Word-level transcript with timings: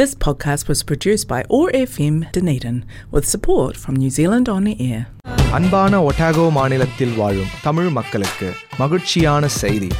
This 0.00 0.14
podcast 0.16 0.68
was 0.68 0.82
produced 0.82 1.26
by 1.28 1.42
ORFM 1.50 2.32
Dunedin 2.32 2.76
with 3.10 3.26
support 3.26 3.76
from 3.76 3.96
New 3.96 4.10
Zealand 4.10 4.48
On 4.48 4.66
Air. 4.82 5.00
அன்பான 5.52 5.98
ஒட்டாகோ 6.08 6.44
மாநிலத்தில் 6.50 7.14
வாழும் 7.14 7.50
தமிழ் 7.62 7.90
மக்களுக்கு 7.90 8.48
மகிழ்ச்சியான 8.78 9.48
செய்தி 9.54 9.90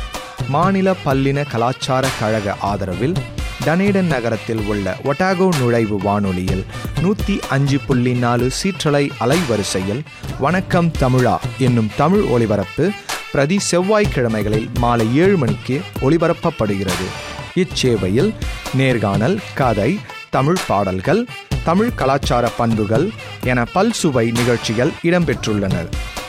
மாநில 0.48 0.94
பல்லின 1.04 1.44
கலாச்சார 1.52 2.12
கழக 2.20 2.56
ஆதரவில் 2.70 3.16
டனேடன் 3.64 4.10
நகரத்தில் 4.12 4.62
உள்ள 4.66 4.96
ஒட்டாகோ 5.04 5.48
நுழைவு 5.58 5.98
வானொலியில் 6.00 6.64
நூற்றி 7.02 7.36
அஞ்சு 7.50 7.80
புள்ளி 7.86 8.14
நாலு 8.18 8.48
சீற்றலை 8.60 9.04
அலைவரிசையில் 9.18 10.02
வணக்கம் 10.38 10.92
தமிழா 11.00 11.36
என்னும் 11.60 11.90
தமிழ் 11.96 12.24
ஒளிபரப்பு 12.28 12.86
பிரதி 13.32 13.58
செவ்வாய்க்கிழமைகளில் 13.70 14.70
மாலை 14.78 15.08
ஏழு 15.16 15.36
மணிக்கு 15.36 15.76
ஒளிபரப்பப்படுகிறது 16.00 17.08
இச்சேவையில் 17.54 18.34
நேர்காணல் 18.74 19.38
கதை 19.54 19.98
தமிழ் 20.30 20.56
பாடல்கள் 20.66 21.26
தமிழ் 21.64 21.94
கலாச்சார 21.94 22.48
பண்புகள் 22.48 23.10
என 23.44 23.62
பல்சுவை 23.62 24.32
நிகழ்ச்சிகள் 24.32 24.90
இடம்பெற்றுள்ளனர். 25.02 25.88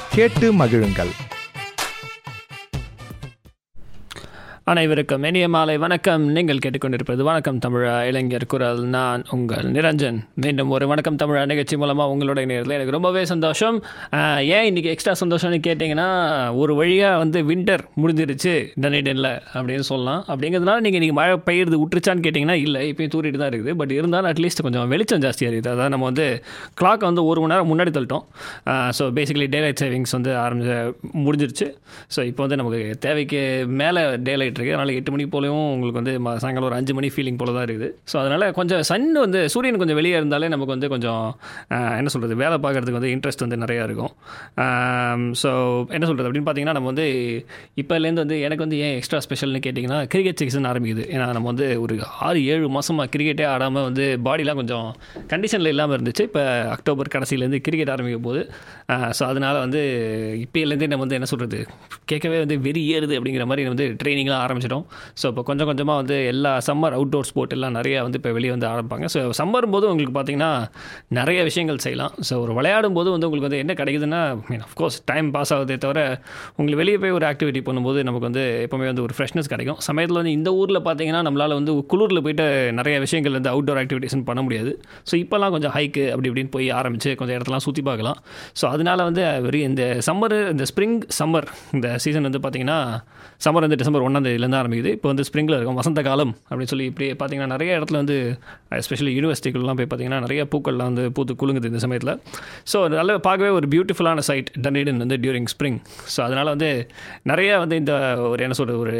கேட்டு 0.10 0.54
மகிழுங்கள். 0.54 1.10
அனைவருக்கும் 4.72 5.24
இனிய 5.28 5.46
மாலை. 5.54 5.74
வணக்கம். 5.84 6.24
நீங்கள் 6.36 6.60
கேட்டுக்கொண்டிருப்பது 6.64 7.22
வணக்கம் 7.28 7.58
தமிழா. 7.64 7.94
இளைஞர் 8.10 8.46
குரல். 8.52 8.82
நான் 8.96 9.22
உங்கள் 9.36 9.66
நிரஞ்சன். 9.76 10.20
மீண்டும் 10.44 10.70
ஒரு 10.76 10.86
வணக்கம் 10.92 11.18
தமிழா 11.22 11.42
நிகழ்ச்சி 11.52 11.76
மூலமாக 11.82 12.14
உங்களுடைய 12.14 12.46
நேரத்தில். 12.52 12.74
எனக்கு 12.78 12.94
ரொம்பவே 12.96 13.22
சந்தோஷம். 13.32 13.78
ஏன் 14.56 14.68
இன்றைக்கி 14.70 14.90
எக்ஸ்ட்ரா 14.94 15.14
சந்தோஷம்னு 15.22 15.60
கேட்டிங்கன்னா 15.68 16.08
ஒரு 16.62 16.76
வழியாக 16.80 17.18
வந்து 17.24 17.42
வின்டர் 17.50 17.84
முடிஞ்சிருச்சு. 18.04 18.54
டனிடனில் 18.86 19.32
அப்படின்னு 19.56 19.88
சொல்லலாம். 19.90 20.22
அப்படிங்கிறதுனால 20.34 20.84
நீங்கள் 20.86 21.00
இன்றைக்கி 21.02 21.18
மழை 21.22 21.36
பெய்யுறது 21.50 21.80
விட்டுருச்சான்னு 21.82 22.24
கேட்டிங்கன்னா 22.28 22.58
இல்லை 22.66 22.84
இப்போயும் 22.92 23.14
தூரிட்டு 23.16 23.42
தான் 23.44 23.52
இருக்குது. 23.54 23.76
பட் 23.82 23.96
இருந்தாலும் 23.98 24.32
அட்லீஸ்ட் 24.34 24.64
கொஞ்சம் 24.68 24.88
வெளிச்சம் 24.94 25.26
ஜாஸ்தியாக 25.26 25.54
இருக்குது 25.54 25.74
அதாவது 25.76 25.96
நம்ம 25.96 26.10
வந்து 26.12 26.30
கிளாக் 26.82 27.08
வந்து 27.10 27.26
ஒரு 27.32 27.42
மணி 27.46 27.54
நேரம் 27.56 27.72
முன்னாடி 27.74 27.94
தள்ளிட்டோம். 27.98 28.26
ஸோ 29.00 29.10
பேசிக்கலி 29.20 29.50
டேலைட் 29.58 29.82
சேவிங்ஸ் 29.84 30.16
வந்து 30.20 30.34
ஆரம்பிச்ச 30.46 30.80
முடிஞ்சிருச்சு. 31.28 31.70
ஸோ 32.16 32.22
இப்போ 32.32 32.44
வந்து 32.48 32.62
நமக்கு 32.64 32.82
தேவைக்கு 33.08 33.44
மேலே 33.84 34.06
டேலைட் 34.30 34.60
இருக்குது 34.62 34.78
அதனால் 34.78 34.96
எட்டு 35.00 35.12
மணி 35.16 35.26
போலவும் 35.36 35.68
உங்களுக்கு 35.76 36.00
வந்து 36.02 36.14
சாயங்காலம் 36.44 36.70
ஒரு 36.70 36.78
அஞ்சு 36.80 36.94
மணி 36.98 37.10
ஃபீலிங் 37.16 37.40
போல 37.42 37.54
தான் 37.58 37.66
இருக்குது. 37.68 37.90
ஸோ 38.12 38.16
அதனால் 38.24 38.46
கொஞ்சம் 38.60 38.84
சன் 38.92 39.08
வந்து 39.26 39.40
சூரியன் 39.54 39.80
கொஞ்சம் 39.82 40.00
வெளியே 40.00 40.16
இருந்தாலே 40.20 40.50
நமக்கு 40.56 40.74
வந்து 40.76 40.90
கொஞ்சம் 40.94 41.24
என்ன 42.00 42.10
சொல்கிறது 42.16 42.36
வேலை 42.44 42.58
பார்க்குறதுக்கு 42.66 43.00
வந்து 43.00 43.12
இன்ட்ரெஸ்ட் 43.16 43.44
வந்து 43.46 43.60
நிறையா 43.64 43.84
இருக்கும். 43.90 44.14
ஸோ 45.42 45.50
என்ன 45.96 46.06
சொல்கிறது 46.10 46.28
அப்படின்னு 46.30 46.48
பார்த்தீங்கன்னா 46.48 46.78
நம்ம 46.80 46.90
வந்து 46.94 47.08
இப்போலேருந்து 47.84 48.24
வந்து 48.26 48.38
எனக்கு 48.48 48.66
வந்து 48.66 48.80
ஏன் 48.86 48.96
எக்ஸ்ட்ரா 49.00 49.22
ஸ்பெஷல்னு 49.28 49.64
கேட்டிங்கன்னா 49.68 50.00
கிரிக்கெட் 50.14 50.42
சீசன் 50.44 50.70
ஆரம்பிக்குது. 50.72 51.06
ஏன்னா 51.16 51.28
நம்ம 51.38 51.48
வந்து 51.54 51.68
ஒரு 51.84 51.96
ஆறு 52.28 52.40
ஏழு 52.54 52.70
மாதமாக 52.78 53.10
கிரிக்கெட்டே 53.16 53.46
ஆடாமல் 53.54 53.86
வந்து 53.90 54.06
பாடிலாம் 54.28 54.60
கொஞ்சம் 54.62 54.88
கண்டிஷனில் 55.34 55.72
இல்லாமல் 55.74 55.96
இருந்துச்சு. 55.98 56.26
இப்போ 56.30 56.44
அக்டோபர் 56.76 57.14
கடைசியிலேருந்து 57.16 57.62
கிரிக்கெட் 57.68 57.94
ஆரம்பிக்க 57.96 58.20
போகுது. 58.28 58.44
ஸோ 59.18 59.24
அதனால் 59.32 59.60
வந்து 59.66 59.82
இப்போலேருந்தே 60.46 60.90
நம்ம 60.94 61.04
வந்து 61.06 61.18
என்ன 61.20 61.30
சொல்கிறது 61.34 61.60
கேட்கவே 62.12 62.38
வந்து 62.44 62.56
வெறி 62.68 62.82
ஏறுது 62.96 63.14
அப்படிங்கிற 63.18 63.46
மாதிரி 63.52 63.64
வந்து 63.74 63.88
ட்ரைனிங்லாம் 64.02 64.41
ஆரம்பிச்சிட்டோம். 64.44 64.86
ஸோ 65.22 65.26
இப்போ 65.32 65.44
கொஞ்சம் 65.50 65.70
கொஞ்சமாக 65.72 65.98
வந்து 66.02 66.18
எல்லா 66.34 66.52
சம்மர் 66.68 66.96
அவுட்டோர் 67.00 67.28
ஸ்போர்ட் 67.30 67.56
எல்லாம் 67.58 67.76
நிறையா 67.80 68.00
வந்து 68.08 68.20
இப்போ 68.22 68.34
வெளியே 68.38 68.52
வந்து 68.56 68.68
ஆரம்பிப்பாங்க. 68.72 69.06
ஸோ 69.16 69.20
சம்மர் 69.40 69.68
போது 69.76 69.86
உங்களுக்கு 69.94 70.16
பார்த்தீங்கன்னா 70.18 70.52
நிறைய 71.20 71.40
விஷயங்கள் 71.50 71.82
செய்யலாம். 71.86 72.14
ஸோ 72.30 72.34
ஒரு 72.44 72.54
விளையாடும் 72.60 72.98
போது 73.00 73.10
வந்து 73.16 73.28
உங்களுக்கு 73.30 73.50
வந்து 73.50 73.62
என்ன 73.64 73.76
கிடைக்குதுன்னா 73.82 74.22
மீன் 74.50 74.64
அஃப்கோர்ஸ் 74.68 74.98
டைம் 75.12 75.30
பாஸ் 75.36 75.54
ஆகுதே 75.58 75.78
தவிர 75.86 76.00
உங்களுக்கு 76.58 76.80
வெளியே 76.82 76.98
போய் 77.04 77.16
ஒரு 77.20 77.28
ஆக்டிவிட்டி 77.32 77.64
பண்ணும்போது 77.70 78.00
நமக்கு 78.10 78.28
வந்து 78.30 78.46
எப்போவுமே 78.66 78.88
வந்து 78.92 79.04
ஒரு 79.08 79.14
ஃப்ரெஷ்னஸ் 79.18 79.52
கிடைக்கும். 79.54 79.80
சமயத்தில் 79.90 80.20
வந்து 80.22 80.36
இந்த 80.40 80.50
ஊரில் 80.62 80.82
பார்த்தீங்கன்னா 80.88 81.22
நம்மளால் 81.28 81.58
வந்து 81.60 81.74
குளிரில் 81.94 82.24
போயிட்டு 82.26 82.48
நிறைய 82.80 82.96
விஷயங்கள் 83.06 83.38
வந்து 83.40 83.52
அவுட்டோர் 83.54 83.80
ஆக்டிவிட்டிஸ்னு 83.84 84.26
பண்ண 84.30 84.42
முடியாது. 84.48 84.72
ஸோ 85.10 85.14
இப்போல்லாம் 85.24 85.54
கொஞ்சம் 85.56 85.74
ஹைக்கு 85.78 86.04
அப்படி 86.14 86.30
இப்படின்னு 86.32 86.54
போய் 86.56 86.68
ஆரம்பித்து 86.80 87.10
கொஞ்சம் 87.20 87.36
இடத்தெல்லாம் 87.38 87.66
சுற்றி 87.68 87.84
பார்க்கலாம். 87.90 88.20
ஸோ 88.60 88.66
அதனால 88.74 89.00
வந்து 89.10 89.24
வெரி 89.48 89.62
இந்த 89.70 89.84
சம்மர் 90.08 90.36
இந்த 90.54 90.66
ஸ்ப்ரிங் 90.72 90.98
சம்மர் 91.20 91.48
இந்த 91.76 91.88
சீசன் 92.06 92.28
வந்து 92.30 92.42
பார்த்திங்கன்னா 92.44 92.80
சம்மர் 93.46 93.66
வந்து 93.66 93.78
டிசம்பர் 93.82 94.06
ஒன்றாந்தேதி 94.08 94.31
இதுலேருந்து 94.34 94.60
ஆரம்பிக்குது. 94.62 94.92
இப்போ 94.98 95.08
வந்து 95.12 95.26
ஸ்ப்ரிங்கில் 95.30 95.58
இருக்கும். 95.58 95.80
வசந்த 95.82 96.02
காலம் 96.10 96.34
அப்படின்னு 96.50 96.72
சொல்லி 96.74 96.88
இப்படி 96.92 97.08
பார்த்தீங்கன்னா 97.22 97.52
நிறைய 97.56 97.78
இடத்துல 97.80 98.00
வந்து 98.04 98.18
எஸ்பெஷலி 98.82 99.14
யூனிவர்சிட்டிகள்லாம் 99.18 99.80
போய் 99.80 99.90
பார்த்தீங்கன்னா 99.92 100.22
நிறைய 100.26 100.42
பூக்கள்லாம் 100.54 100.90
வந்து 100.92 101.06
பூத்து 101.18 101.36
குலுங்குது 101.42 101.72
இந்த 101.72 101.82
சமயத்தில். 101.86 102.14
ஸோ 102.74 102.78
நல்ல 103.00 103.18
பார்க்கவே 103.28 103.52
ஒரு 103.60 103.70
பியூட்டிஃபுல்லான 103.76 104.26
சைட் 104.30 104.52
டன்னிடன் 104.66 105.02
வந்து 105.04 105.18
டியூரிங் 105.24 105.50
ஸ்ப்ரிங் 105.54 105.80
ஸோ 106.14 106.20
அதனால் 106.28 106.52
வந்து 106.56 106.70
நிறைய 107.32 107.52
வந்து 107.64 107.76
இந்த 107.82 107.94
ஒரு 108.32 108.42
என்ன 108.46 108.56
சொல்கிறது 108.60 108.80
ஒரு 108.86 108.96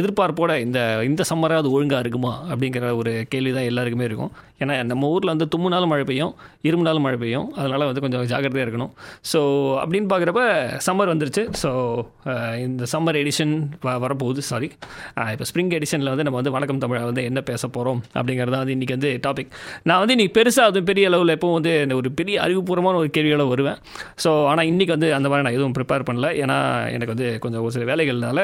எதிர்பார்ப்போட 0.00 0.52
இந்த 0.66 0.80
இந்த 1.10 1.22
சம்மராவது 1.30 1.70
ஒழுங்காக 1.76 2.02
இருக்குமா 2.04 2.34
அப்படிங்கிற 2.50 2.90
ஒரு 3.00 3.12
கேள்வி 3.32 3.52
தான் 3.56 3.68
எல்லாருக்குமே 3.70 4.06
இருக்கும். 4.10 4.32
ஏன்னா 4.62 4.74
நம்ம 4.90 5.08
ஊரில் 5.14 5.32
வந்து 5.32 5.46
தும்முனாலும் 5.54 5.90
மழை 5.92 6.04
பெய்யும் 6.10 6.34
இருமுனாலும் 6.68 7.04
மழை 7.06 7.18
பெய்யும். 7.22 7.48
அதனால் 7.60 7.86
வந்து 7.88 8.02
கொஞ்சம் 8.04 8.22
ஜாக்கிரதையாக 8.30 8.66
இருக்கணும். 8.66 8.92
ஸோ 9.30 9.40
அப்படின்னு 9.82 10.08
பார்க்குறப்ப 10.12 10.42
சம்மர் 10.86 11.12
வந்துருச்சு. 11.12 11.42
ஸோ 11.62 11.70
இந்த 12.66 12.84
சம்மர் 12.92 13.18
எடிஷன் 13.22 13.54
வரப்போகுது. 14.04 14.42
சாரி 14.50 14.65
இப்போ 15.34 15.46
ஸ்ப்ரிங் 15.50 15.72
எடிஷனில் 15.78 16.10
வந்து 16.12 16.24
நம்ம 16.26 16.38
வந்து 16.40 16.52
வணக்கம் 16.56 16.80
தமிழை 16.84 17.00
வந்து 17.10 17.22
என்ன 17.30 17.40
பேச 17.50 17.62
போகிறோம் 17.76 18.00
அப்படிங்கிறது 18.18 18.56
வந்து 18.56 18.74
இன்றைக்கி 18.76 18.94
வந்து 18.96 19.10
டாபிக் 19.26 19.50
நான் 19.88 20.00
வந்து 20.02 20.14
இன்றைக்கி 20.16 20.34
பெருசாக 20.38 20.70
அதுவும் 20.70 20.88
பெரிய 20.90 21.10
அளவில் 21.10 21.32
எப்பவும் 21.36 21.56
வந்து 21.58 21.72
இந்த 21.84 21.94
ஒரு 22.00 22.10
பெரிய 22.20 22.36
அறிவுபூர்வமான 22.44 23.00
ஒரு 23.02 23.10
கேள்வியோடு 23.16 23.48
வருவேன். 23.54 23.78
ஸோ 24.24 24.30
ஆனால் 24.52 24.68
இன்றைக்கி 24.72 24.92
வந்து 24.96 25.10
அந்த 25.18 25.26
மாதிரி 25.30 25.44
நான் 25.46 25.56
எதுவும் 25.58 25.74
ப்ரிப்பேர் 25.78 26.06
பண்ணல. 26.08 26.28
ஏன்னா 26.42 26.56
எனக்கு 26.96 27.12
வந்து 27.14 27.28
கொஞ்சம் 27.44 27.62
ஒரு 27.66 27.74
சில 27.76 27.86
வேலைகள்னால 27.90 28.40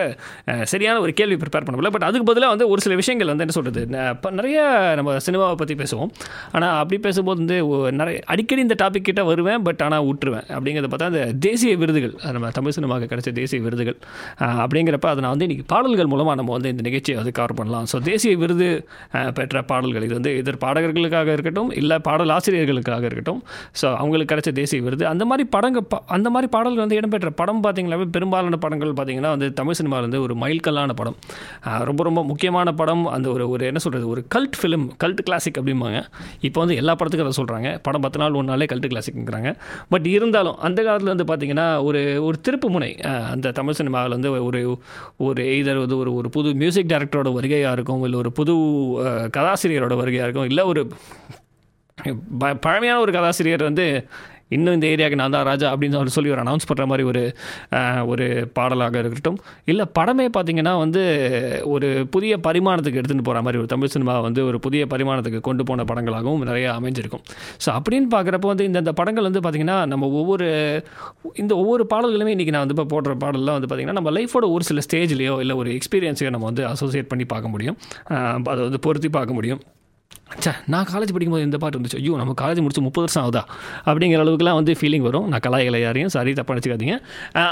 சரியான 0.72 1.00
ஒரு 1.06 1.14
கேள்வி 1.20 1.38
ப்ரிப்பேர் 1.42 1.66
பண்ண 1.66 1.76
முடியல. 1.76 1.92
பட் 1.96 2.06
அதுக்கு 2.08 2.28
பதிலாக 2.30 2.54
வந்து 2.54 2.68
ஒரு 2.72 2.80
சில 2.86 2.94
விஷயங்கள் 3.02 3.32
வந்து 3.32 3.46
என்ன 3.46 3.56
சொல்கிறது 3.58 3.82
இப்போ 4.14 4.30
நிறைய 4.38 4.58
நம்ம 5.00 5.16
சினிமாவை 5.28 5.56
பற்றி 5.62 5.76
பேசுவோம். 5.82 6.12
ஆனால் 6.56 6.76
அப்படி 6.82 7.00
பேசும்போது 7.08 7.40
வந்து 7.42 7.58
நிறைய 8.00 8.18
அடிக்கடி 8.34 8.62
இந்த 8.66 8.78
டாபிக் 8.84 9.08
கிட்ட 9.10 9.24
வருவேன். 9.30 9.60
பட் 9.68 9.82
ஆனால் 9.88 10.04
விட்டுருவேன் 10.10 10.46
அப்படிங்கிறத 10.56 10.90
பார்த்தா 10.92 11.10
அந்த 11.12 11.24
தேசிய 11.48 11.74
விருதுகள் 11.82 12.14
அது 12.24 12.34
நம்ம 12.38 12.50
தமிழ் 12.58 12.76
சினிமாவுக்கு 12.78 13.10
கிடைச்ச 13.12 13.30
தேசிய 13.40 13.60
விருதுகள் 13.66 13.98
அப்படிங்கிறப்ப 14.64 15.08
அதை 15.12 15.20
நான் 15.24 15.34
வந்து 15.34 15.46
இன்றைக்கி 15.48 15.66
பாடல்கள் 15.72 16.10
மூலமாக 16.12 16.36
நம்ம 16.40 16.52
வந்து 16.56 16.70
இந்த 16.74 16.82
நிகழ்ச்சியை 16.88 17.16
வந்து 17.20 17.32
கவர் 17.38 17.54
பண்ணலாம். 17.58 17.86
ஸோ 17.92 17.98
தேசிய 18.08 18.32
விருது 18.42 18.68
பெற்ற 19.38 19.62
பாடல்கள். 19.70 20.04
இது 20.08 20.14
வந்து 20.18 20.32
எதிர் 20.40 20.60
பாடகர்களுக்காக 20.64 21.32
இருக்கட்டும் 21.36 21.70
இல்லை 21.80 21.98
பாடல் 22.08 22.32
ஆசிரியர்களுக்காக 22.36 23.04
இருக்கட்டும். 23.10 23.40
ஸோ 23.80 23.86
அவங்களுக்கு 24.00 24.30
கிடைச்ச 24.32 24.52
தேசிய 24.60 24.80
விருது. 24.86 25.06
அந்த 25.12 25.26
மாதிரி 25.32 25.46
படங்கள் 25.56 25.86
அந்த 26.18 26.30
மாதிரி 26.36 26.50
பாடல்கள் 26.56 26.84
வந்து 26.84 26.98
இடம்பெற்ற 27.00 27.32
படம் 27.42 27.62
பார்த்திங்கனாவே 27.66 28.08
பெரும்பாலான 28.16 28.60
படங்கள் 28.66 28.94
பார்த்தீங்கன்னா 29.00 29.32
வந்து 29.36 29.50
தமிழ் 29.60 29.78
சினிமாவிலேருந்து 29.80 30.22
ஒரு 30.28 30.36
மைல்கல்லான 30.44 30.96
படம். 31.02 31.18
ரொம்ப 31.90 32.00
ரொம்ப 32.10 32.20
முக்கியமான 32.32 32.74
படம். 32.82 33.04
அந்த 33.16 33.28
ஒரு 33.34 33.44
ஒரு 33.54 33.62
என்ன 33.72 33.82
சொல்கிறது 33.86 34.08
ஒரு 34.14 34.22
கல்ட் 34.36 34.58
ஃபிலிம் 34.62 34.88
கல்ட் 35.04 35.22
கிளாசிக் 35.28 35.60
அப்படிம்பாங்க. 35.62 36.00
இப்போ 36.48 36.58
வந்து 36.64 36.78
எல்லா 36.82 36.96
படத்துக்கும் 36.98 37.28
அதை 37.28 37.38
சொல்கிறாங்க 37.42 37.70
படம் 37.88 38.04
பத்து 38.06 38.20
நாள் 38.24 38.40
ஒன்றாலே 38.40 38.62
நாளே 38.62 38.68
கல்ட் 38.72 38.88
கிளாசிக்ங்கிறாங்க 38.92 39.50
பட் 39.92 40.06
இருந்தாலும் 40.16 40.56
அந்த 40.66 40.80
காலத்தில் 40.86 41.12
வந்து 41.14 41.26
பார்த்திங்கன்னா 41.30 41.66
ஒரு 41.88 42.00
ஒரு 42.26 42.36
திருப்பு 42.46 42.68
முனை 42.74 42.90
அந்த 43.32 43.52
தமிழ் 43.58 43.78
சினிமாவில் 43.80 44.14
வந்து 44.16 44.30
ஒரு 44.48 44.60
ஒரு 45.26 45.42
எய்தர் 45.54 45.82
வந்து 45.84 45.98
ஒரு 46.02 46.14
ஒரு 46.14 46.28
புது 46.28 46.54
மியூசிக் 46.54 46.90
டைரக்டரோட 46.90 47.30
வருகையாக 47.32 47.72
இருக்கும் 47.72 48.04
இல்லை 48.04 48.18
ஒரு 48.18 48.32
புது 48.32 48.54
கதாசிரியரோட 49.32 49.94
வருகையாக 49.96 50.26
இருக்கும் 50.26 50.44
இல்லை 50.44 50.64
ஒரு 50.64 50.82
ப- 52.38 52.58
பழமையான 52.60 53.00
ஒரு 53.00 53.12
கதாசிரியர் 53.12 53.62
வந்து 53.62 53.86
இன்னும் 54.56 54.76
இந்த 54.76 54.86
ஏரியாவுக்கு 54.92 55.20
நான் 55.22 55.34
தான் 55.36 55.46
ராஜா 55.50 55.66
அப்படின்னு 55.72 55.96
சொல்லி 55.98 56.14
சொல்லி 56.16 56.32
ஒரு 56.34 56.42
அனௌன்ஸ் 56.44 56.66
பண்ணுற 56.70 56.86
மாதிரி 56.92 57.06
ஒரு 57.10 57.22
ஒரு 58.12 58.26
பாடலாக 58.56 59.02
இருக்கட்டும். 59.02 59.38
இல்லை 59.72 59.86
படமே 59.98 60.26
பார்த்திங்கன்னா 60.36 60.74
வந்து 60.84 61.02
ஒரு 61.74 61.90
புதிய 62.14 62.32
பரிமாணத்துக்கு 62.46 63.00
எடுத்துகிட்டு 63.00 63.28
போகிற 63.28 63.42
மாதிரி 63.46 63.60
ஒரு 63.62 63.70
தமிழ் 63.74 63.92
சினிமா 63.94 64.14
வந்து 64.28 64.40
ஒரு 64.50 64.60
புதிய 64.66 64.82
பரிமாணத்துக்கு 64.94 65.40
கொண்டு 65.48 65.64
போன 65.70 65.86
படங்களாகவும் 65.90 66.46
நிறைய 66.50 66.68
அமைஞ்சிருக்கும். 66.78 67.24
ஸோ 67.64 67.68
அப்படின்னு 67.78 68.08
பார்க்குறப்போ 68.16 68.50
வந்து 68.52 68.66
இந்த 68.70 68.94
படங்கள் 69.00 69.28
வந்து 69.28 69.42
பார்த்திங்கன்னா 69.44 69.78
நம்ம 69.94 70.10
ஒவ்வொரு 70.20 70.48
இந்த 71.42 71.52
ஒவ்வொரு 71.62 71.86
பாடல்களுமே 71.94 72.34
இன்றைக்கி 72.36 72.54
நான் 72.56 72.64
வந்து 72.66 72.76
இப்போ 72.78 72.88
போடுற 72.94 73.14
பாடல்லாம் 73.24 73.58
வந்து 73.58 73.70
பார்த்திங்கன்னா 73.70 73.98
நம்ம 74.00 74.12
லைஃபோட 74.18 74.48
ஒரு 74.56 74.64
சில 74.70 74.80
ஸ்டேஜ்லேயோ 74.88 75.36
இல்லை 75.44 75.56
ஒரு 75.62 75.70
எக்ஸ்பீரியன்ஸையோ 75.78 76.32
நம்ம 76.36 76.48
வந்து 76.50 76.64
அசோசியேட் 76.72 77.12
பண்ணி 77.12 77.26
பார்க்க 77.34 77.54
முடியும். 77.54 77.78
அதை 78.52 78.60
வந்து 78.68 78.82
பொருத்தி 78.88 79.10
பார்க்க 79.18 79.38
முடியும். 79.38 79.62
சே 80.44 80.50
நான் 80.72 80.86
காலேஜ் 80.90 81.10
படிக்கும்போது 81.14 81.44
இந்த 81.46 81.58
பாட்டு 81.62 81.78
வந்துச்சு. 81.78 81.98
ஐயோ 82.00 82.12
நம்ம 82.20 82.32
காலேஜ் 82.40 82.60
முடிச்சு 82.64 82.82
முப்பது 82.86 83.04
வருஷம் 83.06 83.22
ஆகுதா? 83.24 83.42
அப்படிங்கிற 83.88 84.20
அளவுக்குலாம் 84.24 84.58
வந்து 84.58 84.72
ஃபீலிங் 84.80 85.04
வரும். 85.08 85.26
நான் 85.32 85.42
கலாய்களை 85.46 85.78
யாரையும் 85.84 86.12
சாரி 86.14 86.30
தப்பாக 86.38 86.54
நினச்சிக்காதீங்க. 86.56 86.94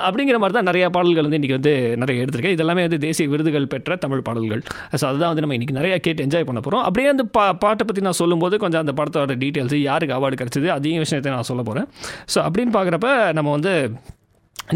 அப்படிங்கிற 0.06 0.38
மாதிரி 0.42 0.56
தான் 0.58 0.68
நிறைய 0.70 0.84
பாடல்கள் 0.96 1.26
வந்து 1.26 1.38
இன்றைக்கி 1.40 1.56
வந்து 1.58 1.72
நிறைய 2.02 2.24
எடுத்திருக்கேன். 2.24 2.56
இதெல்லாமே 2.58 2.84
வந்து 2.88 3.00
தேசிய 3.06 3.26
விருதுகள் 3.32 3.66
பெற்ற 3.74 3.96
தமிழ் 4.04 4.24
பாடல்கள். 4.28 4.62
ஸோ 5.00 5.04
அதுதான் 5.10 5.32
வந்து 5.32 5.44
நம்ம 5.46 5.56
இன்றைக்கி 5.58 5.76
நிறையா 5.80 5.98
கேட்டு 6.06 6.24
என்ஜாய் 6.26 6.48
பண்ண 6.50 6.62
போகிறோம் 6.66 6.84
அப்படியே 6.90 7.10
அந்த 7.14 7.26
பா 7.38 7.44
பாட்டை 7.64 7.86
பற்றி 7.90 8.04
நான் 8.08 8.18
சொல்லும்போது 8.22 8.56
கொஞ்சம் 8.64 8.82
அந்த 8.84 8.94
படத்தோட 9.00 9.36
டீட்டெயில்ஸ் 9.44 9.76
யாருக்கு 9.88 10.16
அவார்டு 10.18 10.38
கிடச்சிது 10.42 10.70
அதையும் 10.76 11.04
விஷயத்தை 11.06 11.34
நான் 11.36 11.48
சொல்ல 11.50 11.64
போகிறேன் 11.70 11.88
ஸோ 12.34 12.38
அப்படின்னு 12.46 12.74
பார்க்குறப்ப 12.78 13.10
நம்ம 13.38 13.50
வந்து 13.58 13.74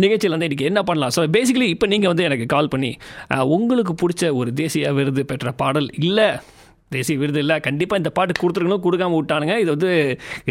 நிகழ்ச்சியில் 0.02 0.34
வந்து 0.34 0.46
இன்றைக்கி 0.48 0.66
என்ன 0.68 0.80
பண்ணலாம்? 0.88 1.12
ஸோ 1.16 1.20
பேசிக்கலி 1.36 1.66
இப்போ 1.74 1.86
நீங்கள் 1.92 2.10
வந்து 2.12 2.24
எனக்கு 2.28 2.46
கால் 2.54 2.70
பண்ணி 2.72 2.90
உங்களுக்கு 3.56 3.94
பிடிச்ச 4.02 4.32
ஒரு 4.40 4.52
தேசிய 4.60 4.92
விருது 4.98 5.24
பெற்ற 5.32 5.50
பாடல் 5.62 5.88
இல்லை 6.08 6.28
தேசிய 6.96 7.18
விருது 7.22 7.40
இல்லை. 7.44 7.56
கண்டிப்பாக 7.66 8.02
இந்த 8.02 8.12
பாட்டு 8.18 8.40
கொடுத்துருக்கணும் 8.42 8.84
கொடுக்காம 8.86 9.16
விட்டானுங்க. 9.18 9.56
இது 9.64 9.70
வந்து 9.76 9.90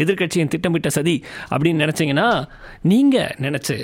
எதிர்க்கட்சியின் 0.02 0.52
திட்டமிட்ட 0.54 0.90
சதி 0.98 1.16
அப்படின்னு 1.52 1.82
நினச்சிங்கன்னா 1.84 2.28
நீங்கள் 2.92 3.32
நினச்சி 3.46 3.76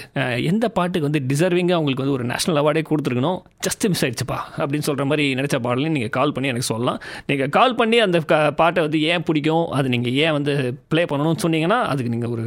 எந்த 0.51 0.65
பாட்டுக்கு 0.79 1.09
வந்து 1.09 1.23
டிசர்விங்காக 1.33 1.81
உங்களுக்கு 1.83 2.05
வந்து 2.05 2.17
ஒரு 2.19 2.27
நேஷனல் 2.33 2.61
அவார்டே 2.63 2.85
கொடுத்துருக்கணும்? 2.91 3.39
ஜஸ்ட் 3.67 3.87
மிஸ் 3.93 4.05
ஆயிடுச்சுப்பா 4.07 4.39
அப்படின்னு 4.61 4.89
சொல்கிற 4.89 5.07
மாதிரி 5.13 5.27
நினச்ச 5.41 5.59
பாடலையும் 5.67 5.97
நீங்கள் 5.99 6.15
கால் 6.19 6.35
பண்ணி 6.37 6.53
எனக்கு 6.55 6.71
சொல்லலாம். 6.73 6.99
நீங்கள் 7.31 7.53
கால் 7.59 7.79
பண்ணி 7.83 7.99
அந்த 8.07 8.19
பாட்டை 8.63 8.81
வந்து 8.89 9.01
ஏன் 9.13 9.27
பிடிக்கும்? 9.29 9.67
அது 9.79 9.95
நீங்கள் 9.97 10.17
ஏன் 10.25 10.35
வந்து 10.39 10.55
ப்ளே 10.93 11.05
பண்ணணும்னு 11.13 11.45
சொன்னீங்கன்னா 11.47 11.81
அதுக்கு 11.93 12.15
நீங்கள் 12.17 12.35
ஒரு 12.37 12.45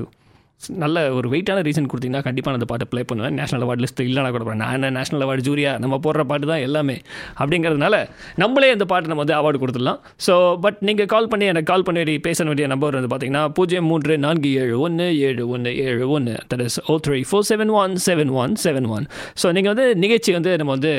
நல்ல 0.84 0.98
ஒரு 1.18 1.28
வெயிட்டான 1.34 1.64
ரீசன் 1.68 1.88
கொடுத்தீங்கன்னா 1.92 2.24
கண்டிப்பாக 2.28 2.58
அந்த 2.58 2.68
பாட்டை 2.72 2.86
ப்ளே 2.92 3.02
பண்ணுவேன். 3.10 3.36
நேஷனல் 3.40 3.64
அவார்ட் 3.66 3.84
லிஸ்ட் 3.84 4.02
இல்லைனா 4.08 4.30
கூட 4.36 4.56
நான் 4.62 4.76
என்ன 4.78 4.92
நேஷனல் 4.98 5.24
அவார்டு 5.26 5.46
ஜூரியா 5.48 5.72
நம்ம 5.84 6.00
போடுற 6.06 6.24
பாட்டு 6.32 6.48
தான் 6.52 6.64
எல்லாமே. 6.68 6.98
அப்படிங்கிறதுனால 7.42 7.96
நம்மளே 8.44 8.72
அந்த 8.76 8.88
பாட்டு 8.92 9.12
நம்ம 9.12 9.24
வந்து 9.26 9.38
அவார்டு 9.40 9.62
கொடுத்துடலாம். 9.64 10.00
ஸோ 10.28 10.36
பட் 10.66 10.80
நீங்கள் 10.90 11.10
கால் 11.16 11.30
பண்ணி 11.34 11.48
எனக்கு 11.54 11.70
கால் 11.72 11.86
பண்ணி 11.88 12.02
வேண்டிய 12.04 12.22
பேச 12.28 12.48
வேண்டிய 12.50 12.68
நம்பர் 12.74 12.98
வந்து 13.00 13.12
பார்த்தீங்கன்னா 13.14 13.44
பூஜ்ஜியம் 13.60 13.88
மூன்று 13.92 14.18
நான்கு 14.26 14.52
ஏழு 14.64 14.76
ஒன்று 14.88 15.08
ஏழு 15.30 15.44
ஒன்று 15.56 15.74
ஏழு 15.88 16.06
ஒன்று 16.18 16.36
that 16.54 16.64
is 16.68 16.80
O 16.94 16.96
three 17.08 17.20
four 17.32 17.48
seven 17.52 17.74
one 17.82 17.96
seven 18.08 18.34
one 18.44 18.56
seven 18.66 18.90
one 18.96 19.08
so 19.44 19.54
நீங்கள் 19.58 19.74
வந்து 19.76 19.88
நிகழ்ச்சி 20.04 20.32
வந்து 20.38 20.54
நம்ம 20.62 20.74
வந்து 20.78 20.94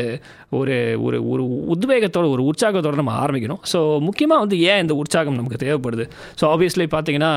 ஒரு 0.61 0.77
ஒரு 1.07 1.19
ஒரு 1.33 1.45
உத்வேகத்தோட 1.75 2.27
ஒரு 2.35 2.43
உற்சாகத்தோடு 2.51 3.01
நம்ம 3.03 3.15
ஆரம்பிக்கணும். 3.25 3.63
ஸோ 3.73 3.79
முக்கியமாக 4.09 4.45
வந்து 4.45 4.59
ஏன் 4.71 4.83
இந்த 4.85 4.95
உற்சாகம் 5.03 5.41
நமக்கு 5.41 5.63
தேவைப்படுது? 5.65 6.07
ஸோ 6.41 6.47
ஆப்வியஸ்லி 6.55 6.87
பார்த்தீங்கன்னா 6.95 7.33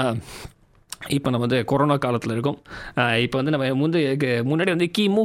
இப்போ 1.16 1.30
நம்ம 1.34 1.46
வந்து 1.46 1.60
கொரோனா 1.72 1.96
காலத்தில் 2.04 2.34
இருக்கோம். 2.36 2.58
இப்போ 3.26 3.36
வந்து 3.40 3.54
நம்ம 3.56 3.68
முந்து 3.82 4.00
முன்னாடி 4.50 4.72
வந்து 4.76 4.88
கி 4.98 5.04
மூ 5.16 5.24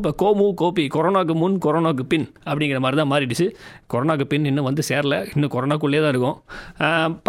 இப்போ 0.00 0.12
கோமு 0.22 0.46
கோபி 0.62 0.84
கொரோனாக்கு 0.96 1.34
முன் 1.42 1.58
கொரோனாக்கு 1.66 2.04
பின் 2.12 2.26
அப்படிங்கிற 2.50 2.80
மாதிரி 2.84 2.98
தான் 3.02 3.12
மாறிடுச்சு. 3.12 3.46
கொரோனாக்கு 3.94 4.26
பின் 4.32 4.48
இன்னும் 4.50 4.68
வந்து 4.70 4.84
சேரல. 4.90 5.18
இன்னும் 5.34 5.54
கொரோனாக்குள்ளே 5.56 6.02
தான் 6.06 6.14
இருக்கும். 6.14 6.38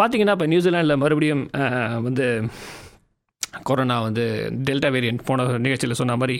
பார்த்தீங்கன்னா 0.00 0.36
இப்போ 0.38 0.48
நியூசிலாண்டில் 0.54 1.00
மறுபடியும் 1.04 1.44
வந்து 2.08 2.26
கொரோனா 3.62 4.00
வந்து 4.00 4.24
டெல்டா 4.64 4.88
வேரியன்ட் 4.92 5.24
போன 5.24 5.46
நிகழ்ச்சியில் 5.58 5.94
சொன்ன 5.94 6.16
மாதிரி 6.16 6.36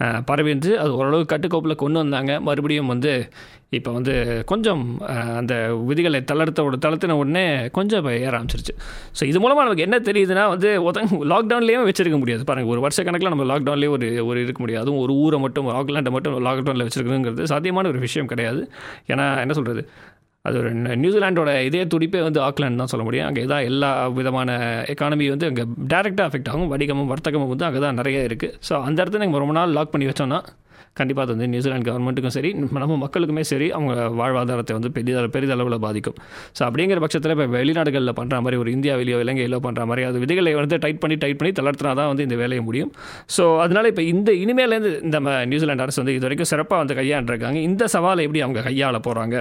அஹ், 0.00 0.20
பரவி 0.24 0.52
அது 0.78 0.94
ஓரளவு 0.94 1.22
கட்டுக்கோப்பில் 1.28 1.74
கொண்டு 1.76 1.98
வந்தாங்க. 1.98 2.32
மறுபடியும் 2.40 2.86
வந்து 2.86 3.12
இப்போ 3.72 3.90
வந்து 3.92 4.12
கொஞ்சம் 4.44 4.82
அந்த 5.36 5.54
விதிகளை 5.84 6.24
தளர்த்த 6.24 6.54
தளர்த்தின 6.84 7.16
உடனே 7.18 7.42
கொஞ்சம் 7.70 8.00
இப்போ 8.00 8.12
ஏற 8.18 8.32
ஆரம்பிச்சிருச்சு. 8.32 8.74
ஸோ 9.18 9.24
இது 9.24 9.40
மூலமாக 9.40 9.64
நமக்கு 9.64 9.82
என்ன 9.82 9.96
தெரியுதுன்னா 10.06 10.44
வந்து 10.48 10.68
ஒதங்க 10.84 10.96
லாக்டவுன்லேயே 11.32 11.80
வச்சிருக்க 11.84 12.18
முடியாது. 12.18 12.44
பாருங்கள் 12.44 12.72
ஒரு 12.72 12.80
வருஷ 12.80 13.02
கணக்கில் 13.02 13.28
நம்ம 13.28 13.46
லாக்டவுன்லேயே 13.52 13.90
ஒரு 13.90 14.08
ஒரு 14.24 14.42
இருக்க 14.42 14.60
முடியாது. 14.60 14.84
அதுவும் 14.84 15.02
ஒரு 15.02 15.14
ஊரை 15.18 15.38
மட்டும் 15.38 15.68
ஆக்லாண்டை 15.76 16.10
மட்டும் 16.10 16.36
லாக்டவுனில் 16.46 16.86
வச்சுருக்கணுங்கிறது 16.86 17.50
சாத்தியமான 17.52 17.88
ஒரு 17.88 18.00
விஷயம் 18.00 18.26
கிடையாது. 18.26 18.62
ஏன்னா 19.08 19.40
என்ன 19.40 19.52
சொல்கிறது 19.52 19.84
அது 20.48 20.58
ஒரு 20.62 20.70
நியூசிலாண்டோட 21.02 21.50
இதே 21.70 21.82
துடிப்பே 21.94 22.22
வந்து 22.28 22.42
ஆக்லாண்ட் 22.48 22.82
தான் 22.82 22.92
சொல்ல 22.94 23.06
முடியும். 23.08 23.28
அங்கே 23.30 23.44
தான் 23.54 23.66
எல்லா 23.72 23.90
விதமான 24.20 24.58
எக்கானமி 24.94 25.28
வந்து 25.34 25.50
அங்கே 25.50 25.66
டேரெக்டாக 25.94 26.28
அஃபெக்ட் 26.30 26.52
ஆகும். 26.52 26.70
வணிகமும் 26.76 27.12
வர்த்தகமும் 27.14 27.52
வந்து 27.54 27.68
அங்கே 27.70 27.82
தான் 27.88 28.00
நிறைய 28.02 28.30
இருக்குது 28.30 28.56
ஸோ 28.68 28.74
அந்த 28.86 28.98
இடத்துல 29.02 29.24
நீங்கள் 29.26 29.44
ரொம்ப 29.44 29.56
நாள் 29.60 29.76
லாக் 29.78 29.94
பண்ணி 29.96 30.08
வச்சோன்னா 30.12 30.40
கண்டிப்பாக 30.98 31.24
அது 31.26 31.32
வந்து 31.34 31.48
நியூசிலாந்து 31.52 31.86
கவர்மெண்ட்டுக்கும் 31.88 32.34
சரி 32.36 32.50
நம்ம 32.76 32.94
மக்களுக்குமே 33.02 33.42
சரி 33.50 33.66
அவங்க 33.76 33.92
வாழ்வாதாரத்தை 34.20 34.74
வந்து 34.76 34.90
பெரிய 34.96 35.20
பெரிதளவில் 35.34 35.76
பாதிக்கும். 35.84 36.16
ஸோ 36.56 36.62
அப்படிங்கிற 36.68 36.98
பட்சத்தில் 37.04 37.34
இப்போ 37.34 37.46
வெளிநாடுகளில் 37.56 38.14
பண்ணுற 38.20 38.38
மாதிரி 38.44 38.58
ஒரு 38.62 38.70
இந்தியாவிலேயோ 38.76 39.18
இலங்கையிலோ 39.24 39.60
பண்ணுற 39.66 39.84
மாதிரி 39.90 40.04
அது 40.08 40.22
விதிகளை 40.24 40.54
வந்து 40.60 40.78
டைட் 40.84 41.02
பண்ணி 41.02 41.18
டைட் 41.24 41.38
பண்ணி 41.42 41.52
தளர்த்தினா 41.58 41.92
தான் 42.00 42.10
வந்து 42.12 42.26
இந்த 42.28 42.38
வேலையை 42.42 42.64
முடியும். 42.68 42.90
ஸோ 43.36 43.44
அதனால் 43.66 43.90
இப்போ 43.92 44.04
இந்த 44.14 44.32
இனிமேலேருந்து 44.44 44.92
இந்த 45.04 45.14
நம்ம 45.18 45.36
நியூசிலாந்து 45.52 45.86
அரசு 45.86 46.02
வந்து 46.02 46.16
இது 46.18 46.28
வரைக்கும் 46.28 46.50
சிறப்பாக 46.54 46.82
வந்து 46.84 46.98
கையாண்டிருக்காங்க. 47.00 47.60
இந்த 47.70 47.86
சவாலை 47.96 48.24
எப்படி 48.28 48.42
அவங்க 48.46 48.62
கையாள 48.70 48.98
போகிறாங்க 49.08 49.36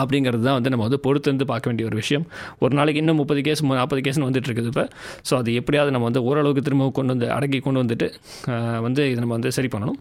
அப்படிங்கிறது 0.00 0.42
தான் 0.48 0.56
வந்து 0.58 0.70
நம்ம 0.72 0.84
வந்து 0.88 1.00
பொறுத்து 1.06 1.30
வந்து 1.32 1.46
பார்க்க 1.52 1.70
வேண்டிய 1.70 1.86
ஒரு 1.90 1.96
விஷயம். 2.02 2.24
ஒரு 2.64 2.72
நாளைக்கு 2.78 3.00
இன்னும் 3.02 3.18
முப்பது 3.22 3.40
கேஸ் 3.48 3.62
நாற்பது 3.80 4.02
கேஸ்னு 4.06 4.26
வந்துட்டு 4.28 4.48
இருக்குது 4.50 4.70
இப்போ. 4.72 4.84
ஸோ 5.28 5.32
அது 5.40 5.50
எப்படியாவது 5.60 5.92
நம்ம 5.96 6.06
வந்து 6.10 6.22
ஓரளவுக்கு 6.28 6.64
திரும்ப 6.68 6.88
கொண்டு 6.98 7.12
வந்து 7.14 7.28
அடக்கி 7.36 7.60
கொண்டு 7.66 7.82
வந்துட்டு 7.84 8.08
வந்து 8.86 9.02
இதை 9.12 9.20
நம்ம 9.24 9.34
வந்து 9.38 9.52
சரி 9.58 9.70
பண்ணணும். 9.74 9.98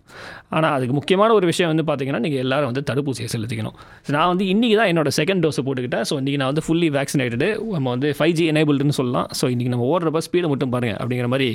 ஆனால் 0.58 0.74
அதுக்கு 0.78 0.96
முக்கியமான 1.00 1.30
ஒரு 1.40 1.46
விஷயம் 1.52 1.72
வந்து 1.74 1.86
பார்த்தீங்கன்னா 1.90 2.22
நீங்கள் 2.26 2.44
எல்லாரும் 2.46 2.70
வந்து 2.72 2.84
தடுப்பூசியை 2.90 3.30
செலுத்திக்கணும். 3.36 3.78
நான் 4.18 4.30
வந்து 4.34 4.46
இன்றைக்கி 4.54 4.76
தான் 4.82 4.92
என்னோட 4.94 5.10
செகண்ட் 5.20 5.44
டோஸ் 5.46 5.60
போட்டுக்கிட்டேன். 5.68 6.06
ஸோ 6.12 6.16
இன்றைக்கி 6.22 6.40
நான் 6.44 6.52
வந்து 6.54 6.66
ஃபுல்லி 6.68 6.90
வேக்சினேட்டடு 6.98 7.50
நம்ம 7.76 7.88
வந்து 7.96 8.10
ஃபைவ் 8.20 8.36
ஜி 8.40 8.46
எனேபிள்டுன்னு 8.54 8.98
சொல்லலாம். 9.02 9.30
ஸோ 9.40 9.46
இன்றைக்கி 9.54 9.74
நம்ம 9.76 9.88
ஓடுறப்ப 9.94 10.22
ஸ்பீடு 10.28 10.50
மட்டும் 10.54 10.74
பாருங்கள் 10.76 11.00
அப்படிங்கிற 11.02 11.30
மாதிரி 11.36 11.50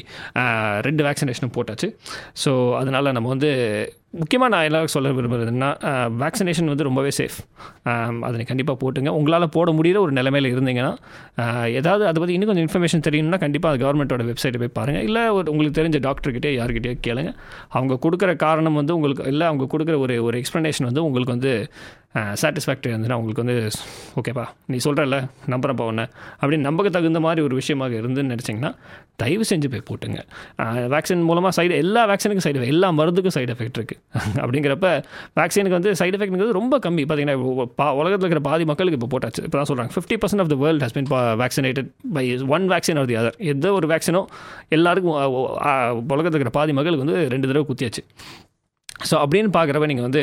ரெண்டு 0.89 1.05
வேக்சினேஷனும் 1.09 1.55
போட்டாச்சு. 1.59 1.91
ஸோ 2.45 2.53
அதனால் 2.81 3.15
நம்ம 3.19 3.29
வந்து 3.35 3.51
முக்கியமாக 4.15 4.51
நான் 4.53 4.67
எல்லாரும் 4.69 4.93
சொல்ல 4.93 5.09
விரும்புகிறதுன்னா 5.17 5.69
வேக்சினேஷன் 6.21 6.71
வந்து 6.73 6.87
ரொம்பவே 6.89 7.11
சேஃப் 7.17 7.37
அதை 8.27 8.45
கண்டிப்பாக 8.51 8.79
போட்டுங்க. 8.83 9.11
உங்களால் 9.19 9.47
போட 9.57 9.71
முடியிற 9.79 9.99
ஒரு 10.05 10.13
நிலைமையில் 10.19 10.49
இருந்தீங்கன்னா 10.53 10.93
ஏதாவது 11.79 12.05
அதை 12.11 12.17
பற்றி 12.21 12.37
இன்னும் 12.37 12.51
கொஞ்சம் 12.51 12.67
இன்ஃபர்மேஷன் 12.67 13.05
தெரியணும்னா 13.09 13.41
கண்டிப்பாக 13.45 13.73
அது 13.73 13.85
கவர்மெண்ட்டோட 13.85 14.25
வெப்சைட்டை 14.31 14.61
போய் 14.63 14.75
பாருங்கள் 14.79 15.05
இல்லை 15.09 15.25
ஒரு 15.37 15.51
உங்களுக்கு 15.55 15.81
தெரிஞ்ச 15.81 16.01
டாக்டர்கிட்டே 16.09 16.53
யார்கிட்டயோ 16.61 16.97
கேளுங்க. 17.07 17.33
அவங்க 17.77 17.99
கொடுக்குற 18.07 18.35
காரணம் 18.37 18.79
வந்து 18.81 18.97
உங்களுக்கு 18.99 19.27
இல்லை 19.35 19.47
அவங்க 19.47 19.67
கொடுக்குற 19.75 19.99
ஒரு 20.05 20.17
ஒரு 20.29 20.43
எக்ஸ்ப்ளனேஷன் 20.43 20.89
வந்து 20.91 21.05
உங்களுக்கு 21.09 21.37
வந்து 21.37 21.55
சாட்டிஸ்ஃபேக்டரி 22.41 22.91
இருந்துன்னா 22.93 23.17
உங்களுக்கு 23.21 23.43
வந்து 23.45 23.57
ஓகேப்பா 24.21 24.45
நீ 24.73 24.77
சொல்கிறல்ல 24.87 25.17
நம்புகிறப்பா 25.53 25.85
ஒன்று 25.91 26.05
அப்படின்னு 26.41 26.67
நம்பக்கு 26.69 26.91
தகுந்த 26.97 27.21
மாதிரி 27.27 27.41
ஒரு 27.47 27.55
விஷயமாக 27.61 27.95
இருந்துன்னு 28.01 28.33
நினச்சிங்கன்னா 28.35 28.71
தயவு 29.23 29.45
செஞ்சு 29.51 29.69
போய் 29.73 29.85
போட்டுங்க. 29.91 30.19
வேக்சின் 30.95 31.27
மூலமாக 31.29 31.53
சைடு 31.59 31.75
எல்லா 31.85 32.03
வேக்சினுக்கும் 32.11 32.47
சைடு 32.47 32.71
எல்லா 32.75 32.89
மருந்துக்கும் 33.01 33.37
சைடு 33.37 33.53
எஃபெக்ட் 33.55 33.79
இருக்குது 33.81 34.01
அப்படிங்கிறப்ப 34.43 34.89
வேக்சினுக்கு 35.41 35.77
வந்து 35.79 35.93
சைடு 36.01 36.17
எஃபெக்ட்ங்கிறது 36.19 36.59
ரொம்ப 36.61 36.81
கம்மி. 36.87 37.05
பார்த்தீங்கன்னா 37.11 37.67
பா 37.81 37.87
உலகத்தில் 38.01 38.27
இருக்கிற 38.27 38.43
பாதி 38.49 38.67
மக்களுக்கு 38.73 38.99
இப்போ 39.01 39.11
போட்டாச்சு. 39.15 39.45
இப்போ 39.49 39.59
தான் 39.61 39.71
சொல்கிறாங்க 39.73 39.93
fifty 39.97 40.19
percent 40.25 40.45
of 40.45 40.53
the 40.55 40.59
world 40.65 40.85
has 40.87 40.97
been 40.99 41.11
vaccinated 41.45 41.91
by 42.19 42.27
one 42.57 42.67
vaccine 42.75 43.01
or 43.03 43.09
the 43.13 43.19
other 43.23 43.39
எந்த 43.55 43.73
ஒரு 43.79 43.89
வேக்சினோ 43.95 44.25
எல்லாருக்கும் 44.79 45.17
உலகத்தில் 46.17 46.39
இருக்கிற 46.39 46.55
பாதி 46.59 46.75
மக்களுக்கு 46.81 47.07
வந்து 47.07 47.19
ரெண்டு 47.35 47.49
தடவை 47.51 47.67
குத்தியாச்சு. 47.71 48.05
ஸோ 49.09 49.15
அப்படின்னு 49.23 49.51
பார்க்குறப்ப 49.57 49.87
நீங்கள் 49.91 50.07
வந்து 50.07 50.23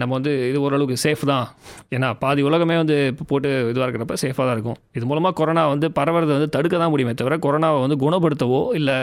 நம்ம 0.00 0.10
வந்து 0.16 0.32
இது 0.48 0.58
ஓரளவுக்கு 0.64 0.96
சேஃப் 1.04 1.22
தான். 1.30 1.46
ஏன்னா 1.94 2.08
பாதி 2.22 2.40
உலகமே 2.48 2.76
வந்து 2.80 2.96
இப்போ 3.12 3.24
போட்டு 3.30 3.50
இதுவாக 3.70 3.86
இருக்கிறப்ப 3.86 4.16
சேஃபாக 4.22 4.44
தான் 4.48 4.56
இருக்கும். 4.56 4.78
இது 4.96 5.04
மூலமாக 5.10 5.34
கொரோனா 5.38 5.62
வந்து 5.72 5.86
பரவுறதை 5.98 6.32
வந்து 6.38 6.48
தடுக்க 6.56 6.74
தான் 6.82 6.92
முடியுமே 6.94 7.14
தவிர 7.20 7.38
கொரோனாவை 7.46 7.78
வந்து 7.84 7.96
குணப்படுத்தவோ 8.04 8.60
இல்லை 8.78 8.96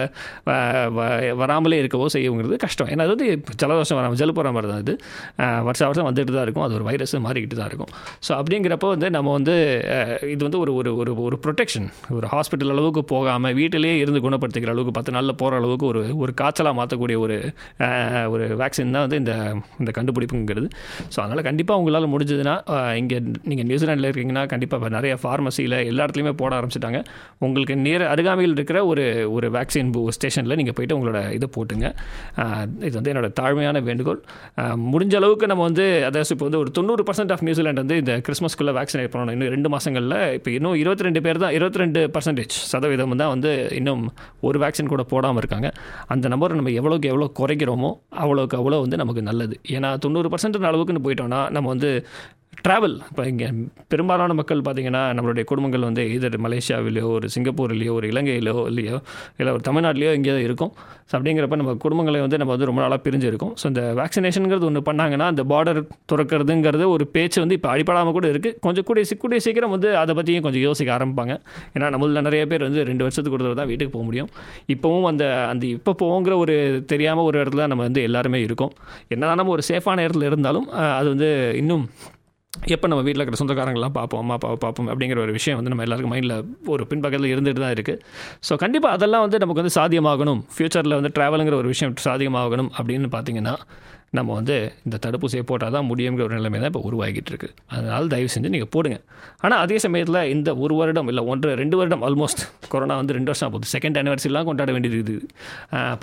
வராமலே 1.42 1.80
இருக்கவோ 1.84 2.08
செய்யுங்கிறது 2.16 2.58
கஷ்டம். 2.66 2.90
ஏன்னா 2.94 3.06
அது 3.08 3.14
வந்து 3.16 3.30
ஜலதோஷம் 3.64 4.00
வராமல் 4.00 4.20
ஜலுப்பு 4.22 4.40
போகிற 4.42 4.54
மாதிரி 4.58 4.70
தான் 4.74 4.84
இது. 4.86 4.96
வருஷம் 5.70 5.90
வருஷம் 5.90 6.08
வந்துட்டு 6.10 6.36
தான் 6.38 6.46
இருக்கும். 6.48 6.66
அது 6.68 6.78
ஒரு 6.80 6.88
வைரஸ் 6.90 7.16
மாறிக்கிட்டு 7.28 7.60
தான் 7.62 7.70
இருக்கும். 7.72 7.92
ஸோ 8.28 8.32
அப்படிங்கிறப்ப 8.40 8.90
வந்து 8.96 9.10
நம்ம 9.18 9.34
வந்து 9.38 9.56
இது 10.36 10.42
வந்து 10.48 10.62
ஒரு 10.64 10.74
ஒரு 10.82 10.92
ஒரு 11.02 11.14
ஒரு 11.28 11.38
ப்ரொடெக்ஷன் 11.48 11.90
ஒரு 12.20 12.30
ஹாஸ்பிட்டல் 12.36 12.74
அளவுக்கு 12.76 13.04
போகாமல் 13.16 13.56
வீட்டிலேயே 13.62 13.98
இருந்து 14.04 14.24
குணப்படுத்திக்கிற 14.28 14.74
அளவுக்கு 14.76 14.96
பத்து 15.00 15.16
நாளில் 15.18 15.40
போகிற 15.44 15.60
அளவுக்கு 15.62 15.88
ஒரு 15.92 16.04
ஒரு 16.24 16.34
காய்ச்சலாக 16.42 16.80
மாற்றக்கூடிய 16.82 17.20
ஒரு 17.26 17.38
ஒரு 18.36 18.48
வேக்சின் 18.62 18.94
தான் 18.96 19.06
வந்து 19.06 19.20
இந்த 19.22 19.34
இந்த 19.82 19.92
கண்டுபிடிப்புங்கிறது. 19.98 20.68
ஸோ 21.14 21.18
அதனால் 21.24 21.44
கண்டிப்பாக 21.50 21.82
உங்களால் 21.82 22.10
முடிஞ்சதுன்னா 22.14 22.56
இங்கே 23.02 23.20
நீங்கள் 23.52 23.68
நியூசிலாண்டில் 23.72 24.08
இருக்கீங்கன்னா 24.10 24.46
கண்டிப்பாக 24.54 24.80
இப்போ 24.82 24.92
நிறைய 24.98 25.14
ஃபார்மசியில் 25.24 25.78
எல்லா 25.90 26.02
இடத்துலையுமே 26.06 26.34
போட 26.42 26.52
ஆரம்பிச்சிட்டாங்க. 26.60 27.02
உங்களுக்கு 27.48 27.76
நேர 27.88 28.02
அருகாமையில் 28.16 28.56
இருக்கிற 28.58 28.80
ஒரு 28.92 29.06
ஒரு 29.36 29.50
வேக்சின் 29.58 29.92
ஸ்டேஷனில் 30.18 30.58
நீங்கள் 30.62 30.78
போயிட்டு 30.78 30.96
உங்களோட 30.98 31.20
இதை 31.38 31.48
போட்டுங்க. 31.58 31.88
இது 32.88 32.94
வந்து 33.00 33.12
என்னோட 33.14 33.28
தாழ்மையான 33.40 33.84
வேண்டுகோள். 33.90 34.22
முடிஞ்ச 34.94 35.16
அளவுக்கு 35.22 35.46
நம்ம 35.52 35.64
வந்து 35.70 35.86
அதாவது 36.08 36.34
இப்போ 36.36 36.46
வந்து 36.48 36.60
ஒரு 36.64 36.72
தொண்ணூறு 36.78 37.04
பர்சன்ட் 37.08 37.32
ஆஃப் 37.34 37.44
நியூசிலாண்ட் 37.48 37.82
வந்து 37.84 37.96
இந்த 38.02 38.14
கிறிஸ்மஸ்க்குள்ளே 38.26 38.74
வேக்சினேட் 38.80 39.12
பண்ணணும். 39.14 39.34
இன்னும் 39.36 39.54
ரெண்டு 39.56 39.70
மாதங்களில் 39.74 40.18
இப்போ 40.38 40.50
இன்னும் 40.58 40.78
இருபத்தி 40.82 41.06
ரெண்டு 41.08 41.22
பேர் 41.26 41.42
தான் 41.44 41.54
இருபத்தி 41.58 41.82
ரெண்டு 41.84 42.02
பர்சன்டேஜ் 42.16 42.56
சதவீதம் 42.72 43.18
தான் 43.22 43.32
வந்து 43.34 43.52
இன்னும் 43.80 44.04
ஒரு 44.48 44.60
வேக்சின் 44.64 44.92
கூட 44.94 45.04
போடாமல் 45.14 45.42
இருக்காங்க. 45.44 45.70
அந்த 46.16 46.26
நம்பரை 46.34 46.56
நம்ம 46.60 46.74
எவ்வளோக்கு 46.82 47.10
எவ்வளோ 47.14 47.28
குறைக்கிறோமோ 47.40 47.92
அவ்வளோக்கு 48.42 48.60
அவ்வளோ 48.60 48.80
வந்து 48.80 48.98
நமக்கு 48.98 49.22
நல்லது. 49.22 49.60
ஏன்னா 49.68 49.98
தொண்ணூறு 49.98 50.30
பர்சன்ட் 50.30 50.58
அளவுக்குன்னு 50.72 51.04
போயிட்டோம்னா 51.04 51.52
நம்ம 51.52 51.70
வந்து 51.70 52.06
ட்ராவல் 52.66 52.96
இப்போ 53.10 53.24
இங்கே 53.30 53.48
பெரும்பாலான 53.92 54.32
மக்கள் 54.40 54.60
பார்த்திங்கன்னா 54.66 55.02
நம்மளுடைய 55.18 55.44
குடும்பங்கள் 55.52 55.86
வந்து 55.88 56.04
இதர் 56.16 56.36
மலேசியாவிலையோ 56.46 57.08
ஒரு 57.18 57.28
சிங்கப்பூர்லேயோ 57.36 57.94
ஒரு 58.00 58.06
இலங்கையிலோ 58.12 58.54
இல்லையோ 58.72 58.98
இல்லை 59.40 59.52
ஒரு 59.56 59.64
தமிழ்நாட்டிலையோ 59.68 60.12
எங்கேயோ 60.18 60.36
இருக்கும். 60.48 60.72
ஸோ 61.10 61.14
அப்படிங்கிறப்ப 61.18 61.58
நம்ம 61.62 61.74
குடும்பங்களை 61.86 62.20
வந்து 62.26 62.40
நம்ம 62.42 62.52
வந்து 62.56 62.68
ரொம்ப 62.70 62.82
நாளாக 62.84 63.00
பிரிஞ்சிருக்கும் 63.06 63.54
ஸோ 63.62 63.66
இந்த 63.72 63.82
வேக்சினேஷனுங்கிறது 64.02 64.68
ஒன்று 64.70 64.84
பண்ணாங்கன்னா 64.90 65.28
அந்த 65.34 65.46
பார்டர் 65.54 65.82
துறக்கிறதுங்கிறது 66.14 66.88
ஒரு 66.96 67.08
பேச்சு 67.16 67.40
வந்து 67.44 67.58
இப்போ 67.60 67.72
அடிப்படாமல் 67.74 68.16
கூட 68.18 68.28
இருக்குது 68.34 68.56
கொஞ்சம் 68.68 68.88
கூடிய 68.90 69.18
கூடிய 69.24 69.40
சீக்கிரம் 69.48 69.74
வந்து 69.76 69.90
அதை 70.04 70.16
பற்றியும் 70.20 70.46
கொஞ்சம் 70.48 70.66
யோசிக்க 70.68 70.96
ஆரம்பிப்பாங்க. 70.98 71.34
ஏன்னா 71.76 71.90
நம்மளில் 71.96 72.26
நிறைய 72.30 72.46
பேர் 72.54 72.68
வந்து 72.68 72.86
ரெண்டு 72.92 73.06
வருஷத்துக்கு 73.08 73.38
ஒரு 73.40 73.46
தடவை 73.46 73.58
தான் 73.62 73.72
வீட்டுக்கு 73.74 73.96
போக 73.98 74.06
முடியும். 74.10 74.32
இப்போவும் 74.76 75.10
அந்த 75.14 75.26
அந்த 75.52 75.64
இப்போ 75.76 75.94
போங்கிற 76.06 76.34
ஒரு 76.46 76.56
தெரியாமல் 76.94 77.28
ஒரு 77.32 77.38
இடத்துல 77.44 77.68
நம்ம 77.74 77.84
வந்து 77.90 78.04
எல்லாருமே 78.10 78.42
இருக்கோம். 78.48 78.74
என்னதான் 79.16 79.40
நம்ம 79.42 79.54
ஒரு 79.58 79.66
சேஃபான 79.72 80.04
இடத்துல 80.08 80.32
இருந்தாலும் 80.32 80.68
அது 81.00 81.08
வந்து 81.16 81.30
இன்னும் 81.64 81.86
எப்போ 82.54 82.86
நம்ம 82.92 83.04
வீட்டில் 83.06 83.22
இருக்கிற 83.22 83.38
சொந்தக்காரங்களாம் 83.40 83.94
பார்ப்போம் 83.98 84.22
அம்மா 84.22 84.34
அப்பாவை 84.38 84.58
பார்ப்போம் 84.64 84.88
அப்படிங்கிற 84.92 85.20
ஒரு 85.26 85.34
விஷயம் 85.38 85.58
வந்து 85.60 85.72
நம்ம 85.74 85.84
எல்லாருக்கும் 85.86 86.14
மைண்டில் 86.14 86.34
ஒரு 86.74 86.84
பின்பக்கத்தில் 86.90 87.32
இருந்துட்டு 87.34 87.62
தான் 87.64 87.74
இருக்குது 87.76 88.02
ஸோ 88.48 88.56
கண்டிப்பாக 88.64 88.98
அதெல்லாம் 88.98 89.24
வந்து 89.26 89.38
நமக்கு 89.44 89.62
வந்து 89.62 89.76
சாத்தியமாகணும். 89.78 90.42
ஃப்யூச்சரில் 90.56 90.96
வந்து 91.00 91.12
ட்ராவலுங்கிற 91.18 91.56
ஒரு 91.62 91.70
விஷயம் 91.74 91.96
சாத்தியமாகணும் 92.08 92.70
அப்படின்னு 92.78 93.10
பார்த்தீங்கன்னா 93.16 93.56
நம்ம 94.20 94.30
வந்து 94.40 94.56
இந்த 94.86 94.96
தடுப்பூசியை 95.06 95.44
போட்டால் 95.52 95.74
தான் 95.78 95.88
முடியுங்கிற 95.92 96.24
ஒரு 96.28 96.36
நிலைமை 96.40 96.58
தான் 96.62 96.72
இப்போ 96.74 96.84
உருவாகிட்டு 96.90 97.32
இருக்கு. 97.34 97.50
அதனால் 97.76 98.12
தயவு 98.14 98.34
செஞ்சு 98.36 98.54
நீங்கள் 98.56 98.72
போடுங்க. 98.76 98.98
ஆனால் 99.46 99.60
அதே 99.66 99.80
சமயத்தில் 99.86 100.22
இந்த 100.36 100.50
ஒரு 100.66 100.76
வருடம் 100.82 101.10
இல்லை 101.14 101.24
ஒன்று 101.34 101.56
ரெண்டு 101.64 101.78
வருடம் 101.82 102.06
ஆல்மோஸ்ட் 102.10 102.44
கொரோனா 102.74 102.98
வந்து 103.02 103.18
ரெண்டு 103.20 103.32
வருஷம் 103.34 103.50
ஆகுது 103.50 103.74
செகண்ட் 103.76 104.00
அனிவர்சரிலாம் 104.04 104.50
கொண்டாட 104.52 104.72
வேண்டியது 104.78 104.98
இருக்குது 105.00 105.22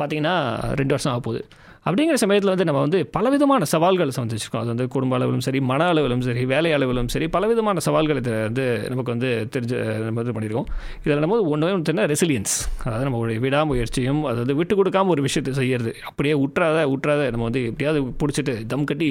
பார்த்தீங்கன்னா 0.00 0.36
ரெண்டு 0.82 0.94
வருஷம் 0.96 1.14
ஆக 1.14 1.22
போகுது. 1.28 1.42
அப்படிங்கிற 1.86 2.16
சமயத்தில் 2.22 2.52
வந்து 2.52 2.66
நம்ம 2.68 2.80
வந்து 2.86 3.00
பலவிதமான 3.16 3.66
சவால்களை 3.72 4.12
சந்திச்சிருக்கோம். 4.16 4.62
அது 4.62 4.72
வந்து 4.74 4.86
குடும்ப 4.94 5.16
அளவிலும் 5.18 5.44
சரி 5.46 5.60
மன 5.70 5.86
அளவிலும் 5.92 6.24
சரி 6.28 6.42
வேலை 6.52 6.72
அளவிலும் 6.76 7.10
சரி 7.14 7.28
பலவிதமான 7.36 7.80
சவால்களை 7.86 8.20
இது 8.22 8.32
வந்து 8.48 8.64
நமக்கு 8.92 9.14
வந்து 9.14 9.30
தெரிஞ்ச 9.54 9.74
நம்ம 10.06 10.24
இது 10.24 10.34
பண்ணியிருக்கோம் 10.36 10.68
இதில் 11.04 11.22
நம்ம 11.24 11.40
ஒன்று 11.54 11.72
ஒன்று 11.78 12.06
ரெசிலியன்ஸ் 12.14 12.54
அதாவது 12.84 13.06
நம்மளுடைய 13.08 13.40
விடாமுயற்சியும் 13.46 14.22
அதாவது 14.30 14.54
விட்டு 14.60 14.76
கொடுக்காம 14.80 15.12
ஒரு 15.16 15.22
விஷயத்தை 15.28 15.54
செய்யறது. 15.60 15.92
அப்படியே 16.10 16.34
உற்றாத 16.44 16.86
உற்றாத 16.94 17.30
நம்ம 17.34 17.46
வந்து 17.50 17.62
எப்படியாவது 17.70 18.02
பிடிச்சிட்டு 18.22 18.56
தம் 18.72 18.88
கட்டி 18.92 19.10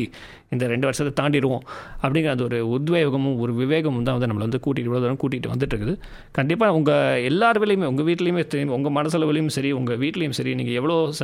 இந்த 0.54 0.64
ரெண்டு 0.74 0.88
வருஷத்தை 0.88 1.14
தாண்டிடுவோம். 1.20 1.64
அப்படிங்கிற 2.02 2.34
அந்த 2.36 2.44
ஒரு 2.50 2.60
உத்வேகமும் 2.78 3.38
ஒரு 3.44 3.54
விவேகமும் 3.62 4.06
தான் 4.08 4.18
வந்து 4.18 4.30
நம்மளை 4.32 4.46
வந்து 4.48 4.62
கூட்டிகிட்டு 4.66 4.90
இவ்வளோ 4.92 5.02
தூரம் 5.06 5.22
கூட்டிகிட்டு 5.24 5.54
வந்துட்டு 5.54 5.76
இருக்குது. 5.76 5.96
கண்டிப்பாக 6.40 6.78
உங்கள் 6.80 7.24
எல்லார் 7.30 7.62
வேலையுமே 7.64 7.90
உங்கள் 7.94 8.08
வீட்லேயுமே 8.10 8.46
தெரியும் 8.54 8.76
உங்கள் 8.80 8.96
மனசளவுலையும் 9.00 9.54
சரி 9.58 9.72
உங்கள் 9.82 10.02
வீட்லேயும் 10.06 10.38
சரி 10.40 10.54
நீங்கள் 10.62 10.80
எவ்வளோ 10.82 10.98
ச 11.20 11.24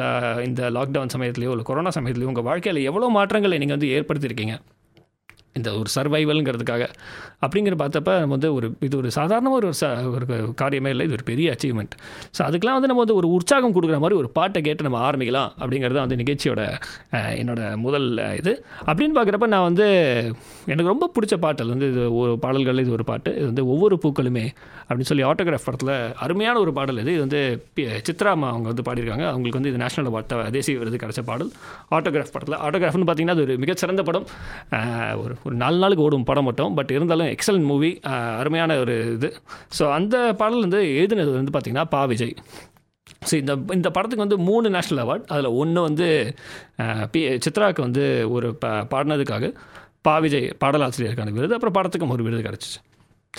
இந்த 0.50 0.72
லாக்டவுன் 0.78 1.16
சமயத்துலையோ 1.18 1.54
இல்லை 1.56 1.68
கொரோனா 1.72 1.94
சமயத்துலையோ 2.00 2.32
உங்கள் 2.34 2.50
வாழ்க்கையில் 2.52 2.88
எவ்வளோ 2.92 3.10
மாற்றங்களை 3.20 3.60
நீங்கள் 3.64 3.78
வந்து 3.78 3.94
ஏற்படுத்தியிருக்கீங்க? 3.98 4.56
இந்த 5.60 5.70
ஒரு 5.80 5.90
சர்வைவல்ங்கிறதுக்காக 5.96 6.84
அப்படிங்கிற 7.44 7.76
பார்த்தப்ப 7.82 8.12
நம்ம 8.22 8.36
வந்து 8.38 8.52
ஒரு 8.58 8.68
இது 8.88 8.96
ஒரு 9.02 9.10
சாதாரணமாக 9.18 9.60
ஒரு 9.62 9.70
ச 9.82 9.90
ஒரு 10.16 10.26
காரியமே 10.62 10.92
இல்லை 10.94 11.06
இது 11.08 11.18
ஒரு 11.20 11.26
பெரிய 11.32 11.48
அச்சீவ்மெண்ட் 11.56 11.96
ஸோ 12.38 12.42
அதுக்கெலாம் 12.48 12.78
வந்து 12.78 12.90
நம்ம 12.92 13.04
வந்து 13.06 13.18
ஒரு 13.22 13.28
உற்சாகம் 13.38 13.76
கொடுக்குற 13.78 14.00
மாதிரி 14.06 14.18
ஒரு 14.22 14.30
பாட்டை 14.38 14.62
கேட்டு 14.68 14.88
நம்ம 14.88 15.00
ஆரம்பிக்கலாம் 15.10 15.52
அப்படிங்கிறது 15.62 16.02
அந்த 16.04 16.14
வந்து 16.14 16.22
நிகழ்ச்சியோட 16.22 16.62
என்னோட 17.42 17.62
முதல் 17.86 18.08
இது. 18.40 18.52
அப்படின்னு 18.88 19.16
பார்க்குறப்ப 19.18 19.48
நான் 19.54 19.68
வந்து 19.70 19.86
எனக்கு 20.72 20.90
ரொம்ப 20.94 21.06
பிடிச்ச 21.16 21.36
பாட்டல் 21.46 21.72
வந்து 21.74 21.88
இது 21.94 22.02
ஒரு 22.22 22.32
பாடல்கள் 22.44 22.82
இது 22.84 22.92
ஒரு 22.98 23.06
பாட்டு. 23.12 23.30
இது 23.40 23.48
வந்து 23.52 23.64
ஒவ்வொரு 23.74 23.96
பூக்களுமே 24.04 24.46
அப்படின்னு 24.88 25.10
சொல்லி 25.12 25.26
ஆட்டோகிராஃப் 25.30 25.68
படத்தில் 25.68 25.94
அருமையான 26.26 26.56
ஒரு 26.64 26.74
பாடல் 26.78 27.02
இது. 27.04 27.14
இது 27.16 27.24
வந்து 27.26 27.42
சித்ராமா 27.80 28.02
சித்ரா 28.10 28.32
அம்மா 28.36 28.48
அவங்க 28.54 28.68
வந்து 28.72 28.86
பாடியிருக்காங்க. 28.88 29.26
அவங்களுக்கு 29.32 29.60
வந்து 29.60 29.72
இது 29.74 29.82
நேஷனல் 29.84 30.10
அவார்ட் 30.12 30.34
தேசிய 30.58 30.80
விருது 30.82 31.02
கிடச்ச 31.04 31.24
பாடல். 31.32 31.52
ஆட்டோகிராஃப் 31.98 32.34
படத்தில். 32.36 32.60
ஆட்டோகிராஃப்னு 32.66 33.08
பார்த்தீங்கன்னா 33.08 33.38
அது 33.38 33.46
ஒரு 33.48 33.56
மிகச்சிறந்த 33.64 34.04
படம். 34.10 34.28
ஒரு 35.24 35.34
ஒரு 35.48 35.56
நாலு 35.62 35.78
நாளுக்கு 35.84 36.06
ஓடும் 36.06 36.28
படம் 36.30 36.48
மட்டும் 36.50 36.76
பட் 36.78 36.92
இருந்தாலும் 36.98 37.30
எக்ஸலன்ட் 37.36 37.70
மூவி 37.72 37.90
அருமையான 38.42 38.78
ஒரு 38.84 38.96
இது. 39.16 39.30
ஸோ 39.78 39.86
அந்த 39.98 40.16
பாடல் 40.42 40.66
வந்து 40.68 40.82
எழுதினது 41.00 41.34
வந்து 41.40 41.54
பார்த்திங்கன்னா 41.56 41.86
பா 41.96 42.02
விஜய். 42.14 42.36
ஸோ 43.30 43.34
இந்த 43.42 43.54
இந்த 43.78 43.90
படத்துக்கு 43.98 44.26
வந்து 44.26 44.40
மூணு 44.50 44.68
நேஷ்னல் 44.76 45.02
அவார்ட் 45.04 45.28
அதில் 45.34 45.56
ஒன்று 45.62 45.82
வந்து 45.90 46.08
பி 47.14 47.22
சித்ராவுக்கு 47.46 47.88
வந்து 47.88 48.06
ஒரு 48.36 48.50
ப 48.64 48.68
பாடினதுக்காக 48.94 49.52
பா 50.08 50.16
விஜய் 50.26 50.48
பாடலாசிரியருக்கான 50.64 51.34
விருது. 51.38 51.56
அப்புறம் 51.58 51.78
படத்துக்கும் 51.78 52.16
ஒரு 52.16 52.26
விருது 52.28 52.44
கிடச்சிச்சு. 52.48 52.80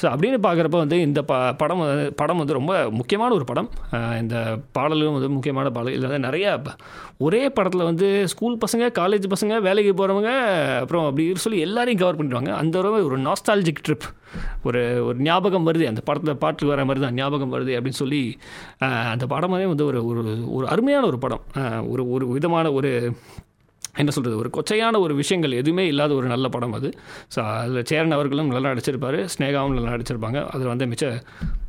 ஸோ 0.02 0.04
அப்படின்னு 0.04 0.36
பார்க்குறப்ப 0.42 0.76
வந்து 0.76 1.00
இந்த 1.00 1.22
ப 1.22 1.52
படம் 1.52 2.12
படம் 2.16 2.36
வந்து 2.36 2.52
ரொம்ப 2.52 2.90
முக்கியமான 2.90 3.34
ஒரு 3.34 3.44
படம். 3.44 3.68
இந்த 4.20 4.58
பாடலும் 4.72 5.12
வந்து 5.12 5.30
முக்கியமான 5.30 5.70
பாடல். 5.70 5.94
இதில் 5.94 6.10
நிறையா 6.10 6.62
ப- 6.64 6.74
ஒரே 7.18 7.50
படத்தில் 7.50 7.82
வந்து 7.82 8.28
ஸ்கூல் 8.28 8.58
பசங்க 8.66 8.80
காலேஜ் 8.80 9.32
பசங்க 9.34 9.60
வேலைக்கு 9.60 9.92
போகிறவங்க 9.92 10.30
அப்புறம் 10.80 11.04
அப்படி 11.04 11.34
சொல்லி 11.34 11.60
எல்லாரையும் 11.60 12.00
கவர் 12.00 12.16
பண்ணிடுவாங்க. 12.16 12.48
அந்த 12.48 12.78
ஒரு 12.78 13.04
ஒரு 13.04 13.18
நாஸ்டாலஜிக் 13.18 13.82
ட்ரிப் 13.88 14.06
ஒரு 14.64 15.04
ஒரு 15.06 15.18
ஞாபகம் 15.18 15.66
வருது. 15.66 15.84
அந்த 15.84 16.00
படத்தில் 16.00 16.36
பாட்டு 16.36 16.66
வர 16.66 16.84
மாதிரி 16.84 17.04
தான் 17.04 17.14
ஞாபகம் 17.14 17.52
வருது 17.52 17.70
அப்படின்னு 17.70 18.00
சொல்லி 18.02 18.38
அந்த 18.78 19.26
படமே 19.26 19.64
வந்து 19.66 19.86
ஒரு 19.86 20.06
ஒரு 20.06 20.52
ஒரு 20.52 20.68
அருமையான 20.68 21.06
ஒரு 21.06 21.18
படம். 21.18 21.42
ஒரு 21.88 22.10
ஒரு 22.10 22.28
விதமான 22.28 22.72
ஒரு 22.72 23.14
என்ன 24.02 24.10
சொல்கிறது 24.16 24.36
ஒரு 24.42 24.50
கொச்சையான 24.56 25.00
ஒரு 25.04 25.14
விஷயங்கள் 25.20 25.52
எதுவுமே 25.60 25.84
இல்லாத 25.92 26.12
ஒரு 26.20 26.26
நல்ல 26.32 26.46
படம் 26.54 26.74
அது. 26.78 26.88
ஸோ 27.34 27.40
அதில் 27.60 27.86
சேரன் 27.90 28.16
அவர்களும் 28.16 28.50
நல்லா 28.54 28.72
நடிச்சிருப்பார் 28.72 29.18
ஸ்னேகாவும் 29.34 29.76
நல்லா 29.78 29.92
நடிச்சிருப்பாங்க. 29.94 30.40
அதில் 30.54 30.70
வந்து 30.72 30.88
மிச்ச 30.92 31.04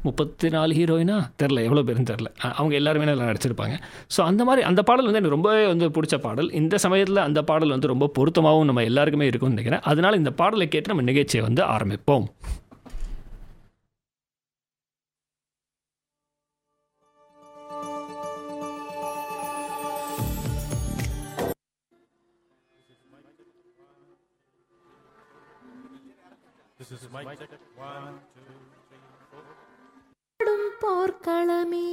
முப்பத்தி 0.08 0.48
நாலு 0.56 0.72
ஹீரோயினா? 0.80 1.18
தெரில 1.42 1.62
எவ்வளோ 1.68 1.84
பேருன்னு 1.88 2.10
தெரில 2.12 2.30
அவங்க 2.58 2.74
எல்லாருமே 2.82 3.08
நல்லா 3.12 3.30
நடிச்சிருப்பாங்க. 3.30 3.78
ஸோ 4.16 4.22
அந்த 4.32 4.42
மாதிரி 4.50 4.64
அந்த 4.72 4.82
பாடல் 4.90 5.08
வந்து 5.10 5.22
எனக்கு 5.22 5.36
ரொம்பவே 5.38 5.64
வந்து 5.74 5.88
பிடிச்ச 5.96 6.18
பாடல். 6.28 6.52
இந்த 6.62 6.76
சமயத்தில் 6.86 7.26
அந்த 7.28 7.42
பாடல் 7.52 7.74
வந்து 7.76 7.92
ரொம்ப 7.94 8.10
பொருத்தமாகவும் 8.20 8.70
நம்ம 8.72 8.84
எல்லாருக்குமே 8.92 9.30
இருக்கும்னு 9.32 9.58
நினைக்கிறேன். 9.58 9.84
அதனால் 9.92 10.20
இந்த 10.22 10.34
பாடலை 10.42 10.68
கேட்டு 10.76 10.94
நம்ம 10.94 11.08
நிகழ்ச்சியை 11.12 11.44
வந்து 11.50 11.64
ஆரம்பிப்போம். 11.76 12.28
ஆடும் 30.41 30.69
போர்க்களமே 30.83 31.87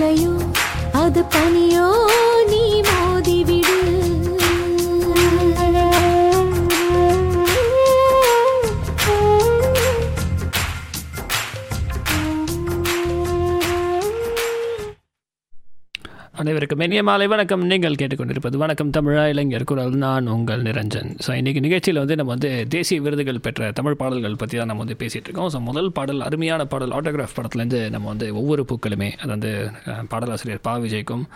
மலையோ 0.00 0.34
அது 1.00 1.22
பனியோ 1.32 1.86
நீ 2.50 2.60
மோதிவிடு 2.86 3.59
அனைவருக்கும் 16.50 16.82
இனிய 16.84 17.02
மாலை 17.08 17.26
வணக்கம். 17.32 17.64
நீங்கள் 17.70 17.96
கேட்டுக்கொண்டிருப்பது 17.98 18.56
வணக்கம் 18.62 18.90
தமிழா 18.96 19.24
இளைஞர் 19.32 19.66
குரல். 19.70 19.92
நான் 20.04 20.30
உங்கள் 20.36 20.64
நிரஞ்சன். 20.68 21.10
ஸோ 21.24 21.30
இன்றைக்கி 21.40 21.60
நிகழ்ச்சியில் 21.66 22.00
வந்து 22.02 22.16
நம்ம 22.20 22.32
வந்து 22.34 22.50
தேசிய 22.74 23.04
விருதுகள் 23.04 23.40
பெற்ற 23.44 23.70
தமிழ் 23.78 23.98
பாடல்கள் 24.00 24.36
பற்றி 24.40 24.58
தான் 24.58 24.70
நம்ம 24.72 24.84
வந்து 24.84 24.98
பேசிகிட்டு 25.02 25.28
இருக்கோம். 25.28 25.50
ஸோ 25.54 25.60
முதல் 25.68 25.92
பாடல் 25.98 26.26
அருமையான 26.28 26.66
பாடல் 26.72 26.94
ஆட்டோகிராஃப் 26.98 27.36
படத்துலேருந்து 27.38 27.82
நம்ம 27.94 28.08
வந்து 28.12 28.28
ஒவ்வொரு 28.42 28.64
பூக்களுமே 28.70 29.10
அது 29.22 29.30
வந்து 29.36 29.52
பாடலாசிரியர் 30.14 30.66
பா. 30.68 30.74
விஜய்க்கும் 30.86 31.26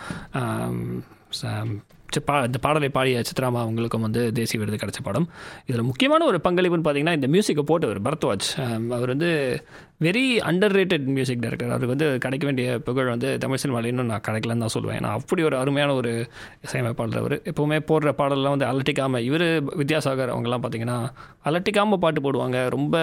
பா 2.25 2.43
இந்த 2.43 2.57
பாடலை 2.57 2.89
பாடிய 2.89 3.21
சித்ராமா 3.29 3.59
அவங்களுக்கும் 3.65 4.05
வந்து 4.07 4.31
தேசிய 4.31 4.59
விருது 4.63 4.85
கிடைச்ச 4.85 5.01
படம். 5.03 5.29
இதில் 5.65 5.83
முக்கியமான 5.83 6.25
ஒரு 6.25 6.39
பங்களிப்புன்னு 6.43 6.85
பார்த்தீங்கன்னா 6.87 7.17
இந்த 7.19 7.27
மியூசிக்கை 7.27 7.65
போட்டவர் 7.71 7.99
பரத்வாஜ். 8.07 8.47
அவர் 8.89 9.07
வந்து 9.07 9.63
very 10.03 10.23
under 10.49 10.73
rated 10.77 11.05
music 11.05 11.41
director 11.41 11.67
அவருக்கு 11.67 11.93
வந்து 11.95 12.17
கிடைக்க 12.17 12.45
வேண்டிய 12.45 12.79
புகழ் 12.79 13.05
வந்து 13.05 13.37
தமிழ் 13.37 13.57
சினிமாவில் 13.57 13.89
இன்னும் 13.89 14.05
நான் 14.05 14.23
கிடைக்கலன்னு 14.27 14.63
தான் 14.65 14.73
சொல்லுவேன். 14.73 14.97
ஏன்னா 14.99 15.11
அப்படி 15.19 15.43
ஒரு 15.43 15.57
அருமையான 15.57 15.93
ஒரு 15.93 16.27
இசையமைப்பாளர் 16.65 17.17
அவர். 17.17 17.35
எப்போவுமே 17.51 17.77
போடுற 17.91 18.11
பாடல்லாம் 18.17 18.55
வந்து 18.55 18.67
அலட்டிக்காமல் 18.71 19.19
இவர் 19.19 19.63
வித்யாசாகர் 19.81 20.33
அவங்கெல்லாம் 20.33 20.63
பார்த்தீங்கன்னா 20.65 20.97
அலட்டிக்காமல் 21.43 22.01
பாட்டு 22.05 22.21
போடுவாங்க. 22.21 22.69
ரொம்ப 22.69 22.95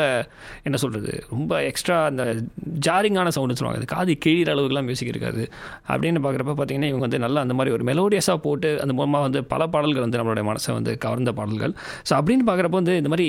என்ன 0.63 0.77
சொல்கிறது 0.77 1.25
ரொம்ப 1.31 1.63
எக்ஸ்ட்ரா 1.63 2.05
அந்த 2.05 2.35
ஜாரிங்கான 2.89 3.29
சவுண்டு 3.29 3.57
சொல்லுவாங்க. 3.57 3.81
அது 3.83 3.93
காது 3.95 4.19
கீழ 4.27 4.47
அளவுக்குலாம் 4.55 4.89
மியூசிக் 4.91 5.09
இருக்காது. 5.09 5.51
அப்படின்னு 5.89 6.23
பார்க்குறப்ப 6.27 6.57
பார்த்தீங்கன்னா 6.61 6.91
இவங்க 6.93 7.07
வந்து 7.09 7.19
நல்லா 7.19 7.41
அந்த 7.41 7.55
மாதிரி 7.55 7.75
ஒரு 7.75 7.85
மெலோடியஸாக 7.93 8.37
போட்டு 8.37 8.81
அந்த 8.81 8.95
மூலமாக 9.03 9.27
வந்து 9.29 9.43
பல 9.53 9.63
பாடல்கள் 9.75 10.05
வந்து 10.07 10.19
நம்மளுடைய 10.21 10.47
மனசை 10.51 10.71
வந்து 10.79 10.95
கவர்ந்த 11.05 11.31
பாடல்கள். 11.39 11.75
ஸோ 12.09 12.13
அப்படின்னு 12.21 12.45
பார்க்குறப்ப 12.49 12.77
வந்து 12.81 12.97
இந்த 13.01 13.11
மாதிரி 13.13 13.29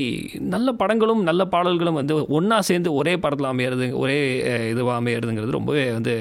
நல்ல 0.55 0.69
படங்களும் 0.81 1.21
நல்ல 1.29 1.41
பாடல்களும் 1.53 1.99
வந்து 2.01 2.15
ஒன்றா 2.38 2.57
சேர்ந்து 2.69 2.89
ஒரே 2.99 3.13
படத்தில் 3.25 3.51
அமையிறது 3.51 3.86
ஒரே 4.03 4.17
இதுவாக 4.73 4.97
அமையிறதுங்கிறது 5.01 5.57
ரொம்பவே 5.57 5.86
வந்து 5.97 6.15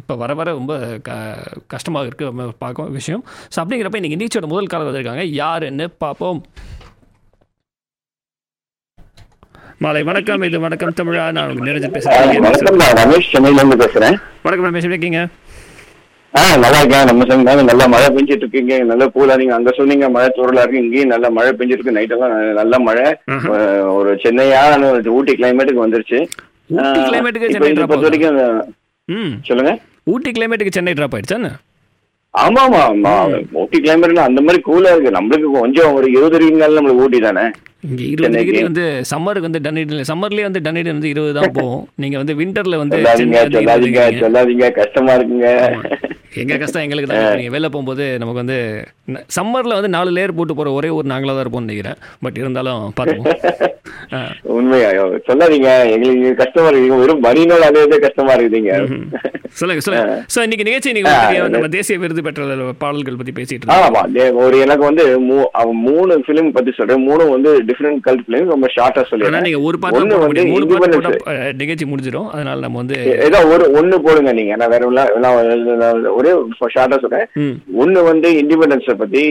இப்போ 0.00 0.14
வர 0.22 0.34
வர 0.40 0.54
ரொம்ப 0.60 0.74
க 1.08 1.10
கஷ்டமாக 1.74 2.08
இருக்குது 2.10 2.30
நம்ம 2.32 2.54
பார்க்க 2.64 2.88
விஷயம். 2.98 3.22
ஸோ 3.52 3.58
அப்படிங்கிறப்ப 3.62 4.00
இன்றைக்கி 4.00 4.20
நீச்சோட 4.22 4.48
முதல் 4.52 4.72
காலம் 4.72 4.88
வந்திருக்காங்க. 4.90 5.24
யாருன்னு 5.42 5.86
பார்ப்போம். 6.04 6.40
மாலை 9.84 10.02
வணக்கம். 10.10 10.44
இது 10.48 10.58
வணக்கம் 10.66 10.94
தமிழா. 11.00 11.24
நான் 11.36 11.42
உங்களுக்கு 11.46 11.70
நிரஞ்சன் 11.70 11.96
பேசுகிறேன் 11.96 12.44
வணக்கம் 12.46 13.00
ரமேஷ் 13.00 13.32
சென்னையில 13.34 13.60
இருந்து 13.62 13.82
பேசுறேன். 13.84 14.16
வணக்கம் 14.46 14.68
ரமேஷ். 14.68 14.86
எப்படி 14.86 14.98
இருக்கீங்க? 14.98 15.22
ஆ 16.36 16.56
நல்லா 16.56 16.78
இருக்கேன். 16.78 17.04
நம்ம 17.04 17.24
சொன்னாங்க 17.24 17.64
நல்லா 17.64 17.86
மழை 17.86 18.06
பெஞ்சிட்டு 18.06 18.44
இருக்கீங்க 18.44 18.78
நல்ல 18.84 19.04
கூலா 19.14 19.36
நீங்க 19.36 19.54
அங்க 19.54 19.72
சொன்னீங்க. 19.76 20.08
மழை 20.08 20.28
தூரலா 20.36 20.58
இருக்கு. 20.58 20.82
இங்கேயும் 20.82 21.08
நல்ல 21.08 21.30
மழை 21.30 21.52
பெஞ்சிட்டு 21.52 21.76
இருக்கு 21.76 21.92
நைட் 21.92 22.10
எல்லாம் 22.10 22.34
நல்ல- 22.54 22.78
மழை. 22.78 23.06
ஆஹா. 23.26 23.52
ஒரு 23.92 24.18
சென்னையான 24.22 24.80
ஊட்டி 25.10 25.32
கிளைமேட்டுக்கு 25.32 25.84
வந்துருச்சு. 25.86 26.18
ஆஹ், 26.76 26.94
பொறுத்த? 27.86 27.96
வரைக்கும் 28.02 28.40
சொல்லுங்க. 29.44 29.72
ஊட்டி 30.04 30.30
கிளைமேட்டுக்கு 30.30 30.72
சென்னை 30.72 30.92
ட்ராப் 30.92 31.16
ஆயிடுச்சான்னு 31.16 31.50
ஆமா 32.34 32.62
ஆமா 32.68 32.80
ஆமா. 32.86 33.12
ஊட்டி 33.52 33.80
கிளைமேட்ல 33.80 34.22
அந்த 34.22 34.40
மாதிரி 34.40 34.62
கூலா 34.62 34.90
இருக்கு. 34.90 35.10
நம்மளுக்கு 35.10 35.60
கொஞ்சம் 35.60 35.94
ஒரு 35.94 36.10
இருபது 36.10 36.38
டிகிரி 36.38 36.56
நாள் 36.56 36.74
நம்மளுக்கு 36.74 37.02
ஊட்டி 37.02 37.18
தானே? 37.18 37.44
இங்க 37.80 38.02
இருபது. 38.04 38.36
டிகிரி 38.38 38.62
வந்து 38.62 38.84
சம்மருக்கு 39.10 39.40
வந்து 39.40 39.60
டன்னிடன் 39.60 40.08
சம்மர்லயே 40.08 40.42
வந்து 40.42 40.60
டன்னிடன் 40.60 40.96
வந்து 40.96 41.08
இருபது 41.08 41.34
தான் 41.34 41.52
போகும். 41.52 41.88
நீங்க 41.94 42.16
வந்து 42.16 42.34
விண்டர்ல 42.34 42.76
வந்து 42.76 42.96
சொல்லாதீங்க 42.96 43.40
சொல்லாதீங்க 43.46 43.78
இருக்கீங்க. 43.78 44.20
சொல்லாதீங்க. 44.20 44.70
கஷ்டமா 44.72 45.12
இருக்குங்க. 45.12 45.50
எங்க 46.32 46.56
கஷ்டம் 46.56 46.82
எங்களுக்கு 46.82 47.10
தான் 47.10 47.36
நீங்க 47.36 47.50
வெளில 47.50 47.68
போகும்போது 47.68 48.18
நமக்கு 48.18 48.42
வந்து 48.44 48.58
சம்மர்ல 49.36 49.74
வந்து 49.76 49.88
நாலு 49.88 50.10
லேயர் 50.10 50.36
போட்டு 50.36 50.54
போற 50.54 50.70
ஒரே 50.70 50.88
ஒரு 50.88 51.08
நாங்களா 51.08 51.32
தான் 51.32 51.44
இருப்போம்னு 51.44 51.66
நினைக்கிறேன். 51.66 51.98
பட் 52.20 52.36
இருந்தாலும் 52.36 52.92
பார்த்துப்போம் 53.00 53.36
ஆ. 54.12 54.18
உண்மையா 54.56 54.88
சொல்லாதீங்க. 55.28 55.68
எங்களுக்கு 55.90 56.34
கஷ்டமா 56.34 56.68
இருக்கு 56.68 56.96
வெறும் 56.96 57.22
மணிநாள் 57.24 57.66
அதே 57.68 57.82
இதே 57.82 57.98
கஷ்டமா 57.98 58.32
இருக்குதுங்க. 58.34 58.72
சொல்லுங்க 59.58 59.82
சொல்லுங்க. 59.86 60.10
சோ 60.34 60.40
இன்னைக்கு 60.40 60.66
நிகழ்ச்சி 60.68 60.92
நீங்க 60.92 61.12
நம்ம 61.48 61.68
தேசிய 61.68 61.98
விருது 61.98 62.22
பெற்ற 62.22 62.42
பாடல்கள் 62.78 63.16
பத்தி 63.16 63.32
பேசிட்டு 63.38 63.64
இருக்கோம் 63.66 64.36
ஒரு 64.44 64.58
எனக்கு 64.58 64.84
வந்து 64.84 65.04
மூ- 65.20 65.50
மூணு 65.86 66.18
பிலிம் 66.26 66.52
பத்தி 66.52 66.72
சொல்றேன். 66.76 67.02
மூணு 67.02 67.30
வந்து 67.30 67.50
டிஃப்ரெண்ட் 67.62 68.00
கல்ட் 68.06 68.24
பிலிம் 68.28 68.50
ரொம்ப 68.54 68.66
ஷார்ட்டா 68.76 69.00
ஆனா 69.00 69.06
சொல்லிடுறேன். 69.10 69.40
நீங்க 69.40 69.60
ஒரு 69.60 69.78
பாட்டு 69.78 70.04
மூணு 70.06 70.72
நிகழ்ச்சி 71.62 71.86
முடிஞ்சிடும் 71.86 72.28
அதனால 72.28 72.60
நம்ம 72.60 72.82
வந்து 72.82 72.98
ஏதோ 73.28 73.38
ஒரு 73.46 73.64
ஒண்ணு 73.78 73.98
போடுங்க 73.98 74.32
நீங்க. 74.32 74.56
நான் 74.56 74.72
வேற 74.74 74.84
ஒரே 76.18 76.32
ஷார்ட்டா 76.74 76.98
சொல்றேன். 76.98 77.26
ஒண்ணு 77.82 78.02
வந்து 78.10 78.28
இண்டிபெண்டன்ஸ் 78.42 78.94
பத்தி 79.02 79.22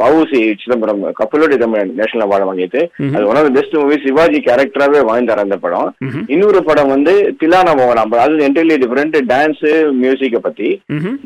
வவுசி 0.00 0.40
சிதம்பரம் 0.62 1.02
கப்பலோடி 1.20 1.56
தமிழ் 1.62 1.92
நேஷனல் 1.98 2.24
அவார்டு 2.26 2.48
வாங்கிட்டு 2.50 2.80
அது 3.14 3.24
one 3.30 3.40
of 3.40 3.50
best 3.56 3.76
movie 3.80 3.96
Sivaji 4.04 4.40
கேரக்டராகவே 4.46 5.02
வாங்கிட்டார் 5.10 5.44
அந்த 5.44 5.58
படம். 5.64 5.88
இன்னொரு 6.34 6.62
படம் 6.68 6.92
வந்து 6.94 7.14
திலானா 7.42 7.74
மோகனாம்பல் 7.80 8.24
அது 8.24 8.44
என்டையர்லி 8.48 8.78
டிஃபரெண்ட் 8.84 9.16
டான்ஸ் 9.32 9.64
மியூசிக்கை 10.02 10.42
பத்தி. 10.48 10.68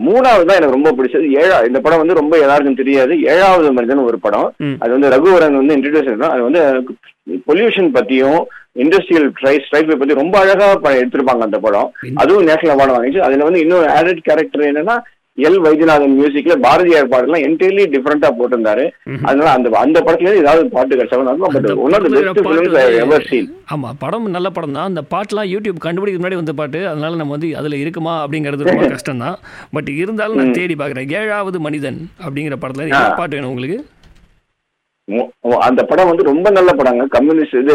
மூணாவது 0.09 0.49
தான் 0.49 0.59
எனக்கு 0.61 0.77
ரொம்ப 0.79 0.93
பிடிச்சது. 0.99 1.27
ஏழா 1.43 1.59
இந்த 1.71 1.81
படம் 1.81 2.03
வந்து 2.05 2.21
ரொம்ப 2.21 2.35
எல்லாருக்கும் 2.45 2.81
தெரியாது. 2.83 3.15
ஏழாவது 3.35 3.73
மனிதன் 3.79 4.07
ஒரு 4.11 4.21
படம். 4.27 4.49
அது 4.83 4.91
வந்து 4.97 5.13
ரகுவரன் 5.17 5.61
வந்து 5.61 5.77
இன்ட்ரடியூஸ் 5.77 6.31
அது 6.35 6.49
வந்து 6.49 6.63
பொல்யூஷன் 7.49 7.91
பத்தியும் 7.97 8.41
இண்டஸ்ட்ரியல் 8.83 9.29
ட்ரைஸ் 9.39 9.65
ஸ்ட்ரைக் 9.67 9.89
பத்தி 10.01 10.21
ரொம்ப 10.21 10.35
அழகா 10.41 10.67
எடுத்திருப்பாங்க 10.99 11.47
அந்த 11.47 11.59
படம். 11.65 11.89
அதுவும் 12.23 12.49
நேஷனல் 12.51 12.75
அவார்டு 12.75 12.97
வாங்கிச்சு. 12.97 13.25
அதுல 13.29 13.47
வந்து 13.49 13.63
இன்னொரு 13.65 13.87
ஆடட் 13.99 14.27
கேரக்டர் 14.29 14.69
என்னன்னா 14.71 14.97
எல் 15.39 15.59
வைத்தியநாதன் 15.61 16.15
மியூசிக்ல 16.17 16.55
பாரதியார் 16.61 17.11
பாடலாம் 17.11 17.45
என்டையர்லி 17.45 17.85
டிஃபரெண்டா 17.93 18.29
போட்டிருந்தாரு. 18.37 18.85
அதனால 19.23 19.49
அந்த 19.51 19.69
அந்த 19.81 19.99
படத்துல 20.01 20.33
ஏதாவது 20.37 20.65
பாட்டு 20.71 20.97
கிடைச்சாலும் 20.97 21.27
பட் 21.47 21.59
அந்த 21.61 21.75
ஒன் 21.81 21.93
ஆஃப் 21.93 22.05
த 22.05 22.09
படத்துல 22.09 22.23
பெஸ்ட் 22.23 22.39
பாட்டு 22.39 22.47
ஃபிலிம்ஸ் 22.49 22.77
வந்து- 22.79 23.03
எவர் 23.03 23.27
சீன் 23.29 23.49
ஆமா 23.73 23.89
படம் 23.99 24.27
நல்ல 24.31 24.49
படம் 24.51 24.73
தான். 24.73 24.87
அந்த 24.87 25.03
பாட்டுலாம் 25.11 25.51
யூடியூப் 25.51 25.79
கண்டுபிடிக்க 25.79 26.21
முன்னாடி 26.21 26.37
வந்த 26.37 26.55
பாட்டு. 26.55 26.81
அதனால 26.89 27.17
நம்ம 27.17 27.35
வந்து 27.35 27.51
அதுல 27.57 27.77
இருக்குமா 27.77 28.15
அப்படிங்கிறது 28.23 28.69
ரொம்ப 28.69 28.87
கஷ்டம் 28.95 29.19
தான் 29.19 29.37
பட் 29.73 29.91
இருந்தாலும் 29.97 30.41
நான் 30.41 30.53
தேடி 30.53 30.75
பார்க்குறேன். 30.75 31.11
ஏழாவது 31.19 31.61
மனிதன் 31.61 32.01
அப்படிங்கிற 32.23 32.59
படத்துல 32.59 32.89
பாட்டு 33.17 33.37
வேணும் 33.37 33.51
உங்களுக்கு? 33.51 33.79
அந்த 35.67 35.81
படம் 35.91 36.09
வந்து 36.11 36.29
ரொம்ப 36.31 36.49
நல்ல 36.57 36.71
படங்க. 36.79 37.05
கம்யூனிஸ்ட் 37.17 37.59
இது 37.63 37.75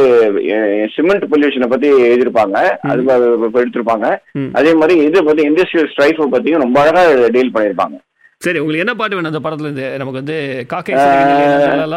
சிமெண்ட் 0.95 1.25
பொல்யூஷனை 1.31 1.67
பத்தி 1.73 1.89
எழுதியிருப்பாங்க. 2.07 2.57
அது 2.91 3.03
எடுத்திருப்பாங்க. 3.61 4.07
அதே 4.59 4.73
மாதிரி 4.81 4.95
இதை 5.09 5.21
பத்தி 5.29 5.47
இண்டஸ்ட்ரியல் 5.49 5.91
ஸ்ட்ரைஃபை 5.93 6.27
பத்தியும் 6.35 6.63
ரொம்ப 6.65 6.79
அழகா 6.83 7.03
டீல் 7.37 7.55
பண்ணியிருப்பாங்க. 7.55 7.97
சரி 8.45 8.59
உங்களுக்கு 8.61 8.85
என்ன 8.85 8.95
பாட்டு 8.99 9.17
வேணும் 9.17 9.31
அந்த 9.31 9.41
படத்துல 9.45 9.67
இருந்து? 9.67 9.85
நமக்கு 9.99 10.21
வந்து 10.21 10.37
காக்கை 10.71 10.95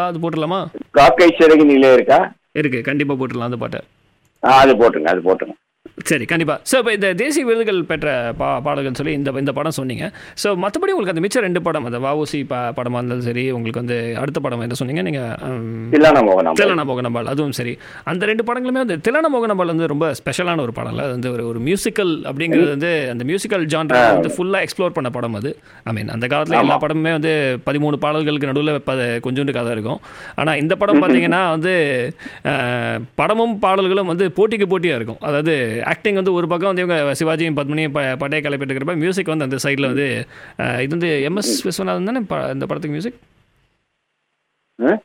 அது 0.09 0.23
போட்டுடலாமா? 0.23 0.59
காக்கை 0.99 1.29
சிறகு 1.39 1.65
நிலை 1.71 1.89
இருக்கா? 1.99 2.19
இருக்கு. 2.59 2.81
கண்டிப்பா 2.89 3.15
போட்டுடலாம் 3.21 3.49
அந்த 3.49 3.59
பாட்டை. 3.63 3.81
அது 4.59 4.73
போட்டுருங்க 4.81 5.11
அது 5.13 5.21
போட்டுருங்க. 5.27 5.57
சரி 6.05 6.25
கண்டிப்பா. 6.31 6.55
ஸோ 6.69 6.75
இப்போ 6.79 6.91
இந்த 6.95 7.07
தேசிய 7.21 7.43
விருதுகள் 7.47 7.79
பெற்ற 7.91 8.09
பா 8.39 8.47
பாடல்கள் 8.65 8.97
சொல்லி 8.99 9.13
இந்த 9.19 9.29
இந்த 9.41 9.53
படம் 9.57 9.75
சொன்னீங்க. 9.77 10.05
ஸோ 10.41 10.47
மற்றபடி 10.63 10.91
உங்களுக்கு 10.93 11.13
அந்த 11.13 11.23
மிச்சம் 11.25 11.43
ரெண்டு 11.45 11.61
படம் 11.67 11.85
அந்த 11.89 11.99
வஉசி 12.03 12.39
ப 12.51 12.59
படமாக 12.77 12.99
இருந்தாலும் 13.01 13.25
சரி 13.27 13.43
உங்களுக்கு 13.57 13.81
வந்து 13.81 13.97
அடுத்த 14.21 14.39
படம் 14.45 14.63
என்ன 14.65 14.75
சொன்னீங்க? 14.81 15.01
நீங்கள் 15.07 15.89
திலன 16.59 16.83
மோகனம்பாள். 16.89 17.29
அதுவும் 17.33 17.55
சரி. 17.59 17.73
அந்த 18.11 18.29
ரெண்டு 18.31 18.45
படங்களுமே 18.49 18.81
வந்து 18.83 18.97
திலன 19.07 19.31
மோகனம்பாள் 19.35 19.71
வந்து 19.73 19.89
ரொம்ப 19.93 20.11
ஸ்பெஷலான 20.19 20.63
ஒரு 20.67 20.75
படம் 20.79 21.01
அது 21.05 21.11
வந்து 21.15 21.31
ஒரு 21.35 21.45
ஒரு 21.51 21.61
மியூசிக்கல் 21.67 22.13
அப்படிங்கிறது 22.31 22.69
வந்து 22.75 22.91
அந்த 23.13 23.25
மியூசிக்கல் 23.31 23.65
ஜான்ரா 23.73 24.03
வந்து 24.17 24.31
ஃபுல்லாக 24.35 24.67
எக்ஸ்ப்ளோர் 24.67 24.95
பண்ண 24.99 25.11
படம் 25.17 25.39
அது. 25.41 25.51
ஐ 25.89 25.95
மீன் 25.97 26.13
அந்த 26.17 26.27
காலத்தில் 26.35 26.59
எல்லா 26.61 26.77
படமுமே 26.85 27.13
வந்து 27.17 27.33
பதிமூணு 27.69 27.99
பாடல்களுக்கு 28.05 28.51
நடுவில் 28.51 28.73
ப 28.91 28.95
கொஞ்சோண்டு 29.27 29.57
கதை 29.59 29.73
இருக்கும். 29.77 29.99
ஆனால் 30.39 30.59
இந்த 30.63 30.73
படம் 30.83 31.01
பார்த்தீங்கன்னா 31.05 31.41
வந்து 31.55 31.75
படமும் 33.21 33.57
பாடல்களும் 33.67 34.13
வந்து 34.13 34.27
போட்டிக்கு 34.39 34.69
போட்டியாக 34.75 35.01
இருக்கும். 35.01 35.21
அதாவது 35.31 35.55
ஆக்டிங் 35.87 36.15
வந்து 36.15 36.33
ஒரு 36.33 36.47
பக்கம் 36.47 36.69
வந்து 36.69 36.83
இவங்க 36.83 37.13
சிவாஜியும் 37.13 37.57
பத்மினியும் 37.57 37.91
ப 37.91 38.01
பட்டைய 38.19 38.39
கலைப்பிட்டு 38.41 38.69
இருக்கிறப்ப 38.69 38.95
மியூசிக் 38.97 39.25
வந்து 39.27 39.43
அந்த 39.43 39.57
சைடில் 39.63 39.89
வந்து 39.89 40.07
இது 40.81 40.93
வந்து 40.95 41.09
எம்எஸ் 41.27 41.51
விஸ்வநாதன் 41.65 42.09
தானே 42.09 42.21
இந்த 42.53 42.65
படத்துக்கு 42.65 42.95
மியூசிக்? 42.95 43.19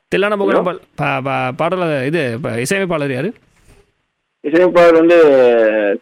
தில்லான 0.09 0.37
மோகனம்பாள் 0.41 0.81
பா- 0.99 1.21
பா- 1.27 1.53
பாடல 1.59 1.85
இது 2.07 2.23
இசையமைப்பாளர் 2.61 3.11
யாரு? 3.11 3.31
இசையமைப்பாளர் 4.45 4.97
வந்து 5.01 5.17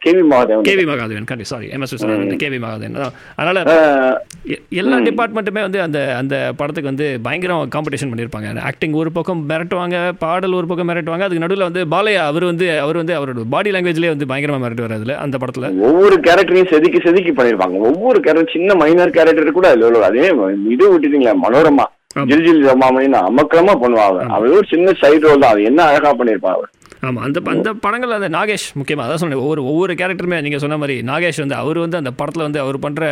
கேவி 0.04 0.22
மாதவன் 0.28 0.66
கேவி 0.68 0.84
மகாதேவன் 0.90 1.26
கண்டி 1.30 1.44
sorry 1.50 1.66
MS 1.76 1.92
Viswanathan 1.94 2.40
KV 2.42 2.58
Mahadevan. 2.62 2.96
அதான். 2.98 3.16
அதனால 3.38 3.58
எல்லா 4.80 4.96
டிபார்ட்மெண்ட்டுமே 5.08 5.62
வந்து 5.66 5.80
அந்த 5.86 5.98
அந்த 6.20 6.36
படத்துக்கு 6.60 6.90
வந்து 6.92 7.06
பயங்கரம் 7.26 7.72
காம்படிஷன் 7.74 8.10
பண்ணியிருப்பாங்க. 8.12 8.54
ஆக்டிங் 8.70 8.96
ஒரு 9.02 9.12
பக்கம் 9.18 9.42
மிரட்டுவாங்க 9.50 9.98
பாடல் 10.24 10.56
ஒரு 10.60 10.68
பக்கம் 10.70 10.90
மிரட்டுவாங்க 10.90 11.26
அதுக்கு 11.26 11.44
நடுவில் 11.44 11.68
வந்து 11.68 11.84
பாலையா 11.94 12.22
அவர் 12.30 12.48
வந்து 12.50 12.68
அவர் 12.86 13.00
வந்து 13.02 13.16
அவரோட 13.18 13.44
பாடி 13.56 13.74
லாங்குவேஜ்லேயே 13.76 14.14
வந்து 14.14 14.30
பயங்கரமாக 14.32 14.64
மிரட்டுவார் 14.64 14.96
அதில் 14.98 15.14
அந்த 15.24 15.36
படத்தில். 15.44 15.68
ஒவ்வொரு 15.90 16.18
கேரக்டரையும் 16.28 16.72
செதுக்கி 16.74 17.00
செதுக்கி 17.06 17.34
பண்ணிருப்பாங்க 17.34 17.84
ஒவ்வொரு 17.90 18.20
கேரக்டர் 18.26 18.54
சின்ன 18.56 18.74
மைனர் 18.82 19.16
கேரக்டர் 19.18 19.58
கூட 19.60 19.68
அதுல 19.74 20.04
அதே 20.10 20.26
இது 20.74 20.84
விட்டுட்டீங்களா 20.94 21.34
மனோரமா. 21.46 21.86
ஆமா. 22.16 22.26
ஜில் 22.28 22.46
ஜில் 22.46 22.64
ஜமாமணின்னு 22.66 23.18
அமக்கலமா 23.28 23.74
பண்ணுவாங்க. 23.82 24.20
அவர் 24.36 24.54
ஒரு 24.58 24.66
சின்ன 24.74 24.94
சைடு 25.02 25.24
ரோல் 25.26 25.42
தான். 25.42 25.52
அது 25.54 25.68
என்ன 25.70 25.80
அழகா 25.90 26.10
பண்ணிருப்பான் 26.20 26.56
அவர். 26.56 26.70
ஆமாம் 27.02 27.22
அந்த 27.26 27.38
அந்த 27.52 27.70
படங்கள் 27.82 28.16
அந்த 28.16 28.28
நாகேஷ் 28.34 28.64
முக்கியமாக 28.78 29.04
அதான் 29.06 29.20
சொன்னேன் 29.20 29.42
ஒவ்வொரு 29.42 29.60
ஒவ்வொரு 29.68 29.92
கேரக்டருமே 30.00 30.38
நீங்கள் 30.46 30.62
சொன்ன 30.64 30.76
மாதிரி 30.76 30.96
நாகேஷ் 31.08 31.40
வந்து 31.42 31.56
அவர் 31.60 31.78
வந்து 31.78 31.96
அந்த 31.96 32.10
படத்தில் 32.18 32.44
வந்து 32.46 32.60
அவர் 32.62 32.78
பண்ணுற 32.84 33.04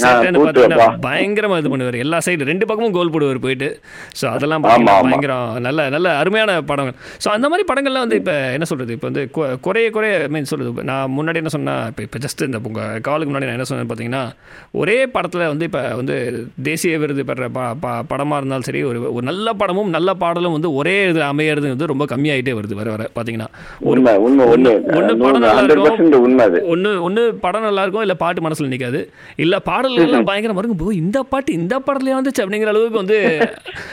சேட்டைன்னு 0.00 0.40
பார்த்தீங்கன்னா. 0.42 0.76
பயங்கரமாக 1.06 1.60
இது 1.62 1.70
பண்ணுவார் 1.72 1.98
எல்லா 2.02 2.18
சைடு 2.26 2.48
ரெண்டு 2.50 2.66
பக்கமும் 2.68 2.94
கோல் 2.96 3.12
போடுவார் 3.14 3.40
போயிட்டு 3.44 3.68
ஸோ 4.18 4.24
அதெல்லாம் 4.32 4.62
பார்த்தீங்கன்னா. 4.64 4.94
பயங்கரம் 5.06 5.30
நல்ல 5.66 5.88
நல்ல 5.88 6.08
அருமையான 6.20 6.54
படங்கள் 6.70 6.96
ஸோ 7.24 7.30
அந்த 7.34 7.48
மாதிரி 7.50 7.66
படங்கள்லாம் 7.70 8.04
வந்து 8.06 8.18
இப்போ 8.22 8.36
என்ன 8.56 8.68
சொல்கிறது 8.70 8.94
இப்போ 8.96 9.08
வந்து 9.10 9.24
குறைய 9.66 9.88
குறைய 9.90 10.14
மீன் 10.34 10.50
சொல்கிறது 10.52 10.86
நான் 10.90 11.12
முன்னாடி 11.16 11.40
என்ன 11.42 11.52
சொன்னேன் 11.56 11.82
இப்போ 11.90 12.04
இப்போ 12.06 12.20
ஜஸ்ட் 12.24 12.46
இந்த 12.48 12.60
உங்கள் 12.64 13.02
காலுக்கு 13.06 13.30
முன்னாடி 13.30 13.48
நான் 13.48 13.58
என்ன 13.58 13.68
சொன்னேன் 13.70 13.90
பார்த்தீங்கன்னா 13.90 14.24
ஒரே 14.80 14.98
படத்தில் 15.14 15.46
வந்து 15.46 15.68
இப்போ 15.70 15.82
வந்து 16.00 16.16
தேசிய 16.62 16.98
விருது 16.98 17.24
பெற 17.24 17.48
படமாக 18.08 18.40
இருந்தாலும் 18.40 18.68
சரி 18.68 18.82
ஒரு 18.88 19.00
ஒரு 19.12 19.24
நல்ல 19.24 19.48
படமும் 19.60 19.92
நல்ல 19.92 20.10
பாடலும் 20.16 20.56
வந்து 20.56 20.72
ஒரே 20.78 20.96
இது 21.08 21.22
அமையிறது 21.30 21.74
வந்து 21.74 21.92
ரொம்ப 21.92 22.04
கம்மியாயிட்டே 22.12 22.51
வருது. 22.52 22.74
வர 22.74 22.90
வர 22.90 23.08
பார்த்தீங்கன்னா 23.14 23.46
படம் 25.18 25.40
நல்லா 25.40 25.60
இருக்கும். 25.60 26.38
அது. 26.38 26.66
ஒன்று 26.66 27.02
ஒன்று 27.02 27.34
படம் 27.34 27.62
நல்லா 27.62 27.80
இருக்கும் 27.80 28.00
இல்லை 28.00 28.16
பாட்டு 28.16 28.40
மனசில் 28.40 28.68
நிற்காது 28.68 29.10
இல்லை 29.36 29.58
பாடல்கள்லாம் 29.66 30.24
பயங்கரமாக 30.24 30.66
இருக்கும். 30.66 30.76
போ 30.76 30.94
இந்த 30.94 31.22
பாட்டு 31.22 31.52
இந்த 31.52 31.78
படத்துலேயே 31.78 32.08
வந்துச்சு? 32.08 32.40
அப்படிங்கிற 32.40 32.66
அளவுக்கு 32.66 32.96
வந்து 32.96 33.38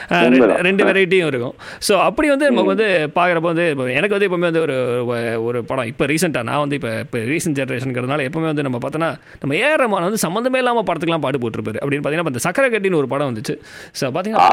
ரெண்டு- 0.08 0.84
வெரைட்டியும் 0.84 1.26
இருக்கும். 1.26 1.54
ஸோ 1.88 1.92
அப்படி 2.00 2.28
வந்து 2.28 2.50
நமக்கு 2.50 2.66
வந்து 2.66 3.10
பார்க்குறப்ப 3.14 3.40
வந்து 3.40 3.68
எனக்கு 3.68 4.18
வந்து 4.18 4.26
எப்பவுமே 4.26 4.38
வந்து 4.38 4.60
ஒரு 4.60 5.04
ஒரு- 5.44 5.62
படம். 5.66 5.84
இப்போ 5.84 6.06
ரீசெண்டாக 6.06 6.42
நான் 6.42 6.58
வந்து 6.58 6.74
இப்போ 6.74 6.98
இப்போ 6.98 7.18
ரீசெண்ட் 7.18 7.64
ஜென்ரேஷனுங்கிறதுனால 7.64 8.28
எப்பவுமே 8.28 8.40
வந்து 8.40 8.62
நம்ம 8.62 8.78
பார்த்தோன்னா 8.78 9.14
நம்ம 9.40 9.54
ஏஆர் 9.54 9.80
ரஹ்மான் 9.80 10.10
வந்து 10.10 10.28
சம்மந்தமே 10.28 10.56
இல்லாமல் 10.56 10.82
படத்துக்குலாம் 10.82 11.18
பாட்டு 11.18 11.38
போட்டிருப்பாரு. 11.38 11.76
அப்படின்னு 11.84 12.00
பார்த்தீங்கன்னா 12.04 12.26
இந்த 12.26 12.38
சக்கரை 12.42 12.64
கட்டின்னு 12.64 12.94
ஒரு 12.94 13.08
படம் 13.08 13.34
வந்துச்சு. 13.34 13.58
ஸோ 14.00 14.04
பார்த்தீங்கன்னா. 14.04 14.48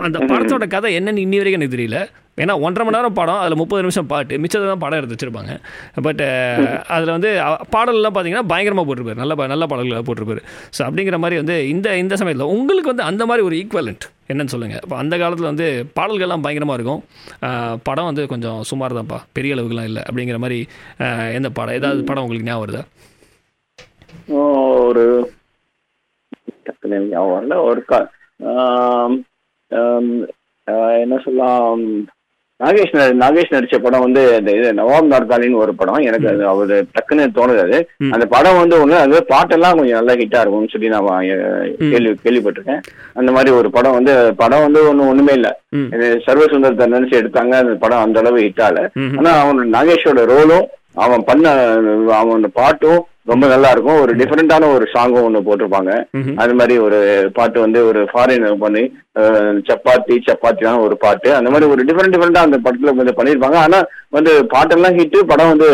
அந்த 0.00 0.18
படத்தோட 0.18 0.68
கதை 0.68 0.96
என்னன்னு 0.96 1.00
இன்னி 1.00 1.36
வரைக்கும் 1.36 1.60
எனக்கு 1.60 1.76
தெரியல. 1.76 2.06
ஏன்னா 2.42 2.54
ஒன்றரை 2.66 2.84
மணி 2.86 2.96
நேரம் 2.96 3.16
படம் 3.20 3.40
அதில் 3.42 3.60
முப்பது 3.62 3.84
நிமிஷம் 3.84 4.08
பாட்டு 4.12 4.40
மிச்சத்தை 4.42 4.66
தான் 4.72 4.82
படம் 4.84 4.98
எடுத்து 5.00 5.16
வச்சிருப்பாங்க. 5.16 5.52
பட் 6.06 6.22
அதில் 6.94 7.14
வந்து 7.16 7.30
பாடல்லாம் 7.74 8.14
பார்த்தீங்கன்னா 8.14 8.46
பயங்கரமாக 8.52 8.86
போட்டிருப்பாரு. 8.88 9.20
நல்ல 9.22 9.48
நல்ல 9.54 9.66
பாடல்களை 9.72 10.04
போட்டிருப்பாரு. 10.08 10.42
ஸோ 10.76 10.80
அப்படிங்கிற 10.86 11.18
மாதிரி 11.24 11.38
வந்து 11.42 11.56
இந்த 11.74 11.96
இந்த 12.04 12.16
சமயத்தில் 12.22 12.52
உங்களுக்கு 12.54 12.92
வந்து 12.92 13.06
அந்த 13.10 13.22
மாதிரி 13.30 13.44
ஒரு 13.48 13.56
ஈக்குவலண்ட் 13.62 14.06
என்னன்னு 14.32 14.52
சொல்லுங்கள் 14.54 14.82
இப்போ 14.84 14.96
அந்த 15.02 15.14
காலத்தில் 15.22 15.50
வந்து 15.50 15.66
பாடல்கள்லாம் 15.98 16.44
பயங்கரமாக 16.46 16.78
இருக்கும். 16.78 17.02
படம் 17.88 18.08
வந்து 18.10 18.24
கொஞ்சம் 18.32 18.58
சுமார் 18.70 18.96
தான்ப்பா 18.98 19.18
பெரிய 19.36 19.54
அளவுக்குலாம் 19.56 19.88
இல்லை. 19.90 20.02
அப்படிங்கிற 20.08 20.38
மாதிரி 20.44 20.58
எந்த 21.38 21.50
படம் 21.58 21.78
ஏதாவது 21.80 22.02
படம் 22.10 22.24
உங்களுக்கு 22.26 22.48
ஞாபகம் 22.50 22.64
வருதா? 22.64 22.82
ஒரு 24.88 25.04
ஞாபகம் 26.92 27.34
வரல. 27.34 27.56
ஒரு 27.68 27.82
என்ன 31.02 31.16
சொல்லலாம் 31.24 31.82
நாகேஷ் 32.60 32.94
நாகேஷ் 33.20 33.52
நடிச்ச 33.54 33.76
படம் 33.78 34.00
வந்து 34.00 34.22
இந்த 34.38 34.50
இது 34.52 34.68
நவாப் 34.72 35.10
நாற்காலின்னு 35.12 35.56
ஒரு 35.56 35.74
படம். 35.74 36.00
எனக்கு 36.00 36.28
அது 36.28 36.42
அவரு 36.46 36.76
டக்குன்னு 36.94 37.24
தோணுது 37.36 37.60
அது. 37.66 37.78
அந்த 38.10 38.26
படம் 38.26 38.58
வந்து 38.58 38.76
ஒண்ணு 38.82 38.96
அது 39.04 39.26
பாட்டெல்லாம் 39.28 39.76
கொஞ்சம் 39.78 39.98
நல்லா 39.98 40.14
ஹிட்டா 40.14 40.40
இருக்கும்னு 40.42 40.72
சொல்லி 40.72 40.88
நான் 40.88 41.08
கேள்வி 41.92 42.12
கேள்விப்பட்டிருக்கேன். 42.24 42.82
அந்த 43.12 43.30
மாதிரி 43.32 43.50
ஒரு 43.56 43.70
படம் 43.70 43.96
வந்து 43.98 44.14
படம் 44.34 44.64
வந்து 44.66 44.82
ஒண்ணு 44.90 45.08
ஒண்ணுமே 45.12 45.32
இல்ல. 45.32 45.50
சர்வசுந்தரத்தை 46.26 46.86
நினைச்சு 46.96 47.16
எடுத்தாங்க. 47.22 47.54
அந்த 47.62 47.76
படம் 47.84 48.04
அந்த 48.04 48.18
அளவு 48.20 48.38
ஹிட் 48.40 48.64
ஆகல 48.66 48.82
ம். 49.04 49.16
ஆனா 49.18 49.32
அவன் 49.42 49.72
நாகேஷோட 49.76 50.22
ரோலும் 50.32 50.66
அவன் 50.96 51.24
பண்ண 51.24 51.48
அவன் 52.14 52.44
பாட்டும் 52.52 53.00
ரொம்ப 53.30 53.44
நல்லா 53.52 53.68
இருக்கும் 53.74 54.00
ஒரு 54.02 54.12
டிஃபரெண்டான 54.20 54.68
ஒரு 54.76 54.84
சாங்கும் 54.94 55.26
ஒன்று 55.26 55.46
போட்டிருப்பாங்க. 55.46 55.92
அது 56.42 56.52
மாதிரி 56.58 56.74
ஒரு 56.86 56.98
பாட்டு 57.38 57.58
வந்து 57.64 57.80
ஒரு 57.90 58.00
ஃபாரின் 58.10 58.46
பண்ணி 58.64 58.82
சப்பாத்தி 59.68 60.14
சப்பாத்தியான 60.26 60.80
ஒரு 60.86 60.94
பாட்டு. 61.04 61.28
அந்த 61.38 61.48
மாதிரி 61.52 61.68
ஒரு 61.72 61.82
டிஃபரெண்ட் 61.88 62.14
டிஃபரெண்டா 62.14 62.42
அந்த 62.46 62.58
படத்துல 62.64 62.92
வந்து 63.00 63.14
பண்ணியிருப்பாங்க. 63.18 63.58
ஆனா 63.64 63.78
வந்து 64.16 64.32
பாட்டெல்லாம் 64.52 64.96
ஹிட்டு 64.98 65.18
படம் 65.30 65.50
வந்து 65.52 65.68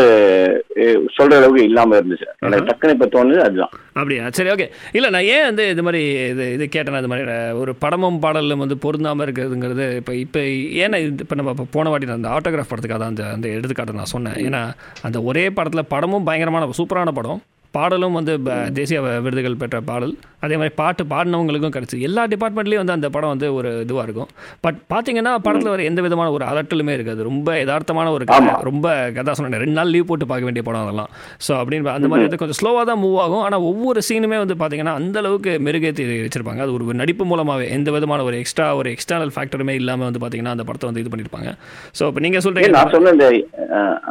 சொல்ற 1.17 1.37
அளவுக்கு 1.39 1.67
இல்லாம 1.69 1.95
இருந்துச்சு. 1.99 2.27
எனக்கு 2.47 2.67
டக்குன்னு 2.69 2.95
இப்ப 2.97 3.09
தோணுது 3.15 3.39
அதுதான். 3.45 3.73
அப்படியா? 4.01 4.25
சரி 4.37 4.51
ஓகே 4.55 4.67
இல்லை 4.97 5.09
நான் 5.15 5.29
ஏன் 5.35 5.47
வந்து 5.49 5.63
இது 5.73 5.85
மாதிரி 5.87 6.01
இது 6.33 6.45
இது 6.55 6.65
கேட்டேன்னா 6.75 7.01
இது 7.03 7.11
மாதிரி 7.13 7.25
ஒரு 7.61 7.73
படமும் 7.85 8.21
பாடலும் 8.25 8.63
வந்து 8.65 8.77
பொருந்தாமல் 8.85 9.25
இருக்கிறதுங்கிறது 9.27 9.87
இப்போ 10.01 10.15
இப்போ 10.25 10.43
ஏன்னா 10.83 10.99
இப்போ 11.23 11.37
நம்ம 11.41 11.55
இப்போ 11.55 11.67
போன 11.77 11.89
வாட்டி 11.93 12.13
அந்த 12.17 12.31
ஆட்டோகிராஃப் 12.35 12.71
படத்துக்காக 12.73 13.09
அந்த 13.11 13.25
அந்த 13.35 13.47
எடுத்துக்காட்டை 13.57 13.99
நான் 14.01 14.13
சொன்னேன். 14.15 14.39
ஏன்னா 14.47 14.63
அந்த 15.09 15.19
ஒரே 15.31 15.45
படத்தில் 15.59 15.91
படமும் 15.95 16.27
பயங்கரமான 16.29 16.71
சூப்பரான 16.81 17.13
படம். 17.19 17.41
பாடலும் 17.75 18.15
வந்து 18.17 18.33
தேசிய 18.77 18.97
விருதுகள் 19.25 19.61
பெற்ற 19.61 19.77
பாடல். 19.89 20.13
அதே 20.45 20.55
மாதிரி 20.59 20.73
பாட்டு 20.79 21.03
பாடினவங்களுக்கும் 21.11 21.73
கிடச்சி. 21.75 21.97
எல்லா 22.07 22.23
டிபார்ட்மெண்ட்லேயும் 22.33 22.81
வந்து 22.83 22.95
அந்த 22.95 23.07
படம் 23.15 23.31
வந்து 23.33 23.47
ஒரு 23.57 23.69
இதுவாக 23.85 24.03
இருக்கும். 24.07 24.29
பட் 24.65 24.77
பார்த்தீங்கன்னா 24.93 25.31
படத்தில் 25.45 25.71
வர 25.73 25.83
எந்த 25.89 26.01
விதமான 26.05 26.31
ஒரு 26.37 26.43
அலட்டலுமே 26.49 26.93
இருக்காது. 26.97 27.21
ரொம்ப 27.29 27.55
யதார்த்தமான 27.61 28.11
ஒரு 28.17 28.25
கதை. 28.31 28.53
ரொம்ப 28.69 28.87
கதா 29.17 29.33
சொன்னேன் 29.39 29.63
ரெண்டு 29.63 29.77
நாள் 29.79 29.91
லீவ் 29.93 30.07
போட்டு 30.11 30.27
பார்க்க 30.31 30.49
வேண்டிய 30.49 30.63
படம் 30.67 30.83
அதெல்லாம். 30.85 31.09
ஸோ 31.45 31.53
அப்படின்னு 31.61 31.93
அந்த 31.97 32.09
மாதிரி 32.11 32.27
வந்து 32.27 32.41
கொஞ்சம் 32.43 32.59
ஸ்லோவாக 32.61 32.85
தான் 32.91 33.01
மூவ் 33.05 33.17
ஆகும். 33.25 33.43
ஆனால் 33.47 33.65
ஒவ்வொரு 33.71 34.01
சீனுமே 34.09 34.39
வந்து 34.43 34.57
பார்த்தீங்கன்னா 34.61 34.95
அந்த 35.01 35.17
அளவுக்கு 35.23 35.53
மெருகேற்றி 35.67 36.05
வச்சிருப்பாங்க. 36.25 36.61
அது 36.67 36.75
ஒரு 36.77 36.99
நடிப்பு 37.03 37.25
மூலமாகவே 37.31 37.67
எந்த 37.77 37.91
விதமான 37.97 38.23
ஒரு 38.29 38.37
எக்ஸ்ட்ரா 38.43 38.67
ஒரு 38.81 38.91
எக்ஸ்டர்னல் 38.95 39.33
ஃபேக்டருமே 39.37 39.75
இல்லாமல் 39.81 40.09
வந்து 40.09 40.21
பார்த்தீங்கன்னா 40.23 40.55
அந்த 40.57 40.65
படத்தை 40.69 40.89
வந்து 40.91 41.03
இது 41.03 41.11
பண்ணியிருப்பாங்க 41.13 41.51
ஸோ 41.99 42.05
இப்போ 42.11 42.23
நீங்கள் 42.27 42.45
சொல்கிறீங்க 42.47 42.71
நான் 42.77 42.93
சொன்ன 42.97 43.15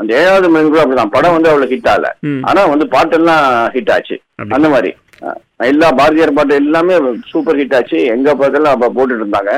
அந்த 0.01 0.11
ஏழாவது 0.23 0.49
மணி 0.55 0.67
கூட 0.73 0.81
அப்படிதான். 0.83 1.13
படம் 1.15 1.35
வந்து 1.35 1.49
அவ்வளவு 1.51 1.71
ஹிட் 1.73 1.89
ஆகல. 1.93 2.09
ம். 2.29 2.43
ஆனா 2.49 2.63
வந்து 2.73 2.87
பாட்டெல்லாம் 2.95 3.46
ஹிட் 3.75 3.93
ஆச்சு. 3.97 4.17
அந்த 4.57 4.69
மாதிரி. 4.75 4.93
எல்லா 5.71 5.89
பாரதியார் 5.99 6.37
பாட்டு 6.39 6.55
எல்லாமே 6.63 6.95
சூப்பர் 7.31 7.59
ஹிட் 7.61 7.75
ஆச்சு. 7.77 7.99
எங்க 8.15 8.35
பக்கத்துல 8.41 8.73
அப்ப 8.75 8.91
போட்டுட்டு 8.97 9.23
இருந்தாங்க 9.23 9.53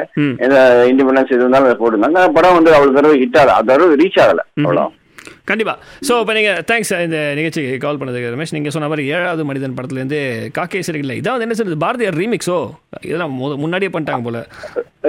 இண்டிபெண்டன்ஸ் 0.91 1.33
இது 1.35 1.43
இருந்தாலும் 1.43 1.69
அதை 1.69 1.79
போட்டுருந்தாங்க. 1.81 2.19
ஆனா 2.21 2.29
படம் 2.37 2.57
வந்து 2.59 2.75
அவ்வளவு 2.77 2.97
தடவை 2.99 3.17
ஹிட் 3.23 3.41
ஆகல. 3.43 3.57
தடவை 3.71 3.97
ரீச் 4.03 4.21
ஆகல. 4.25 4.45
அவ்வளோ 4.65 4.85
கண்டிப்பாக 5.51 5.79
ஸோ 6.09 6.15
இப்போ 6.23 6.35
நீங்கள் 6.39 6.59
தேங்க்ஸ் 6.71 6.93
இந்த 7.07 7.21
நிகழ்ச்சிக்கு 7.39 7.73
கால் 7.87 8.01
பண்ணதுக்கு 8.01 8.33
ரமேஷ். 8.35 8.55
நீங்கள் 8.57 8.75
சொன்ன 8.77 8.89
மாதிரி 8.93 9.05
ஏழாவது 9.17 9.49
மனிதன் 9.51 9.77
படத்துலேருந்து 9.79 10.21
காக்கே 10.59 10.83
இல்லை 11.05 11.17
இதான் 11.21 11.47
என்ன 11.47 11.57
சொல்றது 11.59 11.83
பாரதியார் 11.87 12.21
ரீமிக்ஸோ 12.23 12.59
இதெல்லாம் 13.09 13.35
முன்னாடியே 13.63 13.91
பண்ணிட்டாங்க 13.95 14.25
போல. 14.29 14.39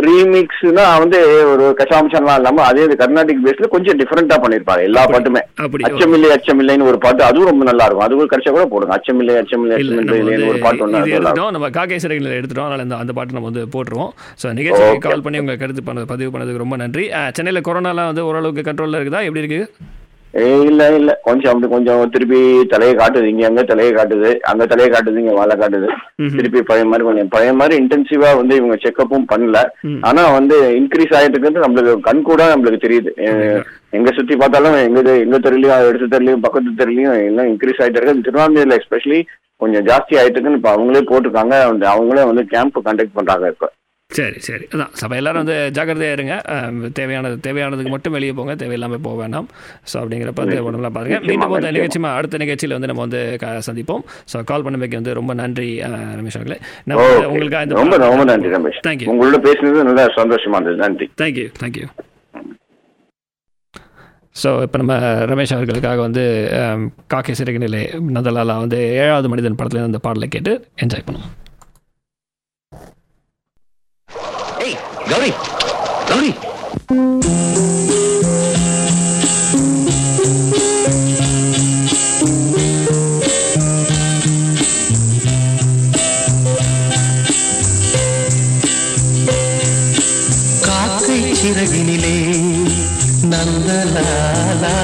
ரீமிக்ஸ்னா 0.06 0.84
வந்து 1.04 1.20
ஒரு 1.52 1.66
கஷாம்சம்லாம் 1.80 2.38
இல்லாம 2.40 2.64
அதே 2.70 2.84
இது 2.88 2.96
கர்நாடிக் 3.02 3.44
பேஸ்ல 3.46 3.70
கொஞ்சம் 3.74 3.98
டிஃபரெண்டா 4.02 4.36
பண்ணிருப்பாங்க 4.44 4.84
எல்லா 4.90 5.04
பாட்டுமே. 5.14 5.42
அப்படி. 5.66 5.86
அச்சமில்லை 5.90 6.30
அச்சமில்லைன்னு 6.36 6.88
ஒரு 6.92 7.00
பாட்டு 7.06 7.24
அதுவும் 7.30 7.50
ரொம்ப 7.52 7.66
நல்லா 7.70 7.86
இருக்கும் 7.88 8.06
அது 8.08 8.20
கூட 8.20 8.28
கிடைச்சா 8.34 8.54
கூட 8.58 8.66
போடுங்க. 8.74 8.94
அச்சமில்லை 8.98 9.36
அச்சமில்லை 9.42 9.78
அச்சமில்லைன்னு 9.80 10.50
ஒரு 10.54 10.62
பாட்டு 10.66 10.86
வந்து 10.86 11.00
ஒன்று 11.00 11.16
எடுத்துட்டோம். 11.18 11.54
நம்ம 11.58 11.70
காக்கை 11.80 12.00
சிறைகளில் 12.06 12.38
எடுத்துட்டோம். 12.40 12.68
அதனால் 12.70 12.86
இந்த 12.88 12.98
அந்த 13.04 13.16
பாட்டு 13.20 13.38
நம்ம 13.38 13.52
வந்து 13.52 13.66
போட்டுருவோம். 13.76 14.12
ஸோ 14.44 14.54
நிகழ்ச்சிக்கு 14.60 14.88
Okay. 14.90 15.04
கால் 15.10 15.26
பண்ணி 15.26 15.42
உங்கள் 15.44 15.62
கருத்து 15.62 15.82
பண்ண 15.88 16.06
பதிவு 16.12 16.32
பண்ணதுக்கு 16.34 16.64
ரொம்ப 16.64 16.76
நன்றி. 16.84 17.06
சென்னையில் 17.38 17.66
கொரோனாலாம் 17.68 18.12
வந்து 18.12 18.28
ஓரளவுக்கு 18.30 18.68
கண்ட்ரோலில் 18.70 19.00
இருக்குதா? 19.00 19.24
எப்படி 19.28 19.44
இருக்குது 19.44 19.98
ஏய், 20.32 20.66
இல்ல 20.66 20.96
இல்ல. 20.96 21.20
கொஞ்சம் 21.24 21.54
அப்படி 21.54 21.72
கொஞ்சம் 21.72 22.10
திருப்பி 22.10 22.66
தலையை 22.66 22.96
காட்டுது. 22.96 23.24
இங்க 23.24 23.46
அங்க 23.46 23.64
தலையை 23.64 23.94
காட்டுது. 23.94 24.40
அங்க 24.52 24.66
தலையை 24.66 24.90
காட்டுது 24.94 25.18
இங்க 25.18 25.34
வாழை 25.34 25.56
காட்டுது. 25.58 25.88
திருப்பி 26.38 26.62
பழைய 26.62 26.88
மாதிரி 26.88 27.08
கொஞ்சம் 27.08 27.28
பழைய 27.28 27.54
மாதிரி 27.54 27.84
இன்டென்சிவா 27.84 28.36
வந்து 28.36 28.56
இவங்க 28.56 28.76
செக்கப்பும் 28.76 29.26
பண்ணல. 29.34 29.60
ஆனா 30.02 30.32
வந்து 30.32 30.58
இன்க்ரீஸ் 30.80 31.16
ஆயிட்டு 31.20 31.64
நம்மளுக்கு 31.66 32.00
கண் 32.00 32.22
கூட 32.22 32.56
நம்மளுக்கு 32.56 32.84
தெரியுது. 32.86 33.12
எங்க 33.90 34.12
சுத்தி 34.12 34.36
பார்த்தாலும் 34.36 34.78
எங்க 34.88 35.16
எங்க 35.26 35.40
தெருலையும் 35.40 35.88
எடுத்த 35.88 36.18
தெருலையும் 36.18 36.46
பக்கத்து 36.48 36.72
தெருலையும் 36.80 37.26
எல்லாம் 37.26 37.50
இன்க்ரீஸ் 37.54 37.82
ஆயிட்டு 37.82 38.00
இருக்கு. 38.02 38.26
திருவாரூர்ல 38.28 38.78
எஸ்பெஷலி 38.80 39.20
கொஞ்சம் 39.56 39.86
ஜாஸ்தி 39.86 40.14
ஆயிட்டு 40.20 40.38
இருக்குன்னு 40.38 40.60
இப்ப 40.62 40.76
அவங்களே 40.76 41.02
போட்டிருக்காங்க. 41.12 41.56
அவங்களே 41.94 42.26
வந்து 42.32 42.46
கேம்ப் 42.46 42.88
கண்டக்ட் 42.88 43.18
பண்றாங்க 43.20 43.48
இப்ப. 43.48 43.72
சரி 44.18 44.40
சரி. 44.46 44.66
அதான். 44.74 44.94
சபை 45.00 45.16
எல்லாரும் 45.20 45.42
வந்து 45.42 45.56
ஜாக்கிரதையாக 45.78 46.16
இருங்க. 46.18 46.36
தேவையானது 47.00 47.36
தேவையானதுக்கு 47.48 47.92
மட்டும் 47.96 48.16
வெளியே 48.16 48.34
போங்க. 48.38 48.54
தேவையில்லாமல் 48.62 49.02
போக 49.08 49.16
வேண்டாம். 49.22 49.48
ஸோ 49.90 49.96
அப்படிங்கிறப்ப 50.02 50.42
வந்து 50.46 50.58
உடம்புலாம் 50.68 50.96
பாருங்க 50.96 51.18
நிச்சயமா, 51.18 51.32
மீண்டும் 51.32 51.54
வந்து. 51.56 51.72
நிகழ்ச்சி 51.78 52.00
அடுத்த 52.20 52.40
நிகழ்ச்சியில் 52.44 52.76
வந்து 52.78 52.90
நம்ம 52.92 53.04
வந்து 53.06 53.22
சந்திப்போம். 53.68 54.04
ஸோ 54.32 54.44
கால் 54.52 54.66
பண்ணமைக்கு 54.68 55.00
வந்து 55.00 55.14
ரொம்ப 55.20 55.34
நன்றி 55.42 55.68
ரமேஷ் 56.20 56.38
அவர்களே. 56.40 56.58
நம்ம. 56.92 57.04
உங்களுக்கு 57.34 57.62
இந்த 57.68 57.76
ரொம்ப 57.82 57.98
ரொம்ப 58.06 58.24
நன்றி 58.32 58.52
ரமேஷ். 58.56 58.80
தேங்க்யூ 58.88 59.10
உங்களோட 59.14 59.40
பேசுனது 59.48 59.84
நல்லா 59.90 60.06
சந்தோஷமா 60.20 60.60
இருந்தது. 60.60 60.82
நன்றி. 60.86 61.08
தேங்க்யூ 61.24 61.48
தேங்க்யூ 61.64 61.88
ஸோ 64.42 64.50
இப்போ 64.66 64.78
நம்ம 64.82 64.96
ரமேஷ் 65.32 65.54
அவர்களுக்காக 65.56 66.02
வந்து 66.08 66.24
காக்கை 67.14 67.36
சிறகு 67.40 67.62
நிலை 67.66 67.82
நந்தலாலா 68.18 68.56
வந்து 68.66 68.80
ஏழாவது 69.04 69.32
மனிதன் 69.34 69.60
படத்துல 69.62 69.86
அந்த 69.90 70.02
பாடலை 70.08 70.30
கேட்டு 70.36 70.52
என்ஜாய் 70.86 71.06
பண்ணுவோம். 71.08 71.32
கௌரி 75.12 75.32
கௌரி. 76.10 76.32
காக்கை 90.66 91.20
சிறகினிலே 91.34 92.16
நந்தலாலா 93.32 94.76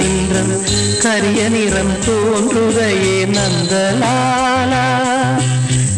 நின்றம் 0.00 0.54
கரிய 1.02 1.48
நிறம் 1.48 1.94
தோன்றுகையே 2.06 3.16
நந்தலாலா. 3.36 4.84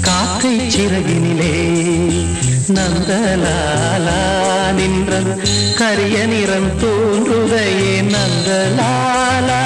காக்கை 0.01 0.55
சிறகினிலே 0.71 1.53
நந்தலாலா 2.69 4.17
நின்றது 4.73 5.33
கரிய 5.79 6.27
நிறம் 6.27 6.71
தோன்றுதையே 6.81 7.95
நந்தலாலா. 8.13 9.61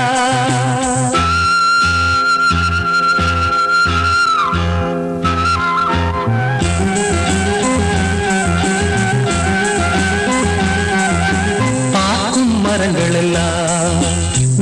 பார்க்கும் 11.92 12.66
மரங்களெல்லாம் 12.66 14.04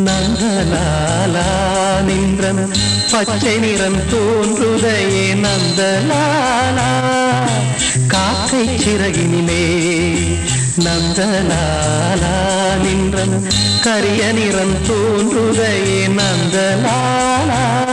நந்தலாலா 0.07 1.47
நின்றன 2.09 2.69
பச்சை 3.11 3.59
நிறம் 3.59 4.01
தோன்றுதையே 4.13 5.27
நந்தலாலா. 5.45 7.18
காக்கை 8.07 8.69
சிறகினிலே 8.69 9.63
நந்தலாலா 10.79 12.35
நின்றன. 12.83 13.53
கரிய 13.83 14.33
நிறம் 14.33 14.77
தோன்றுதையே 14.87 16.09
நந்தலாலா. 16.09 17.88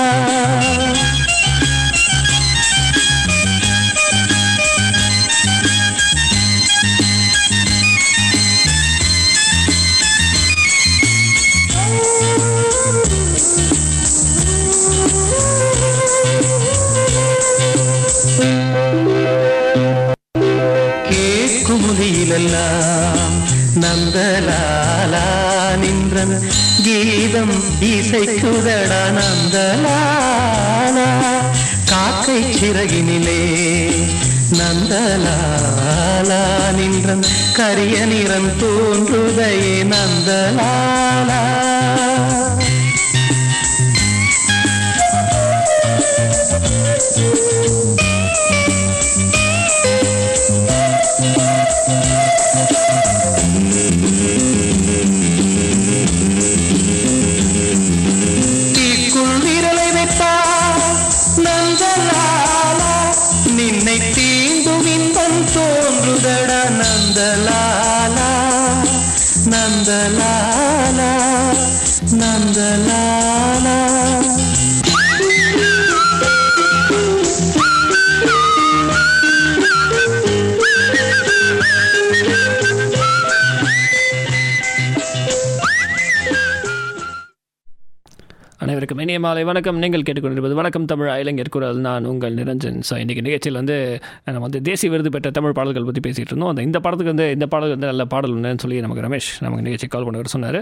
நந்தலாலா 24.45 25.75
நின்றன். 25.77 26.49
கீதம் 26.83 27.63
இசைக்குதடா 27.81 29.09
நந்தலாலா. 29.11 30.29
காக்கை 31.85 32.43
சிறகினிலே 32.43 33.89
நந்தலாலா 34.51 36.43
நின்றன். 36.75 37.25
கரிய 37.55 38.05
நிறம் 38.05 38.59
தோன்றுதையே 38.59 39.83
Nandalala. 39.83 41.63
Thank 52.57 53.05
you. 53.05 53.14
Thank 53.75 54.39
you. 54.39 54.44
இனிய 89.15 89.25
மாலை 89.25 89.43
வணக்கம். 89.49 89.77
நீங்கள் 89.81 90.03
கேட்டுக்கொண்டிருப்பது 90.07 90.55
வணக்கம் 90.59 90.87
தமிழ். 90.91 91.09
இளைஞர் 91.21 91.49
குரல். 91.55 91.77
நான் 91.85 92.05
உங்கள் 92.11 92.33
நிரஞ்சன். 92.39 92.79
ஸோ 92.87 92.93
இன்றைக்கி 93.01 93.21
நிகழ்ச்சியில் 93.27 93.57
வந்து 93.59 93.75
நம்ம 94.25 94.41
வந்து 94.45 94.59
தேசிய 94.67 94.87
விருது 94.93 95.09
பெற்ற 95.15 95.29
தமிழ் 95.37 95.53
பாடல்கள் 95.57 95.85
பற்றி 95.89 96.01
பேசிகிட்டு 96.07 96.31
இருந்தோம். 96.33 96.51
அந்த 96.53 96.61
இந்த 96.67 96.79
படத்துக்கு 96.85 97.11
வந்து 97.13 97.25
இந்த 97.35 97.45
பாடல் 97.53 97.71
வந்து 97.75 97.87
நல்ல 97.91 98.05
பாடல் 98.13 98.33
ஒன்றுன்னு 98.37 98.61
சொல்லி 98.63 98.79
நமக்கு 98.85 99.03
ரமேஷ் 99.05 99.29
நமக்கு 99.45 99.65
நிகழ்ச்சி 99.67 99.87
கால் 99.93 100.07
பண்ணவர் 100.07 100.31
சொன்னார். 100.33 100.57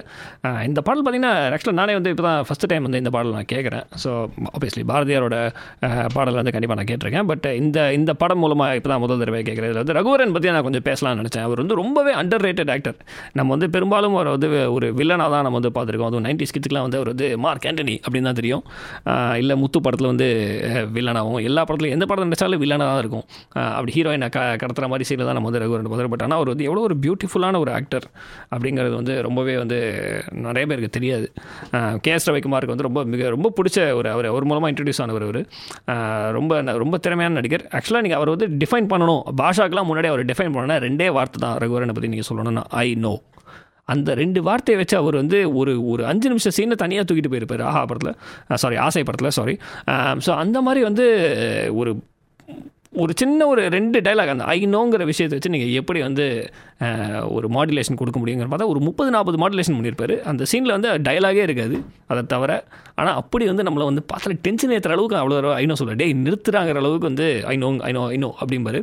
இந்த 0.68 0.82
பாடல் 0.90 1.02
பார்த்தீங்கன்னா 1.08 1.32
ஆக்சுவலாக 1.56 1.78
நானே 1.80 1.96
வந்து 2.00 2.12
இப்போ 2.16 2.26
தான் 2.28 2.38
ஃபஸ்ட்டு 2.50 2.70
டைம் 2.74 2.86
வந்து 2.88 3.02
இந்த 3.04 3.14
பாடல் 3.16 3.34
நான் 3.38 3.50
கேட்குறேன் 3.54 3.88
ஸோ 4.04 4.12
ஆப்வியஸ்லி 4.54 4.84
பாரதியாரோட 4.92 5.40
பாடல் 6.18 6.38
வந்து 6.42 6.54
கண்டிப்பாக 6.58 6.80
நான் 6.82 6.90
கேட்டிருக்கேன். 6.92 7.28
பட் 7.32 7.48
இந்த 7.62 7.88
இந்த 8.00 8.14
படம் 8.22 8.42
மூலமாக 8.46 8.78
இப்போ 8.82 8.92
தான் 8.94 9.04
முதல் 9.06 9.24
தடவை 9.24 9.42
கேட்குறேன் 9.50 9.72
இதில் 9.72 9.84
வந்து 9.84 9.98
ரகுவரன் 10.00 10.36
பற்றி 10.38 10.54
நான் 10.58 10.68
கொஞ்சம் 10.70 10.88
பேசலாம்னு 10.92 11.22
நினச்சேன். 11.24 11.48
அவர் 11.50 11.64
வந்து 11.64 11.80
ரொம்பவே 11.82 12.16
அண்டர் 12.22 12.46
ரேட்டட் 12.50 12.74
ஆக்டர் 12.76 13.00
நம்ம 13.40 13.50
வந்து 13.58 13.72
பெரும்பாலும் 13.78 14.20
அவர் 14.20 14.32
வந்து 14.38 14.52
ஒரு 14.78 14.90
வில்லனாக 15.02 15.30
தான் 15.38 15.46
நம்ம 15.50 15.58
வந்து 15.62 15.74
பார்த்துருக்கோம். 15.80 16.12
அதுவும் 16.14 16.28
நைன்டி 16.30 16.52
ஸ்கிட்ஸ்க்குலாம் 16.52 16.88
வந்து 16.90 17.02
அவர் 17.02 17.14
வந்து 17.16 17.30
மார்க் 17.48 17.70
ஆண்டனி 17.74 17.98
அப்படின்னு 18.06 18.30
தான் 18.30 18.42
தெரியும். 18.44 18.64
இல்லை 19.42 19.58
முத்து 19.64 19.82
படத்தில் 19.88 20.12
வந்து 20.12 20.30
வில்லனாகவும் 20.98 21.44
எல்லா 21.50 21.64
படத்துலையும் 21.68 21.98
எந்த 21.98 22.08
படம் 22.12 22.28
நினச்சாலும் 22.30 22.62
வில்லனாக 22.66 22.90
தான் 22.92 23.02
இருக்கும். 23.04 23.26
அப்படி 23.78 23.92
ஹீரோயினை 23.98 24.30
க 24.36 24.46
கடத்துற 24.62 24.88
மாதிரி 24.94 25.08
சீனில் 25.10 25.28
தான் 25.30 25.38
நம்ம 25.40 25.50
வந்து 25.50 25.62
ரகுவரன் 25.64 25.88
பார்த்துருக்கோம் 25.90 26.16
பட் 26.16 26.26
ஆனால் 26.28 26.40
அவர் 26.40 26.52
வந்து 26.54 26.68
எவ்வளோ 26.70 26.84
ஒரு 26.90 26.98
பியூட்டிஃபுல்லான 27.06 27.60
ஒரு 27.64 27.72
ஆக்டர் 27.78 28.08
அப்படிங்கிறது 28.54 28.96
வந்து 29.00 29.16
ரொம்பவே 29.28 29.56
வந்து 29.64 29.80
நிறைய 30.48 30.64
பேருக்கு 30.72 30.92
தெரியாது. 30.98 31.28
கே 32.06 32.14
எஸ் 32.18 32.28
ரவிக்குமாருக்கு 32.30 32.76
வந்து 32.76 32.88
ரொம்ப 32.90 33.04
மிக 33.14 33.30
ரொம்ப 33.36 33.52
பிடிச்ச 33.58 33.80
ஒரு 34.00 34.10
அவர் 34.16 34.28
அவர் 34.32 34.48
மூலமாக 34.52 34.72
இன்ட்ரடியூஸ் 34.74 35.02
ஆனவர் 35.06 35.28
அவர். 35.28 35.42
ரொம்ப 36.38 36.62
ரொம்ப 36.84 36.96
திறமையான 37.08 37.36
நடிகர். 37.40 37.66
ஆக்சுவலாக 37.78 38.06
நீங்கள் 38.08 38.22
அவர் 38.22 38.34
வந்து 38.36 38.50
டிஃபைன் 38.64 38.90
பண்ணணும். 38.94 39.22
பாஷாக்கெலாம் 39.42 39.90
முன்னாடி 39.92 40.10
அவர் 40.14 40.30
டிஃபைன் 40.32 40.54
பண்ணணும்னா 40.56 40.80
ரெண்டே 40.88 41.10
வார்த்தை 41.20 41.40
தான் 41.46 41.58
ரகுவரனை 41.66 41.96
பற்றி 41.98 42.12
நீங்கள் 42.16 42.30
சொல்லணும்னா 42.32 42.66
ஐ 42.86 42.88
நோ 43.06 43.14
அந்த 43.88 44.14
ரெண்டு 44.14 44.42
வார்த்தையை 44.44 44.84
வச்சு 44.84 44.98
அவர் 44.98 45.16
வந்து 45.16 45.56
ஒரு 45.56 45.88
ஒரு 45.88 46.06
அஞ்சு 46.06 46.28
நிமிஷம் 46.28 46.56
சீனை 46.58 46.76
தனியாக 46.76 47.14
தூக்கிட்டு 47.14 47.32
போயிருப்பார். 47.32 47.62
ஆஹா 47.62 47.86
படத்தில். 47.86 48.16
சாரி 48.56 48.76
ஆசை 48.76 49.04
படத்தில் 49.04 49.30
சாரி 49.30 49.58
ஸோ 50.26 50.32
அந்த 50.36 50.62
மாதிரி 50.62 50.84
வந்து 50.84 51.06
ஒரு 51.74 51.94
ஒரு 53.02 53.12
சின்ன 53.22 53.46
ஒரு 53.52 53.62
ரெண்டு 53.76 53.98
டைலாக் 54.06 54.32
அந்த 54.34 54.46
ஐ 54.54 54.60
நோங்கிற 54.74 55.04
விஷயத்தை 55.10 55.36
வச்சு 55.38 55.52
நீங்கள் 55.54 55.72
எப்படி 55.80 56.00
வந்து 56.06 56.26
ஒரு 57.38 57.48
மாடுலேஷன் 57.56 57.98
கொடுக்க 58.02 58.18
முடியுங்கிற 58.22 58.48
பார்த்தா 58.52 58.68
ஒரு 58.74 58.80
முப்பது 58.88 59.10
நாற்பது 59.16 59.38
மாடுலேஷன் 59.44 59.78
பண்ணியிருப்பாரு. 59.78 60.16
அந்த 60.32 60.46
சீனில் 60.52 60.76
வந்து 60.76 60.90
டைலாகே 61.08 61.44
இருக்காது 61.48 61.78
அதை 62.12 62.22
தவிர. 62.34 62.52
ஆனால் 63.00 63.18
அப்படி 63.22 63.48
வந்து 63.52 63.66
நம்மளை 63.68 63.88
வந்து 63.92 64.04
பார்த்தாலே 64.12 64.38
டென்ஷன் 64.48 64.74
ஏற்றுற 64.78 64.96
அளவுக்கு 64.98 65.20
அவ்வளோ 65.22 65.54
ஐநோ 65.62 65.78
சொல்ல 65.82 65.98
டேய் 66.02 66.16
நிறுத்துறாங்கிற 66.26 66.84
அளவுக்கு 66.84 67.10
வந்து 67.12 67.28
ஐநோ 67.54 67.70
ஐநோ 67.90 68.04
ஐநோ 68.16 68.30
அப்படிம்பாரு. 68.44 68.82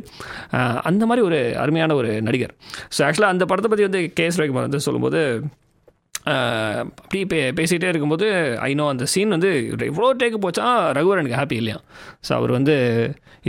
அந்த 0.89 1.05
மாதிரி 1.11 1.25
ஒரு 1.29 1.39
அருமையான 1.63 1.95
ஒரு 2.01 2.11
நடிகர். 2.29 2.55
ஸோ 2.97 3.01
ஆக்சுவலாக 3.07 3.35
அந்த 3.35 3.47
படத்தை 3.51 3.71
பற்றி 3.73 3.87
வந்து 3.89 4.03
கே 4.19 4.27
எஸ் 4.29 4.39
ரவிக்குமார் 4.41 4.69
வந்து 4.69 4.85
சொல்லும்போது 4.89 5.21
அப்படியே 6.29 7.25
பே 7.31 7.37
பேசிகிட்டே 7.57 7.87
இருக்கும்போது 7.91 8.27
ஐநோ 8.67 8.83
அந்த 8.93 9.05
சீன் 9.13 9.33
வந்து 9.35 9.49
எவ்வளோ 9.91 10.09
டேக்கு 10.21 10.39
போச்சா? 10.43 10.65
ரகுவர் 10.97 11.21
எனக்கு 11.21 11.37
ஹாப்பி 11.39 11.57
இல்லையா? 11.61 11.77
ஸோ 12.27 12.31
அவர் 12.39 12.51
வந்து 12.57 12.75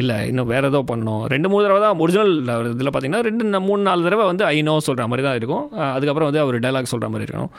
இல்லை 0.00 0.16
இன்னும் 0.28 0.48
வேறு 0.52 0.68
ஏதோ 0.72 0.80
பண்ணணும். 0.90 1.22
ரெண்டு 1.32 1.48
மூணு 1.52 1.62
தடவை 1.64 1.80
தான் 1.84 1.98
ஒரிஜினல் 2.04 2.32
இதில் 2.74 2.90
பார்த்தீங்கன்னா 2.90 3.22
ரெண்டு 3.28 3.60
மூணு 3.68 3.82
நாலு 3.88 4.06
தடவை 4.06 4.26
வந்து 4.30 4.44
ஐநோ 4.52 4.74
சொல்கிற 4.86 5.06
மாதிரி 5.12 5.24
தான் 5.28 5.36
இருக்கும். 5.40 5.64
அதுக்கப்புறம் 5.96 6.28
வந்து 6.30 6.42
அவர் 6.44 6.56
டைலாக் 6.66 6.92
சொல்கிற 6.92 7.08
மாதிரி 7.14 7.26
இருக்கணும். 7.28 7.52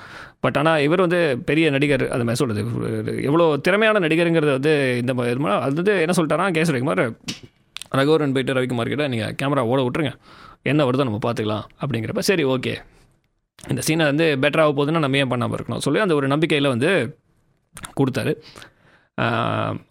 பட் 0.45 0.58
ஆனால் 0.62 0.84
இவர் 0.88 1.04
வந்து 1.06 1.19
பெரிய 1.49 1.65
நடிகர் 1.76 2.06
அது 2.15 2.26
மாதிரி 2.30 2.41
சொல்கிறது 2.43 3.13
எவ்வளோ 3.30 3.47
திறமையான 3.67 4.02
நடிகருங்கிறது 4.06 4.54
வந்து 4.58 4.73
இந்த 5.02 5.13
அது 5.65 5.76
வந்து 5.82 5.95
என்ன 6.06 6.15
சொல்லிட்டாரா? 6.19 6.47
கேஸ் 6.58 6.73
ரவிக்குமார் 6.76 7.04
ரகுவரன் 7.99 8.34
போயிட்டு 8.38 8.58
ரவிக்குமார் 8.60 8.91
கிட்ட 8.93 9.08
நீங்கள் 9.13 9.36
கேமரா 9.41 9.65
ஓட 9.73 9.80
விட்டுருங்க. 9.86 10.13
என்ன 10.71 10.82
வருதோ 10.89 11.08
நம்ம 11.10 11.21
பார்த்துக்கலாம் 11.28 11.67
அப்படிங்கிறப்ப 11.82 12.23
சரி 12.32 12.45
ஓகே 12.56 12.73
இந்த 13.71 13.81
சீனை 13.87 14.05
வந்து 14.11 14.25
பெட்டராக 14.43 14.71
போகுதுன்னா 14.77 15.01
நம்ம 15.05 15.19
ஏன் 15.23 15.31
பண்ணாமல் 15.33 15.57
இருக்கணும்? 15.57 15.83
சொல்லி 15.85 15.99
அந்த 16.05 16.15
ஒரு 16.19 16.27
நம்பிக்கையில் 16.33 16.73
வந்து 16.73 16.89
கொடுத்தாரு. 17.99 18.33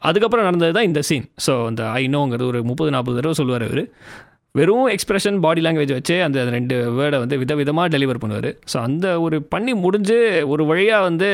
அதுக்கப்புறம் 0.09 0.46
நடந்தது 0.48 0.72
தான் 0.77 0.88
இந்த 0.90 1.01
சீன் 1.09 1.27
ஸோ 1.46 1.53
அந்த 1.70 1.83
ஐநோங்கிறது 2.01 2.46
ஒரு 2.53 2.61
முப்பது 2.70 2.90
நாற்பது 2.94 3.16
தடவை 3.18 3.35
சொல்லுவார் 3.40 3.64
அவர். 3.68 3.83
வெறும் 4.59 4.88
எக்ஸ்பிரஷன் 4.94 5.38
பாடி 5.44 5.61
லாங்குவேஜ் 5.66 5.94
வச்சே 5.96 6.16
அந்த 6.27 6.38
ரெண்டு 6.57 6.77
வேர்டை 6.98 7.18
வந்து 7.22 7.37
விதவிதமாக 7.42 7.92
டெலிவர் 7.94 8.20
பண்ணுவார். 8.22 8.51
ஸோ 8.72 8.79
அந்த 8.88 9.07
ஒரு 9.27 9.37
பண்ணி 9.55 9.75
முடிஞ்சு 9.85 10.18
ஒரு 10.55 10.64
வழியாக 10.70 11.07
வந்து 11.09 11.31